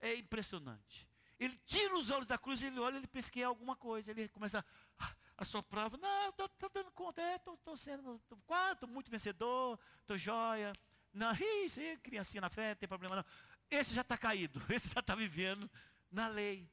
é 0.00 0.16
impressionante. 0.16 1.06
Ele 1.38 1.56
tira 1.64 1.96
os 1.96 2.10
olhos 2.10 2.26
da 2.26 2.38
cruz, 2.38 2.62
ele 2.62 2.78
olha, 2.78 2.96
ele 2.96 3.06
pensa 3.06 3.30
que 3.30 3.40
é 3.40 3.44
alguma 3.44 3.76
coisa. 3.76 4.10
Ele 4.10 4.28
começa 4.28 4.64
a, 4.98 5.14
a 5.38 5.44
soprar. 5.44 5.90
Não, 5.98 6.28
estou 6.30 6.70
dando 6.72 6.90
conta, 6.92 7.20
estou 7.36 7.74
é, 7.74 7.76
sendo, 7.76 8.16
estou 8.16 8.88
muito 8.88 9.10
vencedor, 9.10 9.78
estou 10.00 10.16
joia. 10.16 10.72
Não, 11.14 11.30
isso 11.64 11.78
aí, 11.78 11.96
criancinha 11.98 12.40
na 12.40 12.50
fé, 12.50 12.70
não 12.70 12.76
tem 12.76 12.88
problema 12.88 13.16
não. 13.16 13.24
Esse 13.70 13.94
já 13.94 14.00
está 14.00 14.18
caído, 14.18 14.60
esse 14.68 14.92
já 14.92 15.00
está 15.00 15.14
vivendo 15.14 15.70
na 16.10 16.26
lei. 16.26 16.68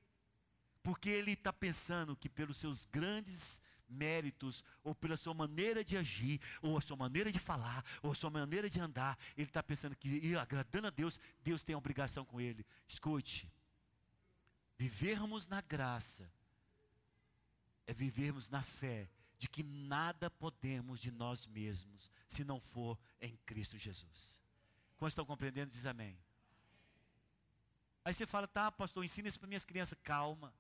Porque 0.81 1.09
ele 1.09 1.33
está 1.33 1.53
pensando 1.53 2.15
que 2.15 2.27
pelos 2.27 2.57
seus 2.57 2.85
grandes 2.85 3.61
méritos, 3.87 4.63
ou 4.83 4.95
pela 4.95 5.15
sua 5.15 5.33
maneira 5.33 5.83
de 5.83 5.95
agir, 5.95 6.41
ou 6.61 6.77
a 6.77 6.81
sua 6.81 6.97
maneira 6.97 7.31
de 7.31 7.37
falar, 7.37 7.85
ou 8.01 8.11
a 8.11 8.15
sua 8.15 8.29
maneira 8.29 8.69
de 8.69 8.79
andar, 8.79 9.17
ele 9.37 9.47
está 9.47 9.61
pensando 9.61 9.95
que, 9.95 10.35
agradando 10.35 10.87
a 10.87 10.89
Deus, 10.89 11.19
Deus 11.43 11.61
tem 11.63 11.75
obrigação 11.75 12.25
com 12.25 12.41
ele. 12.41 12.65
Escute, 12.87 13.51
vivermos 14.77 15.45
na 15.45 15.61
graça, 15.61 16.31
é 17.85 17.93
vivermos 17.93 18.49
na 18.49 18.63
fé, 18.63 19.07
de 19.41 19.49
que 19.49 19.63
nada 19.63 20.29
podemos 20.29 21.01
de 21.01 21.09
nós 21.09 21.47
mesmos, 21.47 22.11
se 22.27 22.43
não 22.43 22.59
for 22.59 22.95
em 23.19 23.35
Cristo 23.37 23.75
Jesus. 23.75 24.39
Quantos 24.97 25.13
estão 25.13 25.25
compreendendo? 25.25 25.71
Diz 25.71 25.87
amém. 25.87 26.15
Aí 28.05 28.13
você 28.13 28.27
fala, 28.27 28.47
tá, 28.47 28.71
pastor, 28.71 29.03
ensina 29.03 29.27
isso 29.27 29.39
para 29.39 29.47
minhas 29.47 29.65
crianças. 29.65 29.97
Calma. 30.03 30.53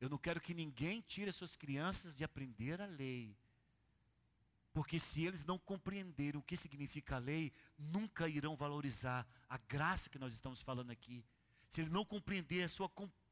Eu 0.00 0.08
não 0.08 0.18
quero 0.18 0.40
que 0.40 0.54
ninguém 0.54 1.00
tire 1.00 1.30
as 1.30 1.34
suas 1.34 1.56
crianças 1.56 2.16
de 2.16 2.22
aprender 2.22 2.80
a 2.80 2.86
lei. 2.86 3.36
Porque 4.72 5.00
se 5.00 5.26
eles 5.26 5.44
não 5.44 5.58
compreenderem 5.58 6.38
o 6.38 6.44
que 6.44 6.56
significa 6.56 7.16
a 7.16 7.18
lei, 7.18 7.52
nunca 7.76 8.28
irão 8.28 8.54
valorizar 8.54 9.26
a 9.48 9.58
graça 9.58 10.08
que 10.08 10.16
nós 10.16 10.32
estamos 10.32 10.60
falando 10.60 10.92
aqui. 10.92 11.24
Se 11.68 11.80
ele 11.80 11.90
não 11.90 12.04
compreender 12.04 12.62
a 12.62 12.68
sua 12.68 12.88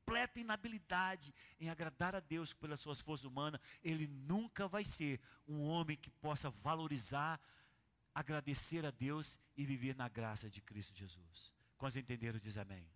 completa 0.09 0.41
inabilidade 0.41 1.35
em 1.61 1.69
agradar 1.69 2.15
a 2.15 2.21
Deus 2.21 2.53
pelas 2.53 2.81
suas 2.81 3.01
forças 3.01 3.25
humanas, 3.25 3.61
ele 3.83 4.07
nunca 4.07 4.67
vai 4.67 4.85
ser 4.85 5.21
um 5.47 5.63
homem 5.69 5.97
que 5.97 6.11
possa 6.11 6.51
valorizar, 6.51 7.41
agradecer 8.15 8.87
a 8.87 8.91
Deus 8.91 9.39
e 9.57 9.65
viver 9.65 9.95
na 9.95 10.09
graça 10.09 10.49
de 10.51 10.61
Cristo 10.61 10.95
Jesus. 10.95 11.53
Quantos 11.77 11.97
entenderam, 11.97 12.39
diz 12.39 12.57
amém. 12.57 12.89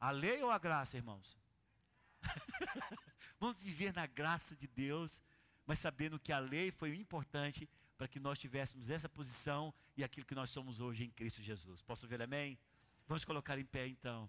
A 0.00 0.10
lei 0.10 0.42
ou 0.42 0.50
a 0.50 0.58
graça, 0.58 0.96
irmãos? 0.96 1.38
Vamos 3.38 3.62
viver 3.62 3.92
na 3.92 4.06
graça 4.06 4.56
de 4.56 4.66
Deus 4.66 5.22
mas 5.66 5.78
sabendo 5.78 6.18
que 6.18 6.32
a 6.32 6.38
lei 6.38 6.70
foi 6.70 6.94
importante 6.96 7.68
para 7.96 8.08
que 8.08 8.20
nós 8.20 8.38
tivéssemos 8.38 8.90
essa 8.90 9.08
posição 9.08 9.72
e 9.96 10.04
aquilo 10.04 10.26
que 10.26 10.34
nós 10.34 10.50
somos 10.50 10.80
hoje 10.80 11.04
em 11.04 11.10
Cristo 11.10 11.42
Jesus. 11.42 11.80
Posso 11.80 12.06
ver 12.06 12.20
amém? 12.20 12.58
Vamos 13.06 13.24
colocar 13.24 13.58
em 13.58 13.64
pé 13.64 13.86
então. 13.86 14.28